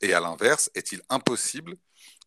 Et 0.00 0.12
à 0.12 0.20
l'inverse, 0.20 0.70
est-il 0.74 1.00
impossible 1.08 1.76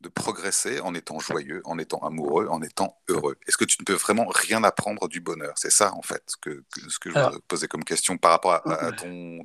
de 0.02 0.10
progresser 0.10 0.80
en 0.80 0.94
étant 0.94 1.20
joyeux, 1.20 1.62
en 1.66 1.78
étant 1.78 2.00
amoureux, 2.00 2.48
en 2.50 2.62
étant 2.62 2.98
heureux? 3.08 3.38
Est-ce 3.46 3.58
que 3.58 3.66
tu 3.66 3.78
ne 3.80 3.86
peux 3.86 3.94
vraiment 3.94 4.28
rien 4.28 4.64
apprendre 4.64 5.08
du 5.08 5.20
bonheur? 5.20 5.54
C'est 5.58 5.72
ça, 5.72 5.94
en 5.94 6.02
fait, 6.02 6.24
que, 6.42 6.64
ce 6.88 6.98
que 6.98 7.12
je 7.12 7.20
voulais 7.20 7.40
poser 7.48 7.68
comme 7.68 7.84
question 7.84 8.18
par 8.18 8.32
rapport 8.32 8.54
à, 8.54 8.92
ton, 8.94 9.40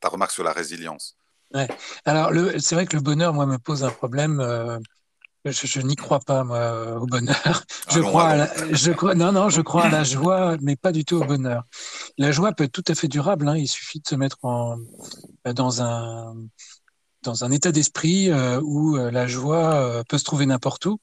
ta 0.00 0.08
remarque 0.08 0.32
sur 0.32 0.44
la 0.44 0.52
résilience. 0.52 1.16
Ouais. 1.54 1.68
Alors, 2.04 2.30
c'est 2.58 2.74
vrai 2.74 2.86
que 2.86 2.96
le 2.96 3.02
bonheur, 3.02 3.32
moi, 3.32 3.46
me 3.46 3.58
pose 3.58 3.84
un 3.84 3.90
problème. 3.90 4.40
Euh, 4.40 4.78
je, 5.50 5.80
n'y 5.80 5.96
crois 5.96 6.20
pas, 6.20 6.44
moi, 6.44 6.98
au 7.00 7.06
bonheur. 7.06 7.64
Je 7.90 8.00
crois, 8.00 8.28
à 8.28 8.36
la, 8.36 8.72
je 8.72 8.92
crois, 8.92 9.14
non, 9.14 9.32
non, 9.32 9.48
je 9.48 9.60
crois 9.60 9.84
à 9.84 9.88
la 9.90 10.04
joie, 10.04 10.56
mais 10.60 10.76
pas 10.76 10.92
du 10.92 11.04
tout 11.04 11.16
au 11.16 11.24
bonheur. 11.24 11.64
La 12.18 12.32
joie 12.32 12.52
peut 12.52 12.64
être 12.64 12.72
tout 12.72 12.84
à 12.88 12.94
fait 12.94 13.08
durable. 13.08 13.48
Hein. 13.48 13.56
Il 13.56 13.68
suffit 13.68 14.00
de 14.00 14.06
se 14.08 14.14
mettre 14.14 14.38
en, 14.42 14.76
dans 15.44 15.82
un, 15.82 16.34
dans 17.26 17.44
un 17.44 17.50
état 17.50 17.72
d'esprit 17.72 18.30
euh, 18.30 18.60
où 18.62 18.96
euh, 18.96 19.10
la 19.10 19.26
joie 19.26 19.74
euh, 19.74 20.02
peut 20.08 20.16
se 20.16 20.24
trouver 20.24 20.46
n'importe 20.46 20.86
où. 20.86 20.98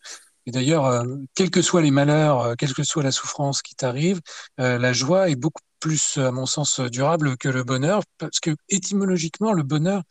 Et 0.45 0.51
d'ailleurs, 0.51 1.05
quels 1.35 1.49
que 1.49 1.61
soient 1.61 1.81
les 1.81 1.89
malheurs, 1.89 2.57
quelle 2.57 2.73
que 2.73 2.83
soit 2.83 3.01
la 3.01 3.13
souffrance 3.13 3.61
qui 3.61 3.75
t'arrive, 3.75 4.19
la 4.57 4.91
joie 4.91 5.29
est 5.29 5.37
beaucoup 5.37 5.61
plus, 5.79 6.17
à 6.17 6.31
mon 6.33 6.45
sens, 6.45 6.81
durable 6.81 7.37
que 7.37 7.47
le 7.47 7.63
bonheur, 7.63 8.01
parce 8.17 8.41
que 8.41 8.53
étymologiquement, 8.67 9.53
le 9.53 9.63
bonheur, 9.63 10.03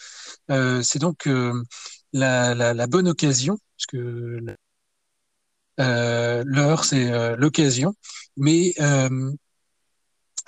c'est 0.49 0.99
donc 0.99 1.29
la, 2.15 2.55
la, 2.55 2.73
la, 2.73 2.87
bonne 2.87 3.09
occasion, 3.09 3.59
parce 3.83 3.87
que 3.87 4.57
euh, 5.81 6.43
l'heure, 6.47 6.85
c'est 6.85 7.11
euh, 7.11 7.37
l'occasion, 7.37 7.95
mais 8.37 8.75
euh, 8.81 9.33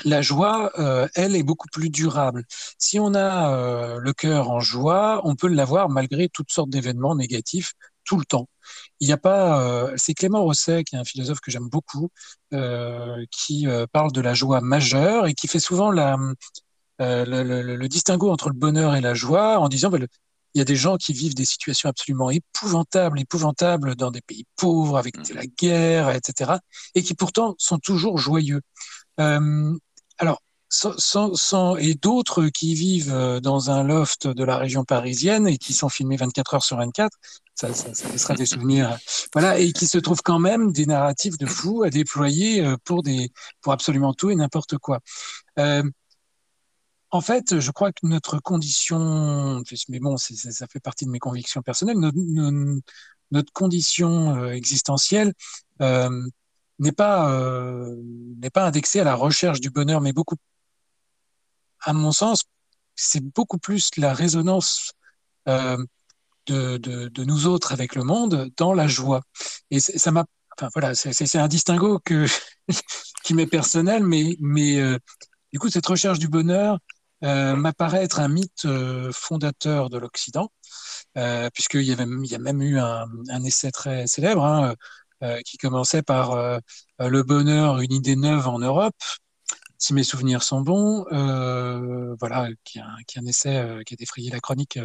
la 0.05 0.23
joie, 0.23 0.73
elle, 1.15 1.37
est 1.37 1.43
beaucoup 1.45 1.69
plus 1.73 1.89
durable. 1.89 2.45
Si 2.79 2.99
on 2.99 3.15
a 3.15 3.99
le 4.01 4.13
cœur 4.13 4.51
en 4.51 4.61
joie, 4.61 5.21
on 5.25 5.37
peut 5.37 5.49
l'avoir 5.49 5.89
malgré 5.89 6.29
toutes 6.29 6.51
sortes 6.51 6.71
d'événements 6.71 7.15
négatifs 7.15 7.75
tout 8.05 8.19
le 8.19 8.25
temps. 8.25 8.49
Il 9.01 9.07
n'y 9.07 9.13
a 9.13 9.17
pas. 9.19 9.93
c'est 9.97 10.15
Clément 10.15 10.43
Rosset, 10.43 10.83
qui 10.85 10.97
est 10.97 10.99
un 10.99 11.05
philosophe 11.05 11.41
que 11.41 11.51
j'aime 11.53 11.69
beaucoup, 11.69 12.11
qui 13.31 13.67
parle 13.93 14.13
de 14.13 14.21
la 14.21 14.35
joie 14.35 14.61
majeure 14.61 15.27
et 15.29 15.35
qui 15.35 15.47
fait 15.47 15.61
souvent 15.61 15.91
le, 15.93 17.87
distinguo 17.87 18.31
entre 18.31 18.49
le 18.49 18.57
bonheur 18.57 18.97
et 18.97 19.01
la 19.01 19.15
joie 19.15 19.59
en 19.61 19.69
disant 19.69 19.91
bah, 19.91 19.99
il 20.55 20.59
y 20.59 20.63
a 20.63 20.65
des 20.65 20.77
gens 20.77 20.97
qui 20.97 21.13
vivent 21.13 21.35
des 21.35 21.45
situations 21.45 21.89
absolument 21.89 22.31
épouvantables, 22.31 23.21
épouvantables 23.21 23.97
dans 23.97 24.11
des 24.11 24.21
pays 24.21 24.47
pauvres, 24.57 24.97
avec 24.97 25.17
mmh. 25.17 25.35
la 25.35 25.47
guerre, 25.47 26.11
etc., 26.11 26.53
et 26.95 27.03
qui 27.03 27.15
pourtant 27.15 27.55
sont 27.59 27.79
toujours 27.79 28.19
joyeux. 28.19 28.61
Euh, 29.21 29.77
alors, 30.19 30.41
sans, 30.69 31.35
sans, 31.35 31.77
et 31.77 31.95
d'autres 31.95 32.47
qui 32.47 32.75
vivent 32.75 33.15
euh, 33.15 33.41
dans 33.41 33.71
un 33.71 33.85
loft 33.85 34.27
de 34.27 34.45
la 34.45 34.57
région 34.57 34.85
parisienne 34.85 35.47
et 35.47 35.57
qui 35.57 35.73
sont 35.73 35.89
filmés 35.89 36.17
24 36.17 36.55
heures 36.55 36.65
sur 36.65 36.77
24, 36.77 37.17
ça, 37.55 37.73
ça, 37.73 37.95
ça 37.95 38.09
laissera 38.09 38.35
des 38.35 38.47
souvenirs, 38.47 38.99
voilà, 39.33 39.59
et 39.59 39.73
qui 39.73 39.87
se 39.87 39.99
trouvent 39.99 40.23
quand 40.23 40.41
même 40.41 40.73
des 40.73 40.87
narratifs 40.87 41.39
de 41.39 41.47
fous 41.47 41.85
à 41.85 41.91
déployer 41.91 42.65
euh, 42.65 42.77
pour 42.85 43.03
des, 43.03 43.31
pour 43.61 43.73
absolument 43.73 44.15
tout 44.15 44.31
et 44.31 44.35
n'importe 44.35 44.79
quoi. 44.79 45.01
Euh, 45.59 45.83
en 47.15 47.21
fait, 47.21 47.61
je 47.61 47.71
crois 47.71 47.93
que 47.93 48.05
notre 48.09 48.41
condition, 48.41 49.63
mais 49.89 50.01
bon, 50.01 50.17
ça 50.17 50.67
fait 50.67 50.81
partie 50.81 51.05
de 51.05 51.11
mes 51.11 51.21
convictions 51.21 51.63
personnelles, 51.63 51.97
notre, 53.31 53.53
condition 53.53 54.37
euh, 54.37 54.51
existentielle 54.51 55.33
euh, 55.81 56.11
n'est 56.81 56.91
pas 56.91 57.31
euh, 57.31 57.95
pas 58.53 58.67
indexée 58.67 58.99
à 58.99 59.05
la 59.05 59.15
recherche 59.15 59.61
du 59.61 59.71
bonheur, 59.71 60.01
mais 60.01 60.13
beaucoup, 60.13 60.35
à 61.83 61.93
mon 61.93 62.11
sens, 62.11 62.43
c'est 62.97 63.23
beaucoup 63.23 63.59
plus 63.59 63.91
la 63.97 64.13
résonance 64.13 64.91
de, 65.47 65.87
de, 66.49 67.25
nous 67.25 67.47
autres 67.47 67.73
avec 67.73 67.95
le 67.95 68.03
monde 68.03 68.51
dans 68.57 68.75
la 68.75 68.89
joie. 68.89 69.23
Et 69.71 69.79
ça 69.79 70.11
m'a, 70.11 70.25
enfin 70.59 70.69
voilà, 70.73 70.97
c'est 70.97 71.39
un 71.39 71.49
distinguo 71.49 72.01
que 72.05 72.27
qui 73.25 73.35
m'est 73.35 73.47
personnel, 73.47 74.03
mais 74.03 74.37
mais 74.41 74.99
du 75.53 75.61
coup, 75.61 75.71
cette 75.71 75.87
recherche 75.87 76.19
du 76.19 76.27
bonheur, 76.27 76.81
m'apparaît 77.25 78.05
être 78.05 78.21
un 78.21 78.29
mythe 78.29 78.65
euh, 78.67 79.11
fondateur 79.13 79.91
de 79.91 79.99
l'Occident, 79.99 80.51
euh, 81.17 81.49
puisqu'il 81.53 81.83
y, 81.83 81.93
il 81.93 82.27
y 82.27 82.35
a 82.35 82.39
même 82.39 82.63
eu 82.63 82.79
un, 82.79 83.45
essai 83.45 83.71
très 83.71 84.07
célèbre 84.07 84.45
hein, 84.45 84.75
euh, 85.23 85.41
qui 85.43 85.57
commençait 85.59 86.03
par 86.03 86.33
euh, 86.33 86.59
Le 86.99 87.23
bonheur, 87.23 87.81
une 87.81 87.93
idée 87.93 88.17
neuve 88.17 88.49
en 88.49 88.59
Europe, 88.59 88.95
si 89.79 89.95
mes 89.95 90.05
souvenirs 90.05 90.43
sont 90.43 90.61
bons, 90.61 91.05
voilà, 92.21 92.49
qui 92.65 92.79
est 92.79 92.83
un, 92.83 92.97
qui 93.07 93.19
est 93.19 93.23
un 93.23 93.27
essai 93.27 93.83
qui 93.87 93.95
a 93.95 93.97
défrayé 93.97 94.31
la 94.31 94.41
chronique 94.41 94.79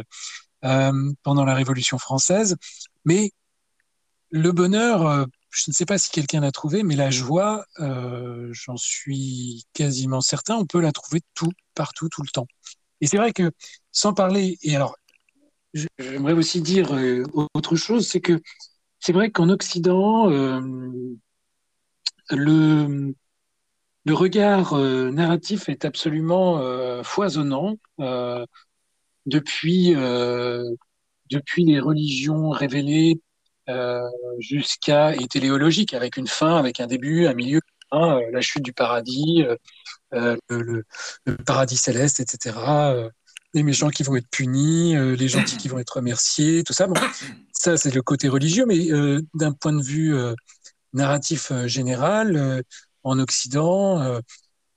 pendant 0.60 1.44
la 1.44 1.54
Révolution 1.54 1.98
française. 1.98 2.56
Mais 3.04 3.32
le 4.30 4.52
bonheur 4.52 5.26
je 5.50 5.64
ne 5.68 5.72
sais 5.72 5.84
pas 5.84 5.98
si 5.98 6.10
quelqu'un 6.10 6.40
l'a 6.40 6.52
trouvé, 6.52 6.82
mais 6.82 6.94
la 6.96 7.10
joie, 7.10 7.64
euh, 7.80 8.48
j'en 8.52 8.76
suis 8.76 9.64
quasiment 9.72 10.20
certain, 10.20 10.56
on 10.56 10.66
peut 10.66 10.80
la 10.80 10.92
trouver 10.92 11.22
tout, 11.34 11.50
partout, 11.74 12.08
tout 12.08 12.22
le 12.22 12.28
temps. 12.28 12.46
Et 13.00 13.06
c'est 13.06 13.16
vrai 13.16 13.32
que, 13.32 13.50
sans 13.90 14.14
parler, 14.14 14.58
et 14.62 14.76
alors, 14.76 14.96
j'aimerais 15.98 16.34
aussi 16.34 16.60
dire 16.60 16.94
euh, 16.94 17.24
autre 17.54 17.76
chose, 17.76 18.06
c'est 18.06 18.20
que 18.20 18.40
c'est 19.00 19.12
vrai 19.12 19.30
qu'en 19.30 19.48
Occident, 19.48 20.30
euh, 20.30 20.60
le, 22.30 23.14
le 24.04 24.14
regard 24.14 24.76
narratif 24.76 25.68
est 25.68 25.84
absolument 25.84 27.02
foisonnant 27.02 27.76
depuis, 29.26 29.94
depuis 31.30 31.64
les 31.64 31.80
religions 31.80 32.50
révélées 32.50 33.20
jusqu'à 34.38 35.14
et 35.14 35.26
téléologique, 35.26 35.94
avec 35.94 36.16
une 36.16 36.26
fin, 36.26 36.56
avec 36.56 36.80
un 36.80 36.86
début, 36.86 37.26
un 37.26 37.34
milieu, 37.34 37.60
hein, 37.92 38.18
euh, 38.18 38.30
la 38.32 38.40
chute 38.40 38.62
du 38.62 38.72
paradis, 38.72 39.44
euh, 40.14 40.36
le, 40.48 40.84
paradis 41.46 41.76
céleste, 41.76 42.20
etc. 42.20 42.56
les 43.54 43.62
méchants 43.62 43.90
qui 43.90 44.02
vont 44.02 44.16
être 44.16 44.28
punis, 44.30 44.94
les 45.16 45.28
gentils 45.28 45.56
qui 45.56 45.68
vont 45.68 45.78
être 45.78 45.96
remerciés, 45.96 46.64
tout 46.64 46.72
ça. 46.72 46.86
Bon, 46.86 47.00
ça, 47.52 47.76
c'est 47.76 47.94
le 47.94 48.02
côté 48.02 48.28
religieux, 48.28 48.64
mais 48.66 48.88
d'un 49.34 49.52
point 49.52 49.72
de 49.72 49.82
vue 49.82 50.14
narratif 50.92 51.52
général, 51.66 52.62
en 53.02 53.18
Occident, 53.18 54.20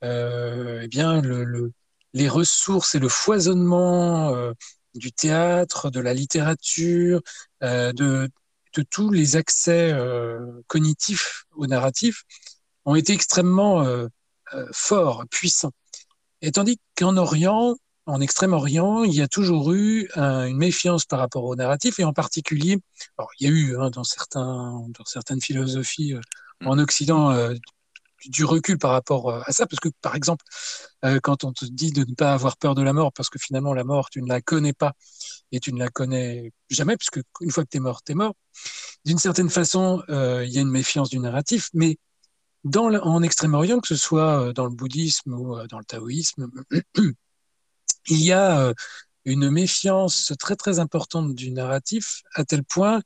eh 0.01 0.87
bien, 0.87 1.21
le, 1.21 1.71
les 2.13 2.29
ressources 2.29 2.95
et 2.95 2.99
le 2.99 3.09
foisonnement 3.09 4.35
du 4.95 5.11
théâtre, 5.11 5.89
de 5.91 5.99
la 5.99 6.13
littérature, 6.13 7.21
de 7.61 8.29
de 8.73 8.81
tous 8.81 9.09
les 9.09 9.35
accès 9.35 9.91
euh, 9.91 10.39
cognitifs 10.67 11.45
au 11.55 11.67
narratif 11.67 12.23
ont 12.85 12.95
été 12.95 13.13
extrêmement 13.13 13.83
euh, 13.83 14.07
euh, 14.53 14.67
forts, 14.71 15.23
puissants. 15.29 15.71
Et 16.41 16.51
tandis 16.51 16.79
qu'en 16.97 17.17
Orient, 17.17 17.75
en 18.05 18.19
Extrême-Orient, 18.19 19.03
il 19.03 19.13
y 19.13 19.21
a 19.21 19.29
toujours 19.29 19.71
eu 19.71 20.09
une 20.15 20.57
méfiance 20.57 21.05
par 21.05 21.19
rapport 21.19 21.45
au 21.45 21.55
narratif, 21.55 21.99
et 21.99 22.03
en 22.03 22.11
particulier, 22.11 22.77
alors, 23.17 23.29
il 23.39 23.47
y 23.47 23.49
a 23.49 23.53
eu 23.53 23.77
hein, 23.77 23.89
dans, 23.91 24.03
certains, 24.03 24.85
dans 24.89 25.05
certaines 25.05 25.39
philosophies 25.39 26.13
mm. 26.59 26.67
en 26.67 26.79
Occident 26.79 27.31
du 28.25 28.45
recul 28.45 28.77
par 28.77 28.91
rapport 28.91 29.33
à 29.33 29.51
ça, 29.51 29.65
parce 29.67 29.79
que 29.79 29.89
par 30.01 30.15
exemple, 30.15 30.45
quand 31.21 31.43
on 31.43 31.53
te 31.53 31.65
dit 31.65 31.91
de 31.91 32.05
ne 32.07 32.15
pas 32.15 32.33
avoir 32.33 32.57
peur 32.57 32.75
de 32.75 32.81
la 32.81 32.93
mort, 32.93 33.11
parce 33.13 33.29
que 33.29 33.39
finalement 33.39 33.73
la 33.73 33.83
mort, 33.83 34.09
tu 34.09 34.21
ne 34.21 34.27
la 34.27 34.41
connais 34.41 34.73
pas, 34.73 34.93
et 35.53 35.59
tu 35.59 35.71
ne 35.71 35.79
la 35.79 35.89
connais 35.89 36.51
jamais, 36.69 36.97
puisque 36.97 37.21
une 37.39 37.51
fois 37.51 37.63
que 37.63 37.69
tu 37.69 37.77
es 37.77 37.79
mort, 37.79 38.03
tu 38.03 38.11
es 38.11 38.15
mort. 38.15 38.33
D'une 39.05 39.19
certaine 39.19 39.49
façon, 39.49 40.01
euh, 40.09 40.43
il 40.45 40.51
y 40.51 40.57
a 40.57 40.61
une 40.61 40.71
méfiance 40.71 41.09
du 41.09 41.19
narratif, 41.19 41.69
mais 41.73 41.97
dans 42.63 42.91
en 42.91 43.21
Extrême-Orient, 43.21 43.79
que 43.79 43.87
ce 43.87 43.95
soit 43.95 44.47
euh, 44.47 44.53
dans 44.53 44.65
le 44.65 44.71
bouddhisme 44.71 45.33
ou 45.33 45.57
euh, 45.57 45.67
dans 45.67 45.77
le 45.77 45.85
taoïsme, 45.85 46.49
il 48.07 48.23
y 48.23 48.31
a 48.31 48.73
une 49.25 49.49
méfiance 49.49 50.33
très 50.39 50.55
très 50.55 50.79
importante 50.79 51.35
du 51.35 51.51
narratif, 51.51 52.23
à 52.33 52.43
tel 52.43 52.63
point 52.63 53.01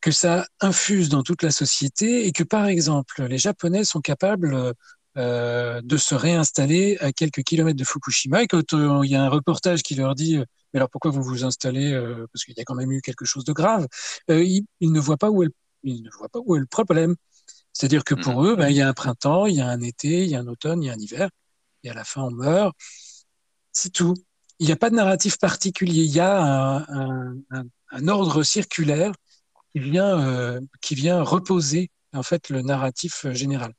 que 0.00 0.10
ça 0.10 0.46
infuse 0.60 1.08
dans 1.08 1.22
toute 1.22 1.42
la 1.42 1.50
société 1.50 2.26
et 2.26 2.32
que, 2.32 2.42
par 2.42 2.66
exemple, 2.66 3.24
les 3.24 3.38
Japonais 3.38 3.84
sont 3.84 4.00
capables 4.00 4.74
euh, 5.16 5.80
de 5.82 5.96
se 5.96 6.14
réinstaller 6.14 6.96
à 7.00 7.12
quelques 7.12 7.42
kilomètres 7.42 7.78
de 7.78 7.84
Fukushima. 7.84 8.42
Et 8.42 8.46
quand 8.46 8.72
euh, 8.74 9.00
il 9.04 9.10
y 9.10 9.16
a 9.16 9.22
un 9.22 9.28
reportage 9.28 9.82
qui 9.82 9.94
leur 9.94 10.14
dit 10.14 10.40
mais 10.72 10.78
alors 10.78 10.90
pourquoi 10.90 11.10
vous 11.10 11.22
vous 11.22 11.44
installez 11.44 11.92
euh, 11.92 12.26
Parce 12.32 12.44
qu'il 12.44 12.54
y 12.56 12.60
a 12.60 12.64
quand 12.64 12.74
même 12.74 12.92
eu 12.92 13.00
quelque 13.00 13.24
chose 13.24 13.44
de 13.44 13.52
grave. 13.52 13.86
Euh, 14.30 14.44
ils, 14.44 14.92
ne 14.92 15.00
voient 15.00 15.16
pas 15.16 15.30
où 15.30 15.42
est 15.42 15.46
le, 15.46 15.52
ils 15.82 16.02
ne 16.02 16.10
voient 16.10 16.28
pas 16.28 16.40
où 16.44 16.56
est 16.56 16.60
le 16.60 16.66
problème. 16.66 17.16
C'est-à-dire 17.72 18.04
que 18.04 18.14
pour 18.14 18.42
mmh. 18.42 18.46
eux, 18.46 18.56
ben, 18.56 18.68
il 18.68 18.76
y 18.76 18.80
a 18.80 18.88
un 18.88 18.92
printemps, 18.92 19.46
il 19.46 19.56
y 19.56 19.60
a 19.60 19.68
un 19.68 19.80
été, 19.80 20.24
il 20.24 20.30
y 20.30 20.36
a 20.36 20.40
un 20.40 20.46
automne, 20.46 20.82
il 20.82 20.86
y 20.86 20.90
a 20.90 20.92
un 20.94 20.98
hiver, 20.98 21.30
et 21.84 21.90
à 21.90 21.94
la 21.94 22.04
fin 22.04 22.22
on 22.22 22.30
meurt. 22.30 22.74
C'est 23.72 23.92
tout. 23.92 24.14
Il 24.58 24.66
n'y 24.66 24.72
a 24.72 24.76
pas 24.76 24.90
de 24.90 24.96
narratif 24.96 25.38
particulier. 25.38 26.02
Il 26.04 26.10
y 26.10 26.20
a 26.20 26.42
un, 26.42 26.78
un, 26.88 27.36
un, 27.50 27.64
un 27.92 28.08
ordre 28.08 28.42
circulaire 28.42 29.12
qui 29.72 29.80
vient, 29.80 30.58
qui 30.80 30.94
vient 30.94 31.22
reposer 31.22 31.90
en 32.12 32.22
fait 32.22 32.48
le 32.48 32.62
narratif 32.62 33.26
général. 33.32 33.72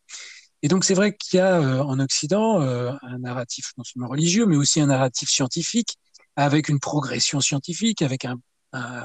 Et 0.63 0.67
donc 0.67 0.85
c'est 0.85 0.93
vrai 0.93 1.15
qu'il 1.15 1.37
y 1.37 1.41
a 1.41 1.59
en 1.83 1.99
Occident 1.99 2.59
un 2.61 3.17
narratif 3.19 3.71
non 3.77 3.83
seulement 3.83 4.07
religieux, 4.07 4.45
mais 4.45 4.55
aussi 4.55 4.79
un 4.79 4.87
narratif 4.87 5.29
scientifique, 5.29 5.97
avec 6.35 6.69
une 6.69 6.79
progression 6.79 7.41
scientifique, 7.41 8.01
avec 8.01 8.25
un, 8.25 8.39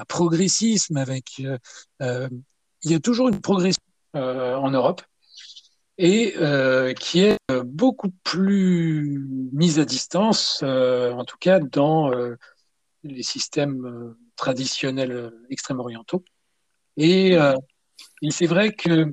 progressisme, 0.07 0.97
avec 0.97 1.39
il 1.39 1.59
y 2.85 2.95
a 2.95 3.01
toujours 3.01 3.29
une 3.29 3.41
progression 3.41 3.83
en 4.15 4.71
Europe 4.71 5.03
et 5.99 6.35
euh, 6.37 6.93
qui 6.95 7.21
est 7.21 7.39
euh, 7.51 7.63
beaucoup 7.65 8.11
plus 8.23 9.27
mise 9.53 9.79
à 9.79 9.85
distance, 9.85 10.61
euh, 10.63 11.13
en 11.13 11.25
tout 11.25 11.39
cas 11.39 11.59
dans 11.59 12.13
euh, 12.13 12.37
les 13.03 13.23
systèmes 13.23 13.87
euh, 13.87 14.19
traditionnels 14.37 15.33
extrême-orientaux. 15.51 16.25
Et, 16.97 17.33
et 17.33 18.31
c'est 18.31 18.47
vrai 18.47 18.73
que 18.73 19.13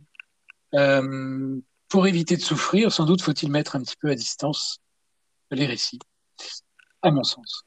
pour 1.90 2.08
éviter 2.08 2.36
de 2.36 2.42
souffrir, 2.42 2.92
sans 2.92 3.06
doute 3.06 3.22
faut-il 3.22 3.52
mettre 3.52 3.76
un 3.76 3.82
petit 3.82 3.96
peu 4.00 4.10
à 4.10 4.16
distance 4.16 4.80
les 5.52 5.66
récits, 5.66 6.00
à 7.02 7.12
mon 7.12 7.24
sens. 7.24 7.64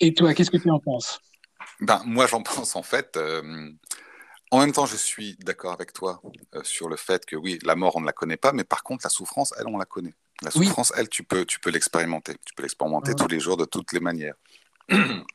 Et 0.00 0.14
toi, 0.14 0.34
qu'est-ce 0.34 0.50
que 0.50 0.58
tu 0.58 0.70
en 0.70 0.78
penses? 0.78 1.20
Ben, 1.80 2.02
Moi, 2.04 2.26
j'en 2.26 2.42
pense 2.42 2.76
en 2.76 2.82
fait 2.82 3.18
en 4.54 4.60
même 4.60 4.72
temps, 4.72 4.86
je 4.86 4.96
suis 4.96 5.36
d'accord 5.40 5.72
avec 5.72 5.92
toi 5.92 6.22
euh, 6.54 6.62
sur 6.62 6.88
le 6.88 6.94
fait 6.94 7.26
que 7.26 7.34
oui, 7.34 7.58
la 7.64 7.74
mort, 7.74 7.96
on 7.96 8.00
ne 8.00 8.06
la 8.06 8.12
connaît 8.12 8.36
pas, 8.36 8.52
mais 8.52 8.62
par 8.62 8.84
contre, 8.84 9.04
la 9.04 9.10
souffrance, 9.10 9.52
elle, 9.58 9.66
on 9.66 9.78
la 9.78 9.84
connaît. 9.84 10.14
La 10.42 10.52
souffrance, 10.52 10.92
elle, 10.96 11.08
tu 11.08 11.24
peux, 11.24 11.44
tu 11.44 11.58
peux 11.58 11.70
l'expérimenter. 11.70 12.34
Tu 12.44 12.54
peux 12.54 12.62
l'expérimenter 12.62 13.14
tous 13.14 13.26
les 13.26 13.40
jours 13.40 13.56
de 13.56 13.64
toutes 13.64 13.92
les 13.92 13.98
manières. 13.98 14.34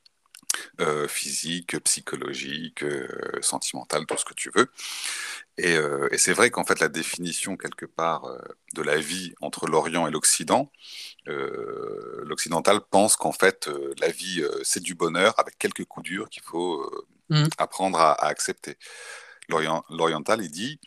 Euh, 0.82 1.08
physique, 1.08 1.78
psychologique, 1.84 2.84
euh, 2.84 3.08
sentimentale, 3.41 4.06
tout 4.06 4.18
ce 4.18 4.26
que 4.26 4.34
tu 4.34 4.50
veux. 4.56 4.72
Et, 5.58 5.76
et 6.12 6.18
c'est 6.18 6.32
vrai 6.32 6.52
qu'en 6.52 6.64
fait, 6.64 6.80
la 6.80 6.88
définition 6.88 7.58
quelque 7.58 7.86
part 7.86 8.26
de 8.76 8.82
la 8.82 8.97
vie 8.97 9.34
entre 9.41 9.68
l'Orient 9.68 10.08
et 10.08 10.12
l'Occident, 10.12 10.72
l'occidental 11.26 12.80
pense 12.89 13.18
qu'en 13.18 13.34
fait, 13.34 13.70
la 14.00 14.08
vie, 14.08 14.41
c'est 14.64 14.82
du 14.82 14.95
bonheur 14.95 15.38
avec 15.38 15.58
quelques 15.58 15.84
coups 15.84 16.06
durs 16.06 16.30
qu'il 16.30 16.43
faut 16.43 16.89
Mm. 17.30 17.47
apprendre 17.58 18.00
à, 18.00 18.26
accepter. 18.26 18.78
L'oriental, 19.47 20.43
il 20.43 20.52
dit 20.52 20.80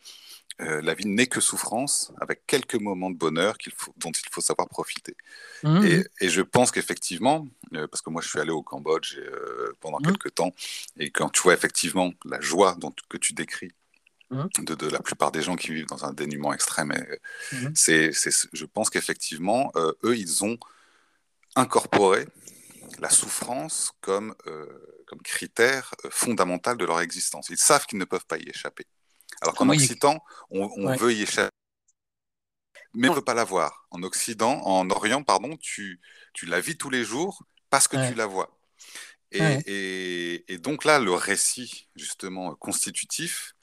euh, 0.62 0.80
la 0.80 0.94
vie 0.94 1.06
n'est 1.06 1.26
que 1.26 1.40
souffrance, 1.40 2.12
avec 2.20 2.46
quelques 2.46 2.76
moments 2.76 3.10
de 3.10 3.16
bonheur 3.16 3.56
faut, 3.76 3.92
dont 3.96 4.10
il 4.10 4.28
faut 4.30 4.40
savoir 4.40 4.68
profiter. 4.68 5.16
Mm. 5.64 6.02
Et, 6.20 6.28
je 6.28 6.42
pense 6.42 6.70
qu'effectivement, 6.70 7.46
euh, 7.74 7.86
parce 7.88 8.02
que 8.02 8.10
moi 8.10 8.22
je 8.22 8.28
suis 8.28 8.38
allé 8.38 8.50
au 8.50 8.62
Cambodge 8.62 9.18
euh, 9.18 9.72
pendant 9.80 9.98
mm. 9.98 10.04
quelques 10.04 10.34
temps, 10.34 10.54
et 10.98 11.10
quand 11.10 11.30
tu 11.30 11.42
vois 11.42 11.54
effectivement 11.54 12.12
la 12.24 12.40
joie 12.40 12.76
dont, 12.78 12.92
que 13.08 13.16
tu 13.16 13.32
décris 13.32 13.72
de, 14.30 14.74
de, 14.74 14.88
la 14.88 15.00
plupart 15.00 15.30
des 15.30 15.42
gens 15.42 15.56
qui 15.56 15.74
vivent 15.74 15.88
dans 15.88 16.06
un 16.06 16.14
dénuement 16.14 16.54
extrême, 16.54 16.94
c'est, 17.74 18.12
je 18.12 18.64
pense 18.64 18.88
qu'effectivement, 18.88 19.70
eux, 19.76 20.16
ils 20.16 20.42
ont 20.42 20.56
incorporé 21.54 22.26
la 22.98 23.10
souffrance 23.10 23.92
comme 24.00 24.34
comme 25.06 25.20
critère 25.20 25.94
fondamental 26.08 26.78
de 26.78 26.86
leur 26.86 27.02
existence. 27.02 27.50
Ils 27.50 27.58
savent 27.58 27.84
qu'ils 27.84 27.98
ne 27.98 28.06
peuvent 28.06 28.24
pas 28.24 28.38
y 28.38 28.48
échapper. 28.48 28.86
Alors 29.42 29.54
qu'en 29.54 29.68
Occident, 29.68 30.22
on, 30.50 30.96
veut 30.96 31.12
y 31.12 31.22
échapper, 31.22 31.50
mais 32.94 33.08
on 33.08 33.10
ne 33.10 33.16
veut 33.16 33.24
pas 33.24 33.34
la 33.34 33.44
voir. 33.44 33.86
En 33.90 34.02
Occident, 34.02 34.62
en 34.64 34.88
Orient, 34.90 35.22
pardon, 35.22 35.56
tu, 35.56 36.00
tu 36.32 36.46
la 36.46 36.60
vis 36.60 36.76
tous 36.76 36.90
les 36.90 37.04
jours 37.04 37.42
parce 37.68 37.88
que 37.88 37.96
tu 38.08 38.14
la 38.14 38.26
vois. 38.26 38.56
Et, 39.32 40.44
et, 40.46 40.58
donc 40.58 40.84
là, 40.84 41.00
le 41.00 41.12
récit, 41.12 41.88
justement, 41.96 42.54
constitutif, 42.54 43.54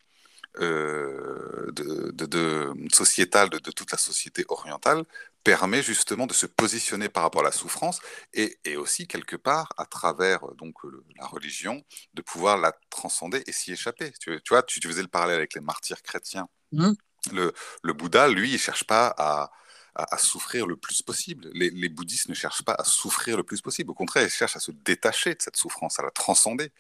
euh, 0.60 1.72
de, 1.72 2.12
de, 2.12 2.74
sociétal 2.92 3.50
de, 3.50 3.60
toute 3.60 3.92
la 3.92 3.98
société 4.00 4.46
orientale 4.50 5.06
permet 5.44 5.82
justement 5.82 6.28
de 6.28 6.34
se 6.34 6.46
positionner 6.46 7.10
par 7.10 7.24
rapport 7.24 7.42
à 7.42 7.46
la 7.46 7.52
souffrance 7.52 8.02
et, 8.34 8.58
et 8.66 8.76
aussi 8.76 9.08
quelque 9.08 9.36
part 9.36 9.70
à 9.78 9.86
travers 9.86 10.42
donc 10.58 10.76
la 11.18 11.26
religion 11.26 11.84
de 12.14 12.22
pouvoir 12.22 12.58
la 12.58 12.74
transcender 12.90 13.44
et 13.48 13.52
s'y 13.52 13.72
échapper. 13.72 14.12
Tu, 14.20 14.40
tu 14.44 14.50
vois, 14.50 14.64
tu, 14.64 14.80
faisais 14.82 15.02
le 15.02 15.08
parallèle 15.08 15.38
avec 15.38 15.54
les 15.54 15.62
martyrs 15.62 16.02
chrétiens. 16.02 16.48
Mmh. 16.72 16.92
Le, 17.32 17.54
le, 17.84 17.94
Bouddha, 17.94 18.28
lui, 18.28 18.54
il 18.54 18.60
cherche 18.60 18.86
pas 18.86 19.14
à, 19.18 19.52
à, 19.96 20.18
souffrir 20.18 20.68
le 20.68 20.76
plus 20.76 21.02
possible. 21.02 21.50
Les, 21.54 21.90
bouddhistes 21.90 22.30
ne 22.30 22.34
cherchent 22.34 22.64
pas 22.64 22.76
à 22.78 22.84
souffrir 22.84 23.38
le 23.38 23.44
plus 23.44 23.62
possible. 23.62 23.92
Au 23.92 23.94
contraire, 23.94 24.24
ils 24.24 24.30
cherchent 24.30 24.56
à 24.56 24.60
se 24.60 24.72
détacher 24.72 25.32
de 25.32 25.42
cette 25.42 25.58
souffrance, 25.58 26.00
à 26.00 26.04
la 26.04 26.12
transcender. 26.12 26.72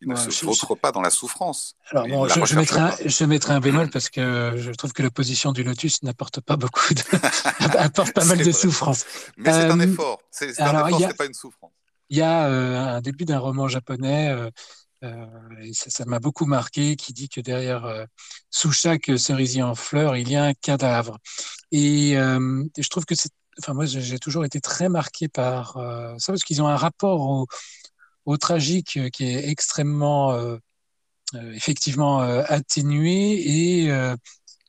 Ils 0.00 0.08
ne 0.08 0.16
se 0.16 0.44
vautrent 0.44 0.74
pas 0.74 0.92
dans 0.92 1.02
la 1.02 1.10
souffrance. 1.10 1.76
Alors, 1.90 2.06
bon, 2.08 2.28
je, 2.28 2.44
je, 2.44 3.24
mettrai 3.24 3.52
un, 3.54 3.60
bémol 3.60 3.90
parce 3.90 4.08
que 4.08 4.54
je 4.56 4.70
trouve 4.72 4.92
que 4.92 5.02
la 5.02 5.10
position 5.10 5.52
du 5.52 5.62
lotus 5.62 6.02
n'apporte 6.02 6.40
pas 6.40 6.56
beaucoup 6.56 6.92
de. 6.94 7.02
apporte 7.78 8.12
pas 8.12 8.24
mal 8.24 8.38
de 8.38 8.52
souffrance. 8.52 9.04
Mais 9.36 9.52
c'est 9.52 9.70
un 9.70 9.80
euh, 9.80 9.84
effort. 9.84 10.20
C'est 10.30 10.60
un 10.60 10.86
effort, 10.86 11.00
c'est 11.00 11.16
pas 11.16 11.26
une 11.26 11.34
souffrance. 11.34 11.72
Il 12.08 12.18
y 12.18 12.22
a 12.22 12.48
euh, 12.48 12.76
un 12.76 13.00
début 13.00 13.24
d'un 13.24 13.38
roman 13.38 13.68
japonais. 13.68 14.30
Euh, 14.30 14.50
euh, 15.04 15.26
et 15.62 15.72
ça 15.74 16.04
m'a 16.06 16.20
beaucoup 16.20 16.46
marqué, 16.46 16.96
qui 16.96 17.12
dit 17.12 17.28
que 17.28 17.40
derrière, 17.40 18.06
sous 18.50 18.72
chaque 18.72 19.10
cerisier 19.18 19.62
en 19.62 19.74
fleurs, 19.74 20.16
il 20.16 20.30
y 20.30 20.36
a 20.36 20.44
un 20.44 20.54
cadavre. 20.54 21.18
Et, 21.72 22.16
euh, 22.16 22.64
je 22.76 22.88
trouve 22.88 23.04
que 23.04 23.14
c'est, 23.14 23.30
enfin 23.58 23.74
moi, 23.74 23.86
j'ai 23.86 24.18
toujours 24.18 24.44
été 24.44 24.60
très 24.60 24.88
marqué 24.88 25.28
par 25.28 25.72
ça 26.18 26.32
parce 26.32 26.44
qu'ils 26.44 26.62
ont 26.62 26.68
un 26.68 26.76
rapport 26.76 27.46
au, 28.26 28.36
tragique 28.38 28.98
qui 29.12 29.24
est 29.24 29.48
extrêmement, 29.48 30.36
effectivement 31.52 32.20
atténué 32.20 33.84
et 33.84 34.12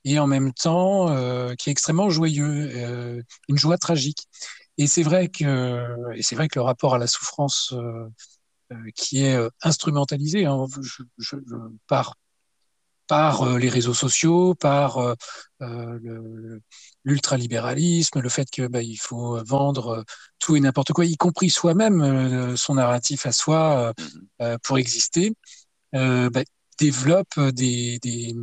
et 0.06 0.20
en 0.20 0.28
même 0.28 0.54
temps 0.54 1.08
qui 1.56 1.70
est 1.70 1.72
extrêmement 1.72 2.10
joyeux, 2.10 3.24
une 3.50 3.58
joie 3.58 3.78
tragique. 3.78 4.28
Et 4.78 4.88
c'est 4.88 5.04
vrai 5.04 5.28
que 5.28 6.14
et 6.16 6.36
vrai 6.36 6.48
que 6.48 6.60
le 6.60 6.64
rapport 6.64 6.96
à 6.96 6.98
la 7.00 7.08
souffrance 7.08 7.74
euh, 8.74 8.92
qui 8.96 9.24
est 9.24 9.34
euh, 9.34 9.50
instrumentalisé 9.62 10.46
hein, 10.46 10.66
je, 10.82 11.04
je, 11.18 11.38
par 11.88 12.16
par 13.08 13.44
euh, 13.44 13.58
les 13.58 13.70
réseaux 13.70 13.94
sociaux, 13.94 14.56
par 14.56 15.16
euh, 15.62 16.00
l'ultralibéralisme, 17.04 18.20
le, 18.20 18.30
fait 18.30 18.50
que 18.52 18.68
bah, 18.68 18.82
il 18.82 18.98
faut 18.98 19.44
vendre 19.44 20.04
tout 20.40 20.56
et 20.56 20.60
n'importe 20.60 20.94
quoi, 20.94 21.06
y 21.06 21.18
compris 21.18 21.50
soi-même, 21.50 22.56
son 22.58 22.76
narratif 22.76 23.26
à 23.26 23.32
soi 23.32 23.94
euh, 24.42 24.58
pour 24.64 24.78
exister, 24.78 25.34
bah, 25.94 26.44
développe 26.80 27.40
des, 27.40 27.98
des, 28.00 28.36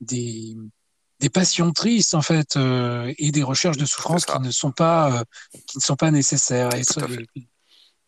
des, 0.00 0.56
des, 1.18 1.28
passions 1.28 1.72
tristes 1.72 2.14
en 2.14 2.22
fait 2.22 2.56
et 2.56 3.32
des 3.32 3.42
recherches 3.42 3.76
de 3.76 3.84
souffrance 3.84 4.24
qui 4.24 4.38
ne 4.40 4.50
sont 4.50 4.72
pas 4.72 5.24
qui 5.66 5.76
ne 5.76 5.82
sont 5.82 5.96
pas 5.96 6.10
nécessaires. 6.10 6.74
Et, 6.74 6.82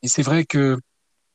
et 0.03 0.09
c'est 0.09 0.22
vrai 0.22 0.47
que 0.47 0.78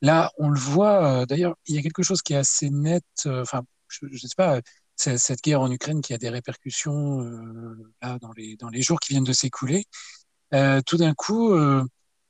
Là, 0.02 0.32
on 0.38 0.50
le 0.50 0.60
voit, 0.60 1.22
euh, 1.22 1.26
d'ailleurs, 1.26 1.56
il 1.66 1.76
y 1.76 1.80
a 1.80 1.82
quelque 1.82 2.04
chose 2.04 2.22
qui 2.22 2.34
est 2.34 2.38
assez 2.38 2.70
net, 2.70 3.04
euh, 3.26 3.41
enfin, 3.41 3.64
je 3.90 4.06
ne 4.06 4.18
sais 4.18 4.28
pas, 4.36 4.62
cette 4.96 5.42
guerre 5.44 5.62
en 5.62 5.72
Ukraine 5.72 6.02
qui 6.02 6.14
a 6.14 6.18
des 6.18 6.30
répercussions 6.30 7.22
euh, 7.22 7.94
là, 8.02 8.18
dans, 8.20 8.32
les, 8.34 8.56
dans 8.56 8.70
les 8.70 8.82
jours 8.82 9.00
qui 9.00 9.14
viennent 9.14 9.24
de 9.24 9.34
s'écouler. 9.34 9.86
tout 10.86 10.98
d'un 10.98 11.14
coup, 11.14 11.54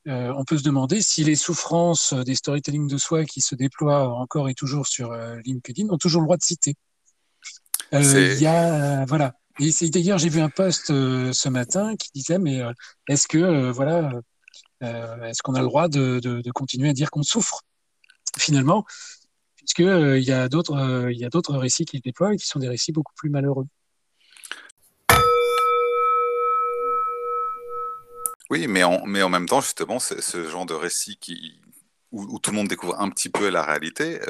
on 0.06 0.46
peut 0.46 0.58
se 0.58 0.64
demander 0.64 1.02
si 1.02 1.24
les 1.24 1.36
souffrances 1.36 2.14
des 2.14 2.36
storytelling 2.36 2.88
de 2.88 2.98
soi 2.98 3.26
qui 3.26 3.42
se 3.42 3.56
déploient 3.56 4.14
encore 4.14 4.50
et 4.50 4.54
toujours 4.54 4.88
sur 4.88 5.14
LinkedIn 5.46 5.90
ont 5.90 5.98
toujours 5.98 6.22
le 6.22 6.28
droit 6.28 6.38
de 6.38 6.44
citer. 6.44 6.76
Il 7.92 8.42
y 8.42 8.48
a, 8.48 9.06
voilà. 9.06 9.34
Et 9.60 9.90
d'ailleurs, 9.90 10.18
j'ai 10.18 10.30
vu 10.30 10.42
un 10.42 10.50
post 10.50 10.88
ce 10.88 11.50
matin 11.50 11.96
qui 11.96 12.10
disait, 12.14 12.40
mais 12.40 12.62
est-ce 13.08 13.28
que, 13.28 13.72
voilà, 13.72 14.12
euh, 14.84 15.24
est-ce 15.24 15.42
qu'on 15.42 15.56
a 15.56 15.62
le 15.62 15.68
droit 15.68 15.88
de, 15.88 16.52
continuer 16.52 16.90
à 16.90 16.94
dire 16.94 17.10
qu'on 17.12 17.24
souffre 17.24 17.62
finalement? 18.38 18.86
Puisque 19.68 19.82
euh, 19.82 20.18
il 20.18 20.24
y 20.24 20.32
a 20.32 20.48
d'autres 20.48 20.78
euh, 20.78 21.12
il 21.12 21.20
y 21.20 21.28
d'autres 21.28 21.58
récits 21.58 21.84
qui 21.84 21.98
se 21.98 22.02
déploient 22.02 22.34
et 22.34 22.38
qui 22.38 22.48
sont 22.48 22.60
des 22.60 22.70
récits 22.70 22.94
beaucoup 22.94 23.14
plus 23.16 23.30
malheureux? 23.30 23.66
Oui, 28.50 28.66
mais 28.68 28.82
en, 28.84 29.06
même 29.06 29.46
temps, 29.46 29.60
justement, 29.60 30.00
ce 30.00 30.48
genre 30.48 30.66
de 30.66 30.74
récit 30.74 31.18
qui, 31.18 31.60
où, 32.14 32.40
tout 32.40 32.52
le 32.52 32.56
monde 32.56 32.70
découvre 32.70 32.98
un 32.98 33.10
petit 33.10 33.28
peu 33.28 33.50
la 33.50 33.62
réalité, 33.62 34.22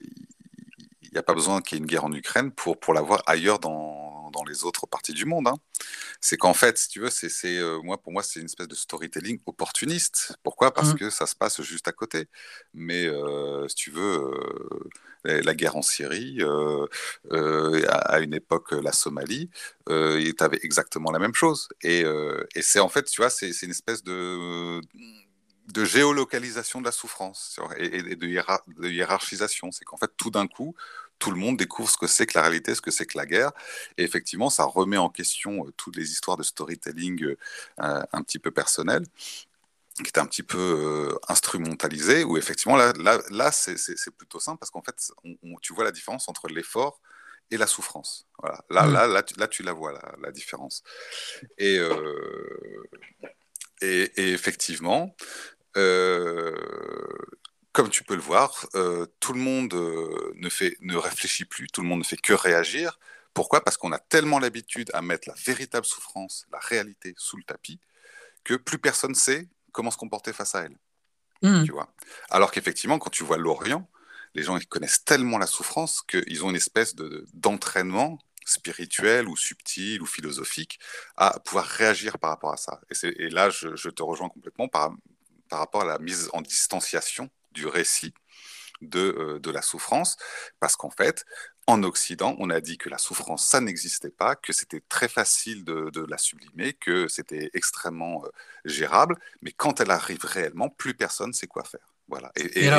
il 0.00 0.26
n'y 1.12 1.18
a 1.18 1.22
pas 1.22 1.34
besoin 1.34 1.60
qu'il 1.60 1.76
y 1.76 1.80
ait 1.80 1.82
une 1.82 1.86
guerre 1.86 2.04
en 2.04 2.12
Ukraine 2.12 2.52
pour, 2.52 2.78
pour 2.78 2.94
la 2.94 3.00
voir 3.02 3.22
ailleurs 3.26 3.58
dans, 3.58 4.10
dans 4.30 4.44
les 4.44 4.64
autres 4.64 4.86
parties 4.86 5.12
du 5.12 5.24
monde. 5.24 5.48
Hein. 5.48 5.56
C'est 6.20 6.36
qu'en 6.36 6.54
fait, 6.54 6.78
si 6.78 6.88
tu 6.88 7.00
veux, 7.00 7.10
c'est, 7.10 7.58
euh, 7.58 7.80
moi, 7.82 8.00
pour 8.00 8.12
moi, 8.12 8.22
c'est 8.22 8.40
une 8.40 8.46
espèce 8.46 8.68
de 8.68 8.74
storytelling 8.74 9.40
opportuniste. 9.46 10.36
Pourquoi? 10.42 10.72
Parce 10.72 10.94
mmh. 10.94 10.98
que 10.98 11.10
ça 11.10 11.26
se 11.26 11.34
passe 11.34 11.60
juste 11.62 11.88
à 11.88 11.92
côté. 11.92 12.28
Mais 12.74 13.06
euh, 13.06 13.66
si 13.68 13.74
tu 13.74 13.90
veux, 13.90 14.30
euh, 15.26 15.42
la 15.42 15.54
guerre 15.54 15.76
en 15.76 15.82
Syrie, 15.82 16.40
à, 17.30 18.20
une 18.20 18.34
époque, 18.34 18.72
la 18.72 18.92
Somalie, 18.92 19.50
tu 19.86 20.34
avais 20.40 20.60
exactement 20.62 21.10
la 21.10 21.18
même 21.18 21.34
chose. 21.34 21.68
Et, 21.82 22.04
et 22.54 22.62
c'est 22.62 22.80
en 22.80 22.88
fait, 22.88 23.04
tu 23.04 23.20
vois, 23.20 23.30
c'est, 23.30 23.50
une 23.62 23.70
espèce 23.70 24.02
de 24.02 24.80
de 25.72 25.84
géolocalisation 25.84 26.80
de 26.80 26.86
la 26.86 26.92
souffrance 26.92 27.58
et, 27.76 28.16
de, 28.16 28.88
hiérarchisation. 28.88 29.72
C'est 29.72 29.84
qu'en 29.84 29.96
fait, 29.96 30.10
tout 30.16 30.30
d'un 30.30 30.46
coup, 30.46 30.74
tout 31.18 31.30
le 31.30 31.36
monde 31.36 31.56
découvre 31.56 31.90
ce 31.90 31.98
que 31.98 32.06
c'est 32.06 32.26
que 32.26 32.36
la 32.36 32.42
réalité, 32.42 32.74
ce 32.74 32.80
que 32.80 32.90
c'est 32.90 33.06
que 33.06 33.18
la 33.18 33.26
guerre. 33.26 33.52
Et 33.98 34.04
effectivement, 34.04 34.50
ça 34.50 34.64
remet 34.64 34.96
en 34.96 35.10
question 35.10 35.66
toutes 35.76 35.96
les 35.96 36.10
histoires 36.10 36.36
de 36.36 36.42
storytelling 36.42 37.34
un 37.78 38.22
petit 38.22 38.38
peu 38.38 38.50
personnelles 38.50 39.04
qui 40.02 40.10
est 40.14 40.18
un 40.18 40.26
petit 40.26 40.42
peu 40.42 41.18
instrumentalisé, 41.28 42.24
où 42.24 42.38
effectivement, 42.38 42.76
là, 42.76 42.92
là, 42.96 43.20
là 43.30 43.52
c'est 43.52 44.10
plutôt 44.16 44.40
simple, 44.40 44.58
parce 44.58 44.70
qu'en 44.70 44.82
fait, 44.82 45.12
tu 45.60 45.74
vois 45.74 45.84
la 45.84 45.92
différence 45.92 46.28
entre 46.28 46.48
l'effort 46.48 47.00
et 47.50 47.56
la 47.56 47.66
souffrance. 47.66 48.26
Voilà. 48.38 48.64
Là, 48.70 48.86
mmh. 48.86 48.92
là, 48.92 49.06
là, 49.06 49.22
tu, 49.22 49.34
là, 49.38 49.48
tu 49.48 49.62
la 49.62 49.72
vois, 49.72 49.92
la, 49.92 50.14
la 50.22 50.30
différence. 50.30 50.82
Et, 51.58 51.78
et, 53.82 54.02
et, 54.16 54.32
effectivement, 54.32 55.14
euh, 55.76 56.56
comme 57.72 57.88
tu 57.88 58.02
peux 58.04 58.16
le 58.16 58.20
voir, 58.20 58.66
euh, 58.74 59.06
tout 59.20 59.32
le 59.32 59.40
monde 59.40 59.72
euh, 59.74 60.32
ne, 60.36 60.48
fait, 60.48 60.76
ne 60.80 60.96
réfléchit 60.96 61.44
plus, 61.44 61.68
tout 61.68 61.82
le 61.82 61.88
monde 61.88 62.00
ne 62.00 62.04
fait 62.04 62.16
que 62.16 62.32
réagir. 62.32 62.98
Pourquoi? 63.32 63.62
Parce 63.62 63.76
qu'on 63.76 63.92
a 63.92 63.98
tellement 63.98 64.38
l'habitude 64.40 64.90
à 64.92 65.02
mettre 65.02 65.28
la 65.28 65.34
véritable 65.34 65.86
souffrance, 65.86 66.46
la 66.52 66.58
réalité 66.58 67.14
sous 67.16 67.36
le 67.36 67.44
tapis, 67.44 67.80
que 68.42 68.54
plus 68.54 68.78
personne 68.78 69.14
sait 69.14 69.48
comment 69.72 69.90
se 69.90 69.96
comporter 69.96 70.32
face 70.32 70.54
à 70.54 70.62
elle. 70.62 70.76
Mmh. 71.42 71.64
Tu 71.64 71.72
vois? 71.72 71.94
Alors 72.28 72.50
qu'effectivement, 72.50 72.98
quand 72.98 73.10
tu 73.10 73.22
vois 73.22 73.38
l'Orient, 73.38 73.88
les 74.34 74.42
gens 74.42 74.56
ils 74.56 74.66
connaissent 74.66 75.04
tellement 75.04 75.38
la 75.38 75.46
souffrance 75.46 76.02
qu'ils 76.02 76.44
ont 76.44 76.50
une 76.50 76.56
espèce 76.56 76.94
de, 76.94 77.24
d'entraînement 77.32 78.18
spirituel 78.44 79.28
ou 79.28 79.36
subtil 79.36 80.02
ou 80.02 80.06
philosophique 80.06 80.80
à 81.16 81.38
pouvoir 81.40 81.64
réagir 81.64 82.18
par 82.18 82.30
rapport 82.30 82.52
à 82.52 82.56
ça. 82.56 82.80
Et, 82.90 83.24
et 83.24 83.30
là, 83.30 83.48
je, 83.48 83.76
je, 83.76 83.90
te 83.90 84.02
rejoins 84.02 84.28
complètement 84.28 84.68
par, 84.68 84.92
par 85.50 85.58
rapport 85.58 85.82
à 85.82 85.86
la 85.86 85.98
mise 85.98 86.30
en 86.32 86.40
distanciation 86.40 87.28
du 87.52 87.66
récit 87.66 88.14
de, 88.80 89.14
euh, 89.18 89.38
de 89.38 89.50
la 89.50 89.60
souffrance, 89.60 90.16
parce 90.58 90.76
qu'en 90.76 90.90
fait, 90.90 91.26
en 91.66 91.82
Occident, 91.82 92.34
on 92.38 92.48
a 92.50 92.60
dit 92.60 92.78
que 92.78 92.88
la 92.88 92.98
souffrance, 92.98 93.46
ça 93.46 93.60
n'existait 93.60 94.10
pas, 94.10 94.36
que 94.36 94.52
c'était 94.52 94.82
très 94.88 95.08
facile 95.08 95.64
de, 95.64 95.90
de, 95.90 96.04
la 96.08 96.16
sublimer, 96.16 96.72
que 96.72 97.06
c'était 97.08 97.50
extrêmement 97.52 98.24
euh, 98.24 98.28
gérable, 98.64 99.16
mais 99.42 99.52
quand 99.52 99.80
elle 99.80 99.90
arrive 99.90 100.24
réellement, 100.24 100.70
plus 100.70 100.94
personne 100.94 101.32
sait 101.32 101.46
quoi 101.46 101.64
faire. 101.64 101.94
Voilà. 102.08 102.32
Et, 102.36 102.66
et, 102.66 102.70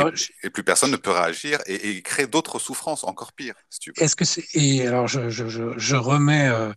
et, 0.43 0.49
plus 0.49 0.63
personne 0.63 0.91
ne 0.91 0.97
peut 0.97 1.11
réagir 1.11 1.59
et, 1.65 2.01
créer 2.01 2.27
d'autres 2.27 2.59
souffrances 2.59 3.05
encore 3.05 3.31
pires. 3.31 3.55
Si 3.69 3.79
tu 3.79 3.93
Est-ce 3.95 4.17
que 4.17 4.25
c'est 4.25 4.43
et 4.55 4.85
alors 4.85 5.07
je, 5.07 5.29
je, 5.29 5.47
je 5.47 5.95
remets 5.95 6.49
euh, 6.49 6.73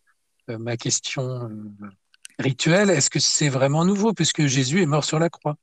ma 0.47 0.77
question 0.77 1.51
rituelle. 2.39 2.91
Est-ce 2.91 3.11
que 3.11 3.19
c'est 3.19 3.49
vraiment 3.49 3.85
nouveau 3.85 4.13
puisque 4.13 4.47
Jésus 4.47 4.83
est 4.83 4.87
mort 4.87 5.05
sur 5.05 5.19
la 5.19 5.31
croix? 5.31 5.57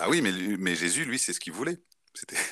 Bah 0.00 0.06
oui, 0.08 0.22
mais, 0.22 0.32
mais 0.32 0.74
Jésus, 0.74 1.04
lui, 1.04 1.18
c'est 1.18 1.34
ce 1.34 1.40
qu'il 1.40 1.52
voulait. 1.52 1.78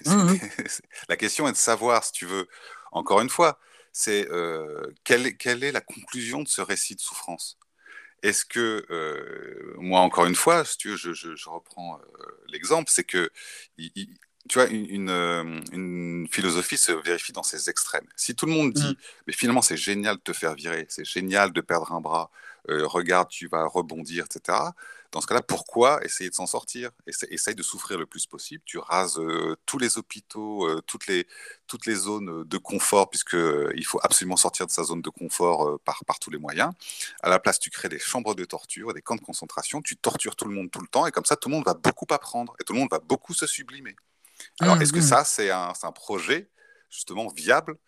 Mmh 0.05 0.35
la 1.09 1.17
question 1.17 1.49
est 1.49 1.53
de 1.53 1.57
savoir, 1.57 2.05
si 2.05 2.13
tu 2.13 2.27
veux, 2.27 2.47
encore 2.93 3.23
une 3.23 3.31
fois, 3.31 3.59
c'est 3.91 4.31
euh, 4.31 4.93
quelle, 5.03 5.35
quelle, 5.39 5.65
est 5.65 5.73
la 5.73 5.81
conclusion 5.81 6.43
de 6.43 6.49
ce 6.49 6.61
récit 6.61 6.95
de 6.95 7.01
souffrance? 7.01 7.59
Est-ce 8.23 8.45
que, 8.45 8.85
euh, 8.91 9.75
moi, 9.79 10.01
encore 10.01 10.27
une 10.27 10.35
fois, 10.35 10.67
si 10.67 10.77
tu 10.77 10.91
veux, 10.91 10.97
je, 10.97 11.15
je, 11.15 11.35
je 11.37 11.49
reprends 11.49 11.99
euh, 11.99 12.23
l'exemple, 12.49 12.91
c'est 12.93 13.05
que, 13.05 13.31
il, 13.79 13.91
il, 13.95 14.09
tu 14.47 14.59
vois, 14.59 14.69
une, 14.69 14.91
une, 14.91 15.63
une, 15.73 16.29
philosophie 16.31 16.77
se 16.77 16.93
vérifie 16.93 17.33
dans 17.33 17.43
ses 17.43 17.71
extrêmes. 17.71 18.07
Si 18.15 18.35
tout 18.35 18.45
le 18.45 18.53
monde 18.53 18.75
dit, 18.75 18.91
mmh. 18.91 19.23
mais 19.27 19.33
finalement, 19.33 19.63
c'est 19.63 19.77
génial 19.79 20.17
de 20.17 20.21
te 20.21 20.35
faire 20.35 20.55
virer, 20.55 20.85
c'est 20.91 21.07
génial 21.07 21.55
de 21.55 21.61
perdre 21.63 21.93
un 21.93 22.03
bras, 22.03 22.31
regarde, 22.69 23.31
tu 23.31 23.49
vas 23.49 23.67
rebondir, 23.67 24.27
etc 24.27 24.59
dans 25.11 25.23
ce 25.23 25.27
cas-là, 25.27 25.41
pourquoi 25.43 26.05
essayer 26.05 26.29
de 26.29 26.35
s'en 26.35 26.47
sortir? 26.47 26.91
Essaye 27.07 27.55
de 27.55 27.63
souffrir 27.63 27.99
le 27.99 28.05
plus 28.05 28.27
possible. 28.27 28.63
Tu 28.67 28.77
rases 28.77 29.19
euh, 29.19 29.57
tous 29.65 29.79
les 29.79 29.97
hôpitaux, 29.97 30.69
euh, 30.69 30.83
toutes, 30.87 31.07
les, 31.07 31.27
toutes 31.67 31.87
les 31.87 31.95
zones 31.95 32.45
de 32.45 32.59
confort, 32.59 33.09
puisqu'il 33.09 33.39
euh, 33.39 33.83
faut 33.85 34.01
absolument 34.03 34.37
sortir 34.37 34.67
de 34.67 34.71
sa 34.71 34.85
zone 34.85 35.01
de 35.01 35.09
confort 35.09 35.67
euh, 35.67 35.81
par, 35.85 36.05
par 36.05 36.19
tous 36.19 36.31
les 36.31 36.39
moyens. 36.39 36.73
À 37.23 37.31
la 37.31 37.39
place, 37.39 37.59
tu 37.59 37.71
crées 37.71 37.89
des 37.89 37.99
chambres 37.99 38.35
de 38.35 38.45
torture, 38.45 38.93
des 38.93 39.01
camps 39.01 39.17
de 39.17 39.23
concentration, 39.23 39.81
tu 39.81 39.97
tortures 39.97 40.37
tout 40.37 40.45
le 40.45 40.55
monde 40.55 40.71
tout 40.71 40.81
le 40.81 40.89
temps, 40.89 41.07
et 41.07 41.11
comme 41.11 41.25
ça, 41.25 41.37
tout 41.37 41.49
le 41.49 41.55
monde 41.55 41.65
va 41.65 41.75
beaucoup 41.75 42.07
apprendre, 42.11 42.55
et 42.61 42.65
tout 42.65 42.75
le 42.75 42.79
monde 42.79 42.91
va 42.91 42.99
beaucoup 42.99 43.33
se 43.33 43.47
sublimer. 43.47 43.97
Alors, 44.61 44.77
mmh, 44.77 44.83
est-ce 44.83 44.93
que 44.93 44.99
mmh. 44.99 45.03
ça, 45.03 45.25
c'est 45.25 45.51
un, 45.51 45.73
un 45.83 45.93
projet 45.93 46.51
justement 46.91 47.29
viable 47.29 47.79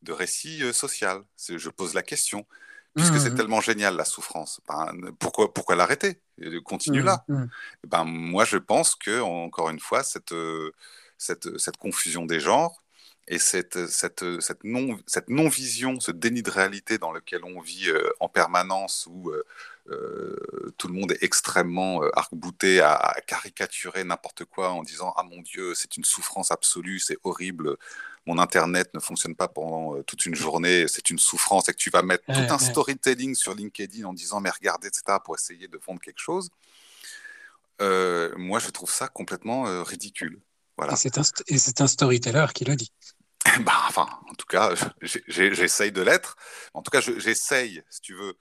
de 0.00 0.12
récit 0.12 0.62
social? 0.72 1.22
Je 1.36 1.68
pose 1.68 1.92
la 1.92 2.02
question 2.02 2.46
puisque 2.94 3.14
mmh, 3.14 3.18
c'est 3.20 3.34
tellement 3.34 3.60
génial 3.60 3.96
la 3.96 4.04
souffrance. 4.04 4.60
Ben, 4.68 4.92
pourquoi, 5.18 5.52
pourquoi 5.52 5.76
l'arrêter? 5.76 6.20
Continue 6.64 7.02
mmh, 7.02 7.06
là. 7.06 7.24
Mmh. 7.28 7.44
Ben, 7.88 8.04
moi, 8.04 8.44
je 8.44 8.58
pense 8.58 8.94
que, 8.94 9.20
encore 9.20 9.70
une 9.70 9.80
fois, 9.80 10.02
cette, 10.02 10.34
cette, 11.18 11.58
cette 11.58 11.76
confusion 11.76 12.26
des 12.26 12.40
genres 12.40 12.82
et 13.28 13.38
cette, 13.38 13.86
cette, 13.86 14.24
cette, 14.40 14.64
non, 14.64 14.98
cette 15.06 15.28
non-vision, 15.28 16.00
ce 16.00 16.10
déni 16.10 16.42
de 16.42 16.50
réalité 16.50 16.98
dans 16.98 17.12
lequel 17.12 17.44
on 17.44 17.60
vit 17.60 17.88
euh, 17.88 18.10
en 18.20 18.28
permanence, 18.28 19.06
où 19.08 19.30
euh, 19.30 19.36
euh, 19.36 19.44
tout 20.78 20.88
le 20.88 20.94
monde 20.94 21.12
est 21.12 21.22
extrêmement 21.22 22.02
euh, 22.02 22.10
arc-bouté 22.14 22.80
à, 22.80 22.94
à, 22.94 23.20
caricaturer 23.20 24.04
n'importe 24.04 24.44
quoi 24.44 24.70
en 24.70 24.82
disant 24.82 25.12
Ah 25.16 25.22
mon 25.22 25.40
Dieu, 25.40 25.74
c'est 25.74 25.96
une 25.96 26.04
souffrance 26.04 26.50
absolue, 26.50 26.98
c'est 26.98 27.18
horrible, 27.24 27.76
mon 28.26 28.38
internet 28.38 28.92
ne 28.94 29.00
fonctionne 29.00 29.34
pas 29.34 29.48
pendant 29.48 29.96
euh, 29.96 30.02
toute 30.02 30.26
une 30.26 30.34
journée, 30.34 30.86
c'est 30.88 31.10
une 31.10 31.18
souffrance, 31.18 31.68
et 31.68 31.72
que 31.72 31.78
tu 31.78 31.90
vas 31.90 32.02
mettre 32.02 32.24
tout 32.24 32.54
un 32.54 32.58
storytelling 32.58 33.34
sur 33.34 33.54
LinkedIn 33.54 34.04
en 34.04 34.12
disant 34.12 34.40
mais 34.40 34.50
regardez, 34.50 34.88
etc., 34.88 35.18
pour 35.24 35.34
essayer 35.34 35.68
de 35.68 35.78
vendre 35.86 36.00
quelque 36.00 36.20
chose, 36.20 36.50
euh, 37.80 38.32
moi 38.36 38.58
je 38.58 38.70
trouve 38.70 38.90
ça 38.90 39.08
complètement 39.08 39.66
euh, 39.66 39.82
ridicule. 39.82 40.40
Voilà. 40.76 40.94
Et 40.94 40.96
c'est 41.58 41.80
un, 41.80 41.84
un, 41.84 41.88
storyteller 41.88 42.46
qui 42.54 42.64
l'a 42.64 42.76
dit. 42.76 42.92
bah, 43.60 43.72
enfin, 43.88 44.08
en 44.30 44.34
tout 44.34 44.46
cas, 44.46 44.74
j'essaye 45.02 45.92
de 45.92 46.00
l'être. 46.00 46.36
En 46.74 46.82
tout 46.82 46.90
cas, 46.90 47.00
j'essaye, 47.00 47.82
si 47.90 48.00
tu 48.00 48.14
veux, 48.14 48.28
euh, 48.30 48.34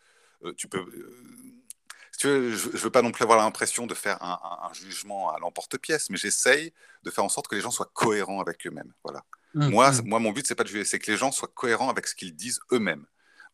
tu 0.58 0.68
peux. 0.68 0.80
Euh, 0.80 1.18
si 2.12 2.20
tu 2.20 2.28
veux, 2.28 2.56
je 2.56 2.68
ne 2.68 2.78
veux 2.78 2.90
pas 2.90 3.02
non 3.02 3.12
plus 3.12 3.24
avoir 3.24 3.40
l'impression 3.40 3.88
de 3.88 3.94
faire 3.94 4.22
un, 4.22 4.40
un, 4.44 4.70
un 4.70 4.74
jugement 4.74 5.32
à 5.34 5.40
l'emporte-pièce, 5.40 6.10
mais 6.10 6.18
j'essaye 6.18 6.74
de 7.04 7.12
faire 7.12 7.24
en 7.24 7.30
sorte 7.30 7.48
que 7.48 7.56
les 7.56 7.62
gens 7.62 7.72
soient 7.72 7.90
cohérents 7.94 8.42
avec 8.42 8.66
eux-mêmes. 8.68 8.94
Voilà. 9.04 9.24
Mmh, 9.54 9.70
moi, 9.70 9.92
mmh. 9.92 10.02
moi, 10.06 10.20
mon 10.20 10.32
but, 10.32 10.46
c'est 10.46 10.56
pas 10.56 10.64
de 10.64 10.70
juger, 10.70 10.86
c'est 10.86 11.00
que 11.00 11.12
les 11.12 11.18
gens 11.18 11.32
soient 11.32 11.52
cohérents 11.54 11.90
avec 11.90 12.08
ce 12.08 12.16
qu'ils 12.16 12.36
disent 12.36 12.60
eux-mêmes. 12.72 13.06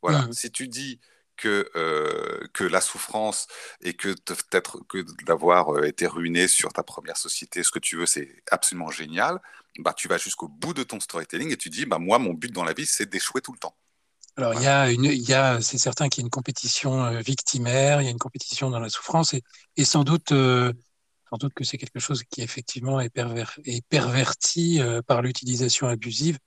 Voilà. 0.01 0.27
Mmh. 0.27 0.33
Si 0.33 0.51
tu 0.51 0.67
dis 0.67 0.99
que, 1.37 1.69
euh, 1.75 2.47
que 2.53 2.63
la 2.63 2.81
souffrance 2.81 3.47
et 3.81 3.93
que 3.93 4.13
peut-être 4.25 4.79
que 4.89 5.05
d'avoir 5.23 5.75
euh, 5.75 5.83
été 5.83 6.07
ruiné 6.07 6.47
sur 6.47 6.73
ta 6.73 6.83
première 6.83 7.17
société, 7.17 7.63
ce 7.63 7.71
que 7.71 7.79
tu 7.79 7.95
veux, 7.95 8.05
c'est 8.05 8.43
absolument 8.51 8.89
génial, 8.89 9.39
bah, 9.79 9.93
tu 9.93 10.07
vas 10.07 10.17
jusqu'au 10.17 10.47
bout 10.47 10.73
de 10.73 10.83
ton 10.83 10.99
storytelling 10.99 11.51
et 11.51 11.57
tu 11.57 11.69
dis, 11.69 11.85
bah, 11.85 11.99
moi, 11.99 12.19
mon 12.19 12.33
but 12.33 12.51
dans 12.51 12.63
la 12.63 12.73
vie, 12.73 12.87
c'est 12.87 13.05
d'échouer 13.05 13.41
tout 13.41 13.53
le 13.53 13.59
temps. 13.59 13.75
Alors, 14.37 14.53
voilà. 14.53 14.61
il 14.61 14.63
y 14.63 14.67
a 14.67 15.09
une, 15.09 15.13
il 15.15 15.29
y 15.29 15.33
a, 15.33 15.61
c'est 15.61 15.79
certain 15.79 16.09
qu'il 16.09 16.21
y 16.21 16.23
a 16.23 16.27
une 16.27 16.31
compétition 16.31 17.03
euh, 17.05 17.21
victimaire, 17.21 18.01
il 18.01 18.05
y 18.05 18.07
a 18.07 18.11
une 18.11 18.19
compétition 18.19 18.69
dans 18.69 18.79
la 18.79 18.89
souffrance 18.89 19.33
et, 19.33 19.41
et 19.77 19.83
sans 19.83 20.03
doute, 20.03 20.31
euh, 20.31 20.71
sans 21.31 21.37
doute 21.37 21.53
que 21.55 21.63
c'est 21.63 21.79
quelque 21.79 21.99
chose 21.99 22.23
qui 22.29 22.43
effectivement 22.43 22.99
est, 22.99 23.09
perver, 23.09 23.45
est 23.65 23.83
perverti 23.87 24.79
euh, 24.79 25.01
par 25.01 25.23
l'utilisation 25.23 25.87
abusive 25.87 26.37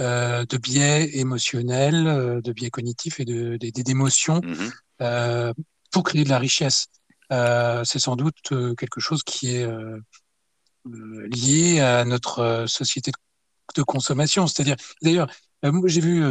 euh, 0.00 0.44
de 0.44 0.56
biais 0.58 1.16
émotionnels, 1.16 2.40
de 2.42 2.52
biais 2.52 2.70
cognitifs 2.70 3.20
et 3.20 3.24
de, 3.24 3.56
d'émotions 3.60 4.40
mmh. 4.40 5.52
pour 5.92 6.02
créer 6.02 6.24
de 6.24 6.30
la 6.30 6.38
richesse. 6.40 6.88
C'est 7.30 8.00
sans 8.00 8.16
doute 8.16 8.52
quelque 8.76 9.00
chose 9.00 9.22
qui 9.22 9.54
est 9.54 9.68
lié 10.84 11.80
à 11.80 12.04
notre 12.04 12.64
société 12.66 13.12
de 13.76 13.82
consommation. 13.82 14.46
C'est-à-dire, 14.46 14.76
d'ailleurs, 15.02 15.28
j'ai 15.86 16.00
vu, 16.00 16.22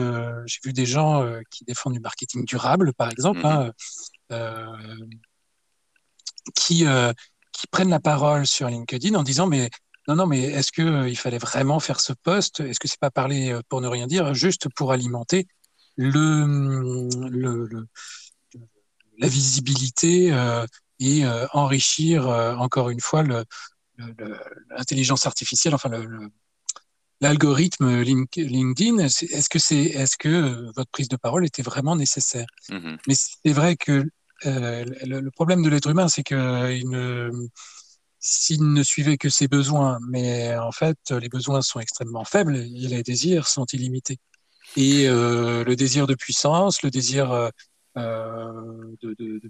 j'ai 0.46 0.60
vu 0.64 0.74
des 0.74 0.86
gens 0.86 1.28
qui 1.50 1.66
défendent 1.66 1.94
du 1.94 2.00
marketing 2.00 2.46
durable, 2.46 2.94
par 2.94 3.10
exemple, 3.10 3.42
mmh. 3.42 3.72
hein, 4.30 4.68
qui 6.56 6.86
qui 7.54 7.68
prennent 7.68 7.90
la 7.90 8.00
parole 8.00 8.46
sur 8.46 8.68
LinkedIn 8.68 9.16
en 9.16 9.24
disant 9.24 9.48
mais 9.48 9.70
non, 10.08 10.16
non, 10.16 10.28
mais 10.28 10.42
est-ce 10.42 10.72
qu'il 10.74 10.88
euh, 10.88 11.08
il 11.08 11.18
fallait 11.18 11.38
vraiment 11.38 11.80
faire 11.80 12.02
ce 12.02 12.12
poste? 12.12 12.60
Est-ce 12.60 12.80
que 12.80 12.90
c'est 12.90 13.00
pas 13.00 13.12
parler 13.12 13.54
euh, 13.54 13.62
pour 13.70 13.80
ne 13.80 13.88
rien 13.88 14.06
dire, 14.06 14.34
juste 14.34 14.68
pour 14.76 14.92
alimenter 14.92 15.48
le, 15.96 17.08
le, 17.30 17.68
le 17.68 17.88
la 19.18 19.28
visibilité 19.28 20.34
euh, 20.34 20.66
et 21.00 21.24
euh, 21.24 21.46
enrichir 21.54 22.28
euh, 22.28 22.56
encore 22.56 22.90
une 22.90 23.00
fois 23.00 23.24
l'intelligence 24.76 25.26
artificielle, 25.26 25.76
enfin 25.76 25.92
l'algorithme 27.24 28.02
LinkedIn 28.02 28.98
Est-ce 29.00 29.50
que 29.50 29.60
c'est, 29.60 29.84
est-ce 30.02 30.18
que 30.18 30.72
votre 30.76 30.92
prise 30.92 31.10
de 31.10 31.16
parole 31.16 31.46
était 31.46 31.66
vraiment 31.72 31.96
nécessaire? 31.96 32.50
Mm 32.70 32.78
-hmm. 32.78 32.98
Mais 33.08 33.16
c'est 33.16 33.56
vrai 33.60 33.76
que 33.86 33.96
euh, 34.46 34.86
le, 35.10 35.18
le, 35.28 35.32
problème 35.32 35.62
de 35.66 35.70
l'être 35.70 35.90
humain, 35.94 36.10
c'est 36.14 36.26
qu'il 36.32 36.90
ne 36.98 37.32
s'il 38.26 38.64
ne 38.78 38.84
suivait 38.84 39.18
que 39.24 39.30
ses 39.30 39.50
besoins, 39.60 39.98
mais 40.14 40.56
en 40.70 40.72
fait, 40.72 41.00
les 41.24 41.30
besoins 41.38 41.62
sont 41.62 41.82
extrêmement 41.86 42.24
faibles 42.34 42.56
et 42.56 42.88
les 42.94 43.04
désirs 43.04 43.48
sont 43.56 43.68
illimités. 43.78 44.18
Et 44.78 45.08
euh, 45.08 45.64
le 45.70 45.76
désir 45.76 46.08
de 46.08 46.16
puissance, 46.16 46.76
le 46.84 46.90
désir 47.00 47.24
euh, 47.32 47.50
de, 47.98 49.10
de, 49.20 49.40
de, 49.44 49.50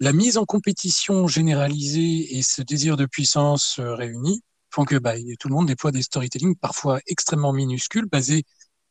la 0.00 0.12
mise 0.12 0.38
en 0.38 0.46
compétition 0.54 1.28
généralisée 1.28 2.36
et 2.36 2.42
ce 2.42 2.62
désir 2.62 2.96
de 2.96 3.06
puissance 3.06 3.78
euh, 3.78 3.94
réunis 3.94 4.40
font 4.70 4.84
que 4.84 4.96
bah, 4.96 5.14
tout 5.38 5.48
le 5.48 5.54
monde 5.54 5.66
déploie 5.66 5.92
des 5.92 6.02
storytelling 6.02 6.56
parfois 6.56 7.00
extrêmement 7.06 7.52
minuscules, 7.52 8.06
basés 8.06 8.44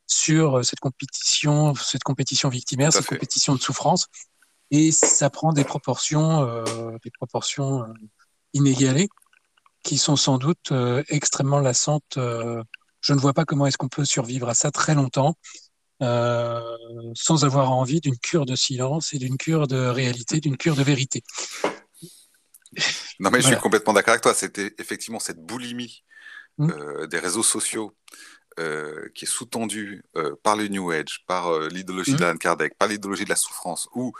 sur 0.06 0.64
cette 0.64 0.80
compétition, 0.80 1.74
cette 1.74 2.02
compétition 2.02 2.48
victimaire, 2.48 2.92
cette 2.92 3.06
compétition 3.06 3.54
de 3.54 3.60
souffrance, 3.60 4.06
et 4.70 4.92
ça 4.92 5.30
prend 5.30 5.52
des 5.52 5.64
proportions, 5.64 6.42
euh, 6.42 6.96
des 7.02 7.10
proportions 7.10 7.82
euh, 7.82 7.86
inégalées, 8.54 9.08
qui 9.82 9.98
sont 9.98 10.16
sans 10.16 10.38
doute 10.38 10.72
euh, 10.72 11.02
extrêmement 11.08 11.58
lassantes. 11.58 12.16
je 12.16 13.12
ne 13.14 13.18
vois 13.18 13.32
pas 13.32 13.44
comment 13.44 13.66
est-ce 13.66 13.78
qu'on 13.78 13.88
peut 13.88 14.04
survivre 14.04 14.48
à 14.48 14.54
ça 14.54 14.70
très 14.70 14.94
longtemps. 14.94 15.34
sans 16.00 17.44
avoir 17.44 17.72
envie 17.72 18.00
d'une 18.00 18.18
cure 18.18 18.46
de 18.46 18.56
silence 18.56 19.12
et 19.12 19.18
d'une 19.18 19.36
cure 19.36 19.66
de 19.66 19.86
réalité, 19.86 20.40
d'une 20.40 20.56
cure 20.56 20.76
de 20.76 20.82
vérité. 20.82 21.22
Non, 23.20 23.30
mais 23.30 23.40
je 23.40 23.46
suis 23.48 23.56
complètement 23.56 23.92
d'accord 23.92 24.12
avec 24.12 24.22
toi. 24.22 24.34
C'était 24.34 24.74
effectivement 24.78 25.20
cette 25.20 25.38
boulimie 25.38 26.02
mmh. 26.58 27.06
des 27.06 27.18
réseaux 27.18 27.42
sociaux 27.42 27.94
qui 29.14 29.24
est 29.24 29.28
sous-tendue 29.28 30.02
par 30.42 30.56
le 30.56 30.68
New 30.68 30.90
Age, 30.90 31.24
par 31.26 31.58
l'idéologie 31.68 32.12
mmh. 32.14 32.16
d'Alan 32.16 32.36
Kardec, 32.36 32.76
par 32.76 32.88
l'idéologie 32.88 33.24
de 33.24 33.30
la 33.30 33.36
souffrance, 33.36 33.88
où 33.94 34.12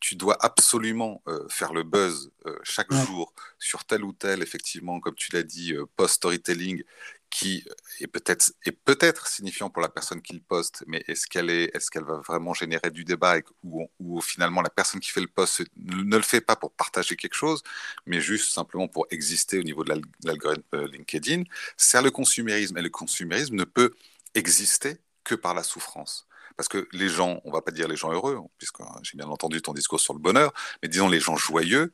tu 0.00 0.16
dois 0.16 0.36
absolument 0.40 1.22
euh, 1.28 1.46
faire 1.48 1.72
le 1.72 1.82
buzz 1.82 2.30
euh, 2.46 2.56
chaque 2.62 2.92
jour 2.92 3.32
sur 3.58 3.84
tel 3.84 4.04
ou 4.04 4.12
tel, 4.12 4.42
effectivement, 4.42 5.00
comme 5.00 5.14
tu 5.14 5.32
l'as 5.32 5.42
dit, 5.42 5.74
euh, 5.74 5.86
post-storytelling, 5.96 6.82
qui 7.30 7.64
est 8.00 8.06
peut-être 8.06 8.52
est 8.64 8.72
peut-être 8.72 9.26
signifiant 9.26 9.70
pour 9.70 9.82
la 9.82 9.88
personne 9.88 10.22
qui 10.22 10.32
le 10.34 10.40
poste, 10.40 10.84
mais 10.86 11.04
est-ce 11.08 11.26
qu'elle 11.26 11.50
est, 11.50 11.74
est-ce 11.74 11.90
qu'elle 11.90 12.04
va 12.04 12.16
vraiment 12.16 12.54
générer 12.54 12.90
du 12.90 13.04
débat 13.04 13.36
ou, 13.62 14.20
finalement 14.20 14.62
la 14.62 14.70
personne 14.70 15.00
qui 15.00 15.10
fait 15.10 15.20
le 15.20 15.26
post 15.28 15.62
ne, 15.76 16.16
le 16.16 16.22
fait 16.22 16.40
pas 16.40 16.56
pour 16.56 16.72
partager 16.72 17.16
quelque 17.16 17.34
chose, 17.34 17.62
mais 18.06 18.20
juste 18.20 18.52
simplement 18.52 18.88
pour 18.88 19.06
exister 19.10 19.58
au 19.58 19.62
niveau 19.62 19.84
de 19.84 20.00
l'algorithme 20.24 20.86
LinkedIn, 20.86 21.44
c'est 21.76 22.02
le 22.02 22.10
consumérisme 22.10 22.76
et 22.78 22.82
le 22.82 22.90
consumérisme 22.90 23.56
ne 23.56 23.64
peut 23.64 23.94
exister 24.34 24.96
que 25.24 25.34
par 25.34 25.54
la 25.54 25.62
souffrance. 25.62 26.26
Parce 26.56 26.68
que 26.68 26.88
les 26.92 27.08
gens, 27.08 27.40
on 27.44 27.52
va 27.52 27.62
pas 27.62 27.70
dire 27.70 27.86
les 27.86 27.96
gens 27.96 28.12
heureux, 28.12 28.40
puisque 28.58 28.78
j'ai 29.02 29.16
bien 29.16 29.28
entendu 29.28 29.62
ton 29.62 29.72
discours 29.72 30.00
sur 30.00 30.12
le 30.12 30.18
bonheur, 30.18 30.52
mais 30.82 30.88
disons 30.88 31.08
les 31.08 31.20
gens 31.20 31.36
joyeux 31.36 31.92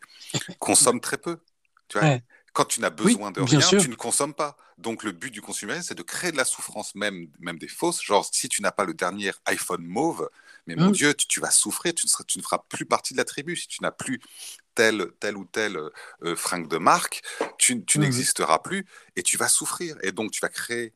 consomment 0.59 1.01
très 1.01 1.19
peu. 1.19 1.39
Quand 2.55 2.65
tu 2.65 2.81
n'as 2.81 2.91
besoin 2.91 3.31
de 3.33 3.41
rien, 3.43 3.61
tu 3.61 3.89
ne 3.89 3.97
consommes 3.97 4.33
pas. 4.33 4.57
Donc 4.79 5.03
le 5.03 5.13
but 5.13 5.31
du 5.31 5.43
consumérisme, 5.43 5.89
c'est 5.89 5.95
de 5.95 6.03
créer 6.03 6.33
de 6.33 6.37
la 6.37 6.45
souffrance, 6.45 6.95
même, 6.95 7.29
même 7.41 7.59
des 7.59 7.69
fausses. 7.69 8.03
Genre, 8.03 8.27
si 8.33 8.49
tu 8.49 8.63
n'as 8.63 8.71
pas 8.71 8.85
le 8.85 8.95
dernier 8.95 9.33
iPhone 9.47 9.85
mauve, 9.85 10.31
mais 10.67 10.77
mon 10.77 10.89
mmh. 10.89 10.93
Dieu, 10.93 11.15
tu, 11.15 11.41
vas 11.41 11.51
souffrir, 11.51 11.95
tu 11.95 12.07
ne, 12.07 12.25
tu 12.25 12.39
ne 12.39 12.43
feras 12.43 12.65
plus 12.69 12.87
partie 12.87 13.13
de 13.13 13.19
la 13.19 13.25
tribu. 13.25 13.57
Si 13.57 13.69
tu 13.69 13.83
n'as 13.83 13.91
plus 13.91 14.21
tel, 14.75 15.11
tel 15.21 15.37
ou 15.37 15.45
tel 15.45 15.77
euh, 16.23 16.37
fringue 16.37 16.69
de 16.69 16.79
marque, 16.79 17.23
tu, 17.59 17.85
tu 17.85 17.99
mmh. 17.99 18.03
n'existeras 18.03 18.61
plus 18.61 18.87
et 19.17 19.23
tu 19.23 19.37
vas 19.37 19.49
souffrir. 19.49 19.97
Et 20.03 20.13
donc, 20.13 20.31
tu 20.31 20.41
vas 20.41 20.49
créer 20.49 20.95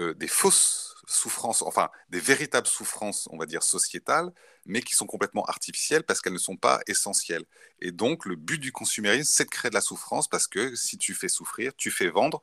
euh, 0.00 0.14
des 0.14 0.28
fausses 0.28 0.87
souffrances, 1.08 1.62
enfin 1.62 1.88
des 2.10 2.20
véritables 2.20 2.66
souffrances, 2.66 3.28
on 3.30 3.38
va 3.38 3.46
dire 3.46 3.62
sociétales, 3.62 4.30
mais 4.66 4.82
qui 4.82 4.94
sont 4.94 5.06
complètement 5.06 5.44
artificielles 5.46 6.04
parce 6.04 6.20
qu'elles 6.20 6.34
ne 6.34 6.38
sont 6.38 6.56
pas 6.56 6.80
essentielles. 6.86 7.44
Et 7.80 7.92
donc 7.92 8.26
le 8.26 8.36
but 8.36 8.58
du 8.58 8.72
consumérisme, 8.72 9.30
c'est 9.32 9.44
de 9.44 9.50
créer 9.50 9.70
de 9.70 9.74
la 9.74 9.80
souffrance 9.80 10.28
parce 10.28 10.46
que 10.46 10.74
si 10.76 10.98
tu 10.98 11.14
fais 11.14 11.28
souffrir, 11.28 11.72
tu 11.76 11.90
fais 11.90 12.10
vendre 12.10 12.42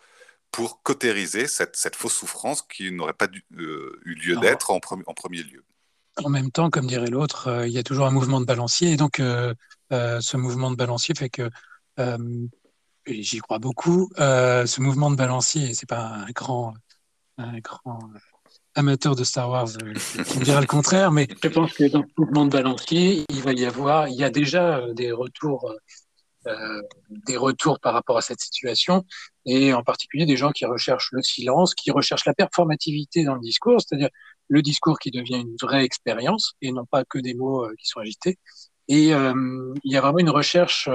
pour 0.51 0.81
cautériser 0.81 1.47
cette, 1.47 1.75
cette 1.75 1.95
fausse 1.95 2.15
souffrance 2.15 2.61
qui 2.63 2.91
n'aurait 2.91 3.13
pas 3.13 3.27
euh, 3.57 4.01
eu 4.05 4.15
lieu 4.15 4.37
d'être 4.37 4.71
en, 4.71 4.77
en, 4.77 5.13
premier 5.13 5.43
lieu. 5.43 5.63
En 6.23 6.29
même 6.29 6.49
temps, 6.49 6.69
comme 6.69 6.87
dirait 6.87 7.09
l'autre, 7.09 7.47
euh, 7.47 7.67
il 7.67 7.73
y 7.73 7.77
a 7.77 7.83
toujours 7.83 8.07
un 8.07 8.11
mouvement 8.11 8.39
de 8.39 8.45
balancier. 8.45 8.93
Et 8.93 8.97
donc, 8.97 9.19
euh, 9.19 9.53
ce 9.91 10.37
mouvement 10.37 10.71
de 10.71 10.75
balancier 10.75 11.13
fait 11.13 11.29
que, 11.29 11.49
j'y 13.05 13.39
crois 13.39 13.59
beaucoup, 13.59 14.09
ce 14.17 14.81
mouvement 14.81 15.11
de 15.11 15.15
balancier, 15.15 15.73
c'est 15.73 15.89
pas 15.89 16.07
un 16.07 16.31
grand, 16.31 16.73
un 17.37 17.59
grand 17.59 17.99
amateur 18.75 19.15
de 19.15 19.23
Star 19.23 19.49
Wars 19.49 19.69
euh, 19.81 19.93
qui 20.23 20.39
me 20.39 20.43
dira 20.43 20.61
le 20.61 20.67
contraire, 20.67 21.11
mais 21.11 21.27
je 21.41 21.47
pense 21.47 21.73
que 21.73 21.85
dans 21.85 22.01
le 22.01 22.07
mouvement 22.17 22.45
de 22.45 22.51
balancier, 22.51 23.23
il 23.29 23.41
va 23.41 23.53
y 23.53 23.65
avoir, 23.65 24.07
il 24.09 24.15
y 24.15 24.23
a 24.23 24.29
déjà 24.29 24.77
euh, 24.77 24.93
des 24.93 25.11
retours, 25.11 25.73
euh, 26.47 26.81
des 27.09 27.37
retours 27.37 27.79
par 27.79 27.93
rapport 27.93 28.17
à 28.17 28.21
cette 28.21 28.41
situation, 28.41 29.05
et 29.45 29.73
en 29.73 29.81
particulier 29.81 30.25
des 30.25 30.35
gens 30.37 30.51
qui 30.51 30.65
recherchent 30.65 31.09
le 31.13 31.21
silence, 31.21 31.73
qui 31.73 31.91
recherchent 31.91 32.25
la 32.25 32.33
performativité 32.33 33.23
dans 33.23 33.35
le 33.35 33.41
discours, 33.41 33.79
c'est-à-dire 33.79 34.09
le 34.49 34.61
discours 34.61 34.99
qui 34.99 35.09
devient 35.09 35.37
une 35.37 35.55
vraie 35.61 35.85
expérience 35.85 36.53
et 36.61 36.71
non 36.71 36.85
pas 36.85 37.03
que 37.05 37.17
des 37.17 37.33
mots 37.33 37.67
qui 37.79 37.87
sont 37.87 37.99
agités. 37.99 38.37
Et 38.87 39.07
il 39.07 39.91
y 39.91 39.97
a 39.97 40.01
vraiment 40.01 40.19
une 40.19 40.29
recherche 40.29 40.87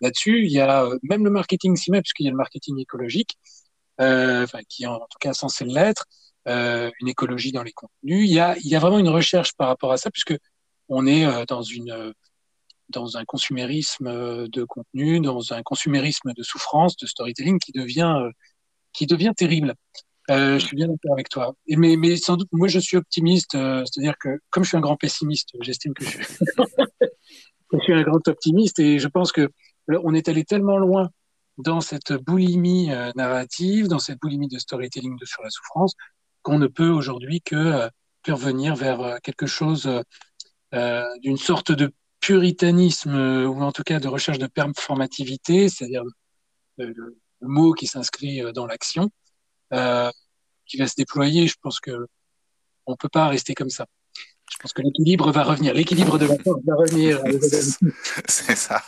là-dessus. 0.00 0.46
Il 0.46 0.50
y 0.50 0.58
a 0.58 0.88
même 1.02 1.22
le 1.22 1.30
marketing 1.30 1.76
s'y 1.76 1.90
met, 1.90 2.00
puisqu'il 2.00 2.24
y 2.24 2.28
a 2.28 2.30
le 2.30 2.38
marketing 2.38 2.78
écologique, 2.78 3.36
enfin, 3.98 4.60
qui 4.70 4.86
en 4.86 5.00
tout 5.00 5.18
cas 5.20 5.34
censé 5.34 5.66
l'être. 5.66 6.06
Euh, 6.48 6.90
une 7.00 7.08
écologie 7.08 7.52
dans 7.52 7.62
les 7.62 7.72
contenus. 7.72 8.26
Il 8.26 8.32
y, 8.32 8.40
a, 8.40 8.78
vraiment 8.78 8.98
une 8.98 9.10
recherche 9.10 9.52
par 9.54 9.68
rapport 9.68 9.92
à 9.92 9.98
ça, 9.98 10.10
puisque 10.10 10.34
on 10.88 11.06
est 11.06 11.26
euh, 11.26 11.44
euh, 11.50 12.12
dans 12.88 13.16
un 13.18 13.24
consumérisme 13.26 14.48
de 14.48 14.64
contenu, 14.64 15.20
dans 15.20 15.52
un 15.52 15.62
consumérisme 15.62 16.32
de 16.32 16.42
souffrance, 16.42 16.96
de 16.96 17.06
storytelling 17.06 17.58
qui 17.58 17.72
devient 17.72 18.14
qui 18.94 19.06
devient 19.06 19.32
terrible. 19.36 19.74
Je 20.30 20.58
suis 20.58 20.76
bien 20.76 20.88
d'accord 20.88 21.12
avec 21.12 21.28
toi. 21.28 21.54
Mais, 21.68 22.16
sans 22.16 22.36
doute, 22.36 22.48
moi, 22.52 22.68
je 22.68 22.78
suis 22.78 22.96
optimiste. 22.96 23.52
C'est-à-dire 23.52 24.14
que, 24.18 24.38
comme 24.50 24.64
je 24.64 24.68
suis 24.68 24.76
un 24.76 24.80
grand 24.80 24.96
pessimiste, 24.96 25.50
j'estime 25.60 25.92
que 25.94 26.04
je 26.04 26.10
suis, 26.10 27.92
un 27.92 28.02
grand 28.02 28.26
optimiste. 28.26 28.78
Et 28.78 28.98
je 28.98 29.08
pense 29.08 29.32
que 29.32 29.50
on 29.88 30.14
est 30.14 30.28
allé 30.28 30.44
tellement 30.44 30.78
loin 30.78 31.10
dans 31.58 31.80
cette 31.82 32.12
boulimie 32.12 32.88
narrative, 33.16 33.88
dans 33.88 33.98
cette 33.98 34.18
boulimie 34.18 34.48
de 34.48 34.58
storytelling 34.58 35.18
sur 35.24 35.42
la 35.42 35.50
souffrance, 35.50 35.94
qu'on 36.42 36.58
ne 36.58 36.66
peut 36.66 36.88
aujourd'hui 36.88 37.40
que, 37.40 37.56
euh, 37.56 37.88
revenir 38.26 38.76
vers 38.76 39.00
euh, 39.00 39.16
quelque 39.22 39.46
chose 39.46 39.90
euh, 40.74 41.04
d'une 41.20 41.38
sorte 41.38 41.72
de 41.72 41.94
puritanisme 42.20 43.14
ou 43.14 43.62
en 43.62 43.72
tout 43.72 43.82
cas 43.82 44.00
de 44.00 44.08
recherche 44.08 44.38
de 44.38 44.46
performativité, 44.46 45.70
c'est-à-dire 45.70 46.02
le, 46.76 47.16
mot 47.40 47.72
qui 47.72 47.86
s'inscrit 47.86 48.42
dans 48.52 48.66
l'action, 48.66 49.10
qui 49.70 50.76
va 50.76 50.86
se 50.86 50.94
déployer. 50.96 51.46
Je 51.46 51.54
pense 51.62 51.80
que 51.80 52.06
on 52.84 52.96
peut 52.96 53.08
pas 53.08 53.28
rester 53.28 53.54
comme 53.54 53.70
ça. 53.70 53.86
Je 54.50 54.56
pense 54.58 54.72
que 54.72 54.82
l'équilibre 54.82 55.30
va 55.30 55.44
revenir. 55.44 55.72
L'équilibre 55.72 56.18
de 56.18 56.26
la 56.26 56.36
force 56.38 56.60
va 56.66 56.74
revenir. 56.74 57.22
C'est 58.28 58.56
ça. 58.56 58.82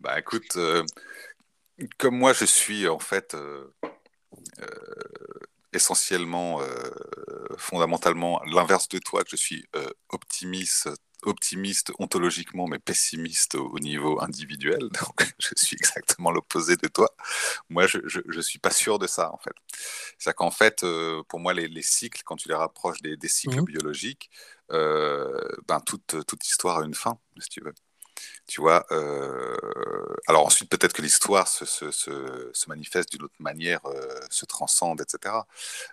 Bah 0.00 0.18
écoute, 0.18 0.58
comme 1.96 2.16
moi 2.16 2.34
je 2.34 2.44
suis 2.44 2.86
en 2.86 2.98
fait 2.98 3.34
essentiellement, 5.72 6.60
euh, 6.60 6.66
fondamentalement, 7.56 8.40
l'inverse 8.46 8.88
de 8.88 8.98
toi, 8.98 9.24
que 9.24 9.30
je 9.30 9.36
suis 9.36 9.66
euh, 9.76 9.88
optimiste, 10.10 10.88
optimiste 11.22 11.92
ontologiquement, 11.98 12.66
mais 12.66 12.78
pessimiste 12.78 13.56
au, 13.56 13.78
niveau 13.78 14.20
individuel. 14.22 14.80
Donc, 15.00 15.34
je 15.38 15.48
suis 15.56 15.76
exactement 15.76 16.30
l'opposé 16.30 16.76
de 16.76 16.88
toi. 16.88 17.08
Moi, 17.68 17.86
je 17.86 17.98
ne 18.24 18.42
suis 18.42 18.58
pas 18.58 18.70
sûr 18.70 18.98
de 18.98 19.06
ça, 19.06 19.32
en 19.32 19.38
fait. 19.38 19.54
C'est-à-dire 20.18 20.36
qu'en 20.36 20.50
fait, 20.50 20.84
euh, 20.84 21.22
pour 21.28 21.40
moi, 21.40 21.54
les, 21.54 21.82
cycles, 21.82 22.22
quand 22.24 22.36
tu 22.36 22.48
les 22.48 22.54
rapproches 22.54 23.02
des, 23.02 23.16
cycles 23.28 23.60
mmh 23.60 23.64
biologiques, 23.64 24.30
ben, 24.70 25.80
toute, 25.84 26.24
toute 26.26 26.46
histoire 26.46 26.78
a 26.78 26.84
une 26.84 26.94
fin, 26.94 27.18
si 27.38 27.48
tu 27.48 27.60
veux. 27.62 27.74
Tu 28.48 28.62
vois, 28.62 28.86
euh, 28.92 29.54
alors 30.26 30.46
ensuite 30.46 30.70
peut-être 30.70 30.94
que 30.94 31.02
l'histoire 31.02 31.46
se, 31.46 31.66
se, 31.66 31.90
se, 31.90 32.68
manifeste 32.68 33.12
d'une 33.12 33.22
autre 33.22 33.34
manière, 33.40 33.80
euh, 33.84 34.08
se 34.30 34.46
transcende, 34.46 35.02
etc. 35.02 35.34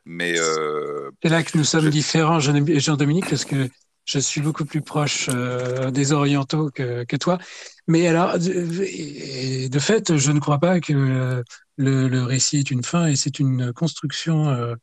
Mais 0.06 0.39
euh, 0.39 1.12
c'est 1.22 1.28
là 1.28 1.43
que 1.43 1.58
nous 1.58 1.66
sommes 1.66 1.89
différents, 1.89 2.39
Jean-Dominique, 2.39 3.30
parce 3.30 3.43
que 3.43 3.68
je 4.06 4.20
suis 4.20 4.39
beaucoup 4.39 4.64
plus 4.64 4.82
proche 4.82 5.30
des 5.30 6.14
orientaux 6.14 6.70
que, 6.72 7.03
que, 7.03 7.18
toi. 7.18 7.39
Mais 7.88 8.08
alors, 8.08 8.39
de, 8.39 9.80
fait, 9.80 10.16
je 10.16 10.32
ne 10.32 10.39
crois 10.39 10.60
pas 10.60 10.80
que 10.80 11.43
le, 11.76 12.08
le, 12.08 12.24
récit 12.24 12.60
est 12.60 12.72
une 12.72 12.86
fin 12.86 13.08
et 13.08 13.18
c'est 13.18 13.39
une 13.39 13.74
construction 13.74 14.74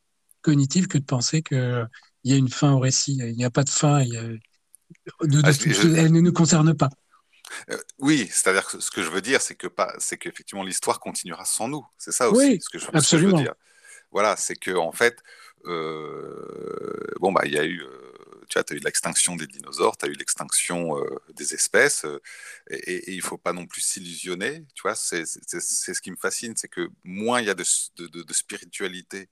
cognitive 0.42 0.88
que 0.88 0.98
de 0.98 1.04
penser 1.04 1.40
qu'il 1.40 1.88
y 2.24 2.34
a 2.34 2.36
une 2.36 2.50
fin 2.50 2.72
au 2.72 2.80
récit. 2.80 3.16
Il 3.18 3.36
n'y 3.36 3.46
a 3.46 3.50
pas 3.50 3.64
de 3.64 3.70
fin. 3.70 4.02
Il 4.02 4.12
y 4.12 4.18
a, 4.18 4.22
de, 5.26 5.40
ah, 5.42 5.50
elle 5.96 6.12
ne 6.12 6.20
nous 6.20 6.32
concerne 6.32 6.74
pas. 6.74 6.90
Euh, 7.70 7.78
oui, 7.98 8.28
c'est-à-dire 8.30 8.66
que 8.66 8.80
ce 8.80 8.90
que 8.90 9.02
je 9.02 9.10
veux 9.10 9.20
dire, 9.20 9.40
c'est 9.40 9.54
que 9.54 9.66
pas, 9.66 9.94
c'est 9.98 10.16
qu'effectivement 10.16 10.64
l'histoire 10.64 11.00
continuera 11.00 11.44
sans 11.44 11.68
nous. 11.68 11.84
C'est 11.98 12.12
ça 12.12 12.30
aussi 12.30 12.60
ce, 12.60 12.68
que 12.70 12.78
je, 12.78 13.16
veux 13.16 13.32
dire. 13.32 13.54
Voilà, 14.10 14.36
c'est 14.36 14.56
que 14.56 14.72
en 14.72 14.92
fait, 14.92 15.22
euh, 15.64 17.06
bon 17.20 17.32
bah 17.32 17.42
il 17.44 17.52
y 17.52 17.58
a 17.58 17.64
eu, 17.64 17.80
euh, 17.82 18.12
tu 18.48 18.58
as 18.58 18.64
eu 18.72 18.78
l'extinction 18.78 19.36
des 19.36 19.46
dinosaures, 19.46 19.96
tu 19.96 20.06
as 20.06 20.08
eu 20.08 20.14
l'extinction 20.14 20.96
des 21.34 21.54
espèces, 21.54 22.04
et, 22.68 22.76
et, 22.76 23.12
il 23.12 23.22
faut 23.22 23.38
pas 23.38 23.52
non 23.52 23.66
plus 23.66 23.80
s'illusionner. 23.80 24.64
Tu 24.74 24.82
vois, 24.82 24.94
c'est 24.94 25.24
ce 25.24 26.00
qui 26.00 26.10
me 26.10 26.16
fascine, 26.16 26.54
c'est 26.56 26.68
que 26.68 26.88
moins 27.04 27.40
il 27.40 27.46
y 27.46 27.50
a 27.50 27.54
de, 27.54 27.64
de, 27.96 28.32
spiritualité 28.32 29.28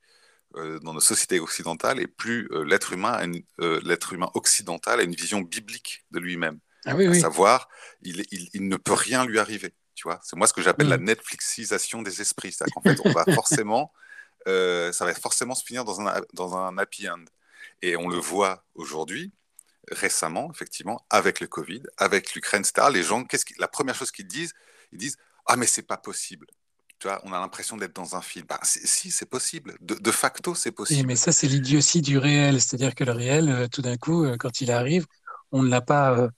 dans 0.54 0.94
nos 0.94 1.00
sociétés 1.00 1.38
occidentales, 1.38 2.00
et 2.00 2.06
plus 2.06 2.48
l'être 2.64 2.92
humain, 2.94 3.20
l'être 3.58 4.14
humain 4.14 4.30
occidental 4.34 5.00
a 5.00 5.02
une 5.02 5.14
vision 5.14 5.42
biblique 5.42 6.04
de 6.10 6.18
lui-même. 6.18 6.58
Ah 6.86 6.94
à 6.94 7.14
savoir, 7.14 7.68
il, 8.02 8.24
il, 8.30 8.68
ne 8.68 8.76
peut 8.76 8.94
rien 8.94 9.26
lui 9.26 9.38
arriver. 9.38 9.74
Tu 9.94 10.04
vois, 10.04 10.18
c'est 10.22 10.36
moi 10.36 10.46
ce 10.46 10.52
que 10.52 10.62
j'appelle 10.62 10.88
la 10.88 10.98
mm. 10.98 11.04
Netflixisation 11.04 12.02
des 12.02 12.20
esprits. 12.22 12.52
C'est-à-dire 12.52 12.74
qu'en 12.74 12.82
fait, 12.82 12.98
on 13.04 13.12
va 13.12 13.24
forcément 13.34 13.92
ça 14.46 15.04
va 15.04 15.14
forcément 15.14 15.54
se 15.54 15.64
finir 15.64 15.84
dans 15.84 16.00
un, 16.00 16.22
dans 16.32 16.56
un 16.56 16.78
happy 16.78 17.08
end. 17.08 17.24
Et 17.82 17.96
on 17.96 18.08
le 18.08 18.16
voit 18.16 18.64
aujourd'hui, 18.74 19.32
récemment, 19.90 20.50
effectivement, 20.52 21.04
avec 21.10 21.40
le 21.40 21.46
Covid, 21.46 21.82
avec 21.96 22.34
l'Ukraine, 22.34 22.62
etc. 22.62 22.88
Les 22.92 23.02
gens, 23.02 23.24
qu'est-ce 23.24 23.44
la 23.58 23.68
première 23.68 23.94
chose 23.94 24.10
qu'ils 24.10 24.26
disent, 24.26 24.52
ils 24.92 24.98
disent 24.98 25.16
Ah, 25.46 25.56
mais 25.56 25.66
c'est 25.66 25.82
pas 25.82 25.96
possible. 25.96 26.46
Tu 26.98 27.08
vois, 27.08 27.20
on 27.24 27.32
a 27.32 27.40
l'impression 27.40 27.78
d'être 27.78 27.94
dans 27.94 28.14
un 28.14 28.20
film. 28.20 28.44
Bah, 28.46 28.60
si, 28.62 29.10
c'est 29.10 29.28
possible. 29.28 29.74
De, 29.80 30.10
facto, 30.10 30.54
c'est 30.54 30.70
possible. 30.70 31.06
mais 31.06 31.16
ça, 31.16 31.32
c'est 31.32 31.46
l'idiotie 31.46 32.02
du 32.02 32.18
réel. 32.18 32.60
C'est-à-dire 32.60 32.94
que 32.94 33.04
le 33.04 33.12
réel, 33.12 33.48
euh, 33.48 33.68
tout 33.68 33.80
d'un 33.80 33.96
coup, 33.96 34.24
euh, 34.24 34.36
quand 34.38 34.60
il 34.60 34.70
arrive, 34.70 35.06
on 35.50 35.62
ne 35.62 35.70
l'a 35.70 35.80
pas, 35.80 36.18
euh, 36.18 36.28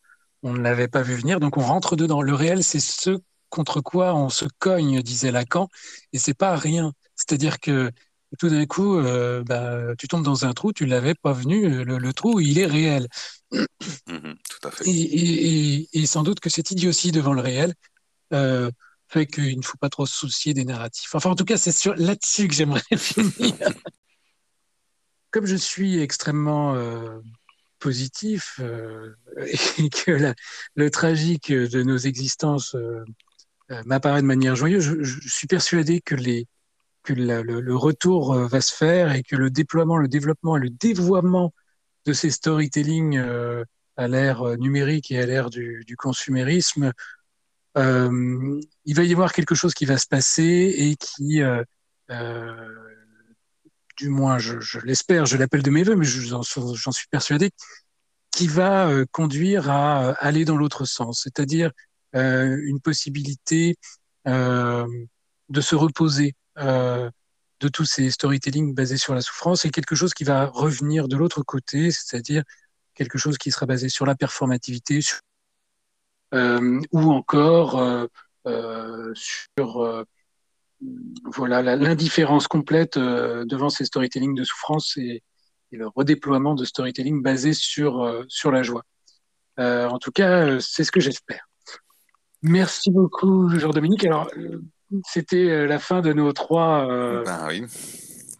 on 0.42 0.52
ne 0.52 0.60
l'avait 0.60 0.88
pas 0.88 1.02
vu 1.02 1.14
venir, 1.14 1.40
donc 1.40 1.56
on 1.56 1.62
rentre 1.62 1.96
dedans. 1.96 2.22
Le 2.22 2.34
réel, 2.34 2.64
c'est 2.64 2.80
ce 2.80 3.18
contre 3.48 3.80
quoi 3.80 4.14
on 4.14 4.28
se 4.28 4.46
cogne, 4.58 5.02
disait 5.02 5.30
Lacan, 5.30 5.68
et 6.12 6.18
c'est 6.18 6.34
pas 6.34 6.56
rien. 6.56 6.92
C'est-à-dire 7.16 7.60
que 7.60 7.90
tout 8.38 8.48
d'un 8.48 8.64
coup, 8.66 8.98
bah, 9.44 9.94
tu 9.98 10.08
tombes 10.08 10.24
dans 10.24 10.46
un 10.46 10.52
trou, 10.54 10.72
tu 10.72 10.86
l'avais 10.86 11.14
pas 11.14 11.32
venu, 11.32 11.84
le, 11.84 12.12
trou, 12.14 12.40
il 12.40 12.58
est 12.58 12.66
réel. 12.66 13.08
Mmh 13.52 14.32
tout 14.48 14.68
à 14.68 14.70
fait. 14.70 14.88
Et, 14.88 16.06
sans 16.06 16.22
doute 16.22 16.40
que 16.40 16.48
cette 16.48 16.70
idiotie 16.70 17.12
devant 17.12 17.34
le 17.34 17.42
réel 17.42 17.74
fait 19.12 19.26
qu'il 19.26 19.58
ne 19.58 19.62
faut 19.62 19.76
pas 19.76 19.90
trop 19.90 20.06
se 20.06 20.14
soucier 20.14 20.54
des 20.54 20.64
narratifs. 20.64 21.14
Enfin, 21.14 21.30
en 21.30 21.36
tout 21.36 21.44
cas, 21.44 21.58
c'est 21.58 21.84
là-dessus 21.96 22.48
que 22.48 22.54
j'aimerais 22.54 22.82
finir. 22.96 23.54
Comme 25.30 25.46
je 25.46 25.56
suis 25.56 26.00
extrêmement 26.00 26.74
euh, 26.74 27.18
positif 27.82 28.60
euh, 28.60 29.14
et 29.78 29.90
que 29.90 30.34
le 30.74 30.90
tragique 30.90 31.52
de 31.52 31.82
nos 31.82 31.98
existences 31.98 32.74
euh, 32.74 33.04
m'apparaît 33.84 34.22
de 34.22 34.26
manière 34.26 34.56
joyeuse, 34.56 34.98
je, 35.00 35.28
suis 35.28 35.46
persuadé 35.46 36.00
que, 36.00 36.14
le, 36.14 37.74
retour 37.74 38.34
va 38.34 38.60
se 38.60 38.74
faire 38.74 39.12
et 39.12 39.22
que 39.22 39.36
le 39.36 39.50
déploiement, 39.50 39.96
le 39.96 40.08
développement 40.08 40.56
et 40.56 40.60
le 40.60 40.70
dévoiement 40.70 41.52
de 42.06 42.12
ces 42.12 42.30
storytelling 42.30 43.18
à 43.96 44.08
l'ère 44.08 44.58
numérique 44.58 45.10
et 45.10 45.18
à 45.18 45.26
l'ère 45.26 45.50
du, 45.50 45.84
du 45.86 45.96
consumérisme 45.96 46.92
euh, 47.76 48.60
il 48.84 48.94
va 48.94 49.04
y 49.04 49.12
avoir 49.12 49.32
quelque 49.32 49.54
chose 49.54 49.74
qui 49.74 49.84
va 49.84 49.96
se 49.96 50.06
passer 50.06 50.74
et 50.76 50.96
qui, 50.96 51.42
euh, 51.42 51.62
euh, 52.10 52.68
du 53.96 54.08
moins 54.08 54.38
je, 54.38 54.78
l'espère, 54.84 55.26
je 55.26 55.36
l'appelle 55.36 55.62
de 55.62 55.70
mes 55.70 55.82
voeux, 55.82 55.96
mais 55.96 56.06
j'en 56.06 56.42
suis 56.42 57.08
persuadé, 57.10 57.50
qui 58.30 58.48
va 58.48 58.90
conduire 59.10 59.70
à 59.70 60.12
aller 60.12 60.44
dans 60.44 60.56
l'autre 60.56 60.84
sens, 60.84 61.22
c'est-à-dire 61.22 61.70
une 62.14 62.80
possibilité 62.80 63.76
de 64.26 65.60
se 65.60 65.74
reposer 65.74 66.34
de 66.56 67.68
tous 67.68 67.84
ces 67.84 68.10
storytelling 68.10 68.74
basés 68.74 68.96
sur 68.96 69.14
la 69.14 69.20
souffrance 69.20 69.64
et 69.64 69.70
quelque 69.70 69.94
chose 69.94 70.14
qui 70.14 70.24
va 70.24 70.46
revenir 70.46 71.08
de 71.08 71.16
l'autre 71.16 71.42
côté, 71.42 71.90
c'est-à-dire 71.90 72.42
quelque 72.94 73.18
chose 73.18 73.38
qui 73.38 73.50
sera 73.50 73.66
basé 73.66 73.88
sur 73.88 74.04
la 74.04 74.14
performativité, 74.14 75.00
euh, 76.34 76.80
ou 76.92 77.12
encore 77.12 77.78
euh, 77.78 78.06
euh, 78.46 79.12
sur 79.14 80.04
voilà 81.24 81.62
l'indifférence 81.76 82.48
complète 82.48 82.98
devant 82.98 83.68
ces 83.68 83.84
storytelling 83.84 84.34
de 84.34 84.44
souffrance 84.44 84.96
et, 84.96 85.22
le 85.74 85.86
redéploiement 85.86 86.54
de 86.54 86.66
storytelling 86.66 87.22
basé 87.22 87.54
sur, 87.54 88.24
sur 88.28 88.52
la 88.52 88.62
joie. 88.62 88.84
en 89.56 89.98
tout 89.98 90.10
cas, 90.10 90.60
c'est 90.60 90.84
ce 90.84 90.92
que 90.92 91.00
j'espère. 91.00 91.48
Merci 92.42 92.90
beaucoup, 92.90 93.48
Jean-Dominique. 93.58 94.04
Alors, 94.04 94.30
c'était 95.08 95.66
la 95.66 95.78
fin 95.78 96.02
de 96.02 96.12
nos 96.12 96.34
trois. 96.34 96.86
Ben 97.24 97.46
oui. 97.48 97.64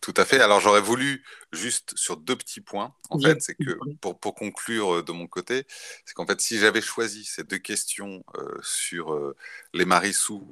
Tout 0.03 0.15
à 0.17 0.25
fait. 0.25 0.41
Alors 0.41 0.59
j'aurais 0.59 0.81
voulu 0.81 1.25
juste 1.53 1.97
sur 1.97 2.17
deux 2.17 2.35
petits 2.35 2.61
points. 2.61 2.93
En 3.09 3.21
fait, 3.21 3.41
c'est 3.41 3.55
que 3.55 3.79
pour, 4.01 4.19
pour, 4.19 4.35
conclure 4.35 4.97
euh, 4.97 5.03
de 5.03 5.13
mon 5.13 5.29
côté, 5.29 5.65
c'est 6.05 6.15
qu'en 6.15 6.27
fait, 6.27 6.41
si 6.41 6.59
j'avais 6.59 6.81
choisi 6.81 7.25
ces 7.25 7.45
deux 7.45 7.59
questions 7.59 8.25
euh, 8.37 8.59
sur 8.63 9.15
euh, 9.15 9.37
les 9.75 9.85
marissous 9.85 10.45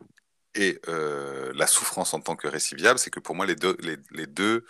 et 0.54 0.80
la 1.54 1.66
souffrance 1.66 2.14
en 2.14 2.20
tant 2.20 2.36
que 2.36 2.48
récit 2.48 2.74
viable, 2.74 2.98
c'est 2.98 3.10
que 3.10 3.20
pour 3.20 3.34
moi, 3.34 3.46
les 3.46 3.56
deux, 3.56 3.76
les, 3.80 3.96
les 4.10 4.26
deux, 4.26 4.64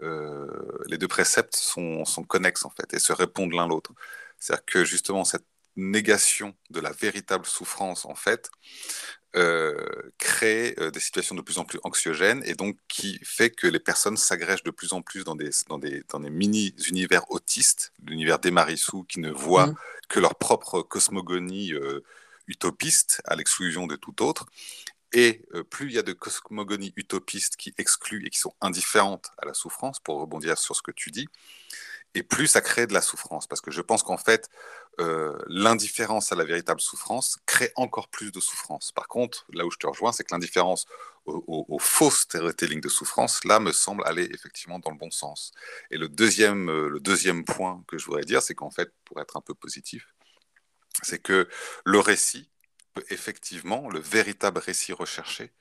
les 0.00 0.98
deux 0.98 1.08
préceptes 1.08 1.56
sont, 1.56 2.04
sont 2.04 2.24
connexes 2.24 2.64
en 2.64 2.70
fait 2.70 2.92
et 2.94 2.98
se 2.98 3.12
répondent 3.12 3.52
l'un 3.52 3.66
l'autre. 3.66 3.92
C'est-à-dire 4.38 4.64
que 4.64 4.84
justement, 4.84 5.24
cette 5.24 5.46
négation 5.76 6.54
de 6.70 6.80
la 6.80 6.90
véritable 6.90 7.46
souffrance, 7.46 8.04
en 8.04 8.14
fait, 8.14 8.50
euh, 9.34 9.72
crée 10.18 10.74
euh, 10.78 10.90
des 10.90 11.00
situations 11.00 11.34
de 11.34 11.40
plus 11.40 11.58
en 11.58 11.64
plus 11.64 11.80
anxiogènes 11.84 12.42
et 12.44 12.54
donc 12.54 12.76
qui 12.86 13.18
fait 13.22 13.48
que 13.48 13.66
les 13.66 13.80
personnes 13.80 14.18
s'agrègent 14.18 14.62
de 14.62 14.70
plus 14.70 14.92
en 14.92 15.00
plus 15.00 15.24
dans 15.24 15.36
des, 15.36 15.50
dans 15.68 15.78
des, 15.78 16.02
dans 16.10 16.20
des 16.20 16.28
mini-univers 16.28 17.30
autistes, 17.30 17.92
l'univers 18.04 18.38
des 18.38 18.50
Marissous, 18.50 19.04
qui 19.04 19.20
ne 19.20 19.30
voient 19.30 19.68
mmh. 19.68 19.76
que 20.08 20.20
leur 20.20 20.34
propre 20.34 20.82
cosmogonie 20.82 21.72
euh, 21.72 22.00
utopiste 22.46 23.22
à 23.24 23.34
l'exclusion 23.34 23.86
de 23.86 23.96
tout 23.96 24.22
autre. 24.22 24.46
Et 25.12 25.42
plus 25.70 25.88
il 25.88 25.92
y 25.92 25.98
a 25.98 26.02
de 26.02 26.12
cosmogonies 26.12 26.92
utopistes 26.96 27.56
qui 27.56 27.74
excluent 27.78 28.26
et 28.26 28.30
qui 28.30 28.38
sont 28.38 28.54
indifférentes 28.60 29.30
à 29.38 29.46
la 29.46 29.54
souffrance, 29.54 30.00
pour 30.00 30.18
rebondir 30.20 30.56
sur 30.56 30.74
ce 30.74 30.82
que 30.82 30.90
tu 30.90 31.10
dis, 31.10 31.28
et 32.14 32.22
plus 32.22 32.46
ça 32.46 32.60
crée 32.60 32.86
de 32.86 32.94
la 32.94 33.00
souffrance. 33.00 33.46
Parce 33.46 33.60
que 33.60 33.70
je 33.70 33.80
pense 33.80 34.02
qu'en 34.02 34.16
fait, 34.16 34.48
euh, 35.00 35.36
l'indifférence 35.46 36.32
à 36.32 36.36
la 36.36 36.44
véritable 36.44 36.80
souffrance 36.80 37.38
crée 37.46 37.72
encore 37.76 38.08
plus 38.08 38.32
de 38.32 38.40
souffrance. 38.40 38.92
Par 38.92 39.08
contre, 39.08 39.46
là 39.52 39.64
où 39.64 39.70
je 39.70 39.78
te 39.78 39.86
rejoins, 39.86 40.12
c'est 40.12 40.24
que 40.24 40.34
l'indifférence 40.34 40.86
au, 41.24 41.78
faux 41.78 42.10
storytelling 42.10 42.80
de 42.80 42.88
souffrance, 42.88 43.44
là, 43.44 43.60
me 43.60 43.72
semble 43.72 44.02
aller 44.06 44.28
effectivement 44.34 44.80
dans 44.80 44.90
le 44.90 44.96
bon 44.96 45.10
sens. 45.10 45.52
Et 45.90 45.96
le 45.96 46.08
deuxième, 46.08 46.68
euh, 46.68 46.88
le 46.88 47.00
deuxième 47.00 47.44
point 47.44 47.82
que 47.86 47.96
je 47.96 48.06
voudrais 48.06 48.24
dire, 48.24 48.42
c'est 48.42 48.54
qu'en 48.54 48.70
fait, 48.70 48.92
pour 49.04 49.20
être 49.20 49.36
un 49.36 49.40
peu 49.40 49.54
positif, 49.54 50.06
c'est 51.02 51.20
que 51.20 51.48
le 51.84 52.00
récit 52.00 52.50
effectivement, 53.10 53.88
le 53.88 54.00
véritable 54.00 54.58
récit 54.58 54.92
recherché, 54.92 55.52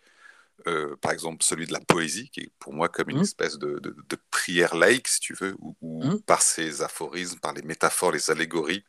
euh, 0.67 0.95
par 0.97 1.11
exemple 1.11 1.43
celui 1.43 1.65
de 1.65 1.73
la 1.73 1.79
poésie, 1.79 2.29
qui 2.29 2.41
est 2.41 2.51
pour 2.59 2.73
moi 2.73 2.89
comme 2.89 3.09
une 3.09 3.19
mmh. 3.19 3.21
espèce 3.21 3.57
de, 3.57 3.82
prière 4.29 4.75
laïque, 4.75 5.07
si 5.07 5.19
tu 5.19 5.34
veux, 5.34 5.55
où, 5.59 6.03
mmh. 6.03 6.21
par 6.21 6.41
ses 6.41 6.82
aphorismes, 6.82 7.39
par 7.39 7.53
les 7.53 7.63
métaphores, 7.63 8.11
les 8.11 8.29
allégories, 8.29 8.84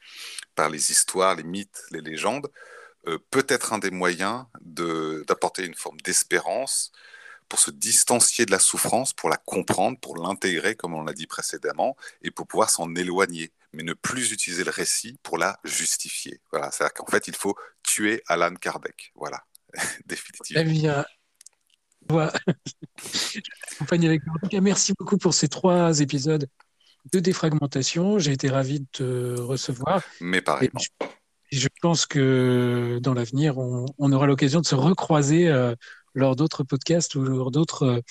par 0.54 0.68
les 0.68 0.90
histoires, 0.90 1.34
les 1.34 1.42
mythes, 1.44 1.82
les 1.90 2.00
légendes, 2.00 2.50
euh, 3.08 3.18
peut 3.30 3.46
être 3.48 3.72
un 3.72 3.78
des 3.78 3.90
moyens 3.90 4.44
d'apporter 4.60 5.64
une 5.64 5.74
forme 5.74 6.00
d'espérance 6.02 6.92
pour 7.52 7.60
se 7.60 7.70
distancier 7.70 8.46
de 8.46 8.50
la 8.50 8.58
souffrance, 8.58 9.12
pour 9.12 9.28
la 9.28 9.36
comprendre, 9.36 10.00
pour 10.00 10.16
l'intégrer, 10.16 10.74
comme 10.74 10.94
on 10.94 11.04
l'a 11.04 11.12
dit 11.12 11.26
précédemment, 11.26 11.98
et 12.22 12.30
pour 12.30 12.46
pouvoir 12.46 12.70
s'en 12.70 12.94
éloigner, 12.94 13.52
mais 13.74 13.82
ne 13.82 13.92
plus 13.92 14.32
utiliser 14.32 14.64
le 14.64 14.70
récit 14.70 15.18
pour 15.22 15.36
la 15.36 15.60
justifier. 15.62 16.40
Voilà, 16.50 16.70
c'est-à-dire 16.70 16.94
qu'en 16.94 17.04
fait, 17.04 17.28
il 17.28 17.36
faut 17.36 17.54
tuer 17.82 18.22
Alan 18.26 18.54
Kardec. 18.54 19.12
Voilà, 19.16 19.44
définitivement. 20.06 20.62
Eh 20.62 20.64
bien, 20.64 21.04
avec 23.90 24.22
merci 24.62 24.94
beaucoup 24.98 25.18
pour 25.18 25.34
ces 25.34 25.48
trois 25.48 26.00
épisodes 26.00 26.48
de 27.12 27.20
défragmentation. 27.20 28.18
J'ai 28.18 28.32
été 28.32 28.48
ravi 28.48 28.80
de 28.80 28.86
te 28.92 29.38
recevoir. 29.38 30.02
Mais 30.22 30.40
pareil. 30.40 30.70
Je, 31.50 31.68
pense 31.82 32.06
que 32.06 32.98
dans 33.02 33.12
l'avenir, 33.12 33.58
on, 33.58 34.12
aura 34.12 34.26
l'occasion 34.26 34.62
de 34.62 34.66
se 34.66 34.74
recroiser 34.74 35.48
euh, 35.48 35.74
lors 36.14 36.36
d'autres 36.36 36.64
podcasts 36.64 37.14
ou 37.14 37.22
lors 37.22 37.50
d'autres 37.50 38.02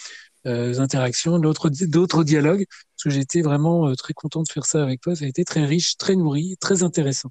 euh, 0.47 0.80
interactions, 0.80 1.39
d'autres 1.39 2.24
dialogues. 2.24 2.66
Parce 2.68 3.04
que 3.04 3.10
j'étais 3.10 3.41
vraiment 3.41 3.89
euh, 3.89 3.95
très 3.95 4.14
content 4.14 4.43
de 4.43 4.49
faire 4.49 4.66
ça 4.66 4.84
avec 4.84 5.02
toi. 5.02 5.16
Ça 5.16 5.26
a 5.26 5.28
été 5.28 5.45
très 5.45 5.66
riche, 5.66 5.97
très 5.97 6.16
nourri, 6.16 6.58
très 6.60 6.84
intéressant. 6.84 7.30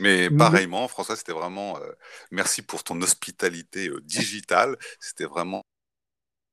Mais 0.00 0.28
pareillement, 0.30 0.86
François, 0.86 1.16
c'était 1.16 1.32
vraiment. 1.32 1.78
merci 2.30 2.60
pour 2.60 2.84
ton 2.84 3.00
hospitalité 3.00 3.90
digitale. 4.04 4.76
C'était 5.00 5.24
vraiment 5.24 5.64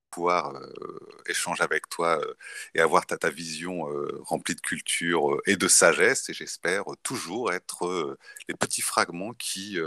pouvoir 0.10 0.56
euh, 0.56 1.00
échanger 1.28 1.64
avec 1.64 1.90
toi 1.90 2.20
euh, 2.20 2.34
et 2.76 2.80
avoir 2.80 3.06
ta, 3.06 3.18
ta 3.18 3.30
vision 3.30 3.90
euh, 3.90 4.20
remplie 4.24 4.56
de 4.56 4.62
culture 4.62 5.40
et 5.46 5.56
de 5.56 5.68
sagesse, 5.68 6.30
et 6.30 6.34
j'espère 6.34 6.84
toujours 7.04 7.54
être 7.54 8.18
les 8.48 8.56
petits 8.56 8.82
fragments 8.82 9.34
qui 9.34 9.78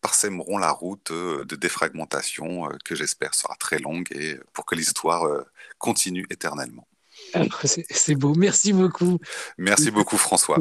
parsèmeront 0.00 0.58
la 0.58 0.70
route 0.70 1.12
de 1.12 1.56
défragmentation 1.56 2.68
que 2.84 2.94
j'espère 2.94 3.34
sera 3.34 3.54
très 3.56 3.78
longue 3.78 4.06
et 4.12 4.38
pour 4.52 4.66
que 4.66 4.74
l'histoire 4.74 5.44
continue 5.78 6.26
éternellement. 6.30 6.86
Ah, 7.34 7.42
c'est 7.64 8.14
beau, 8.14 8.34
merci 8.34 8.72
beaucoup. 8.72 9.18
Merci 9.58 9.90
beaucoup 9.90 10.16
François. 10.16 10.60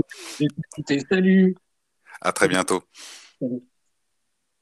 Salut. 1.10 1.56
À 2.22 2.32
très 2.32 2.48
bientôt. 2.48 2.84
Salut. 3.40 3.62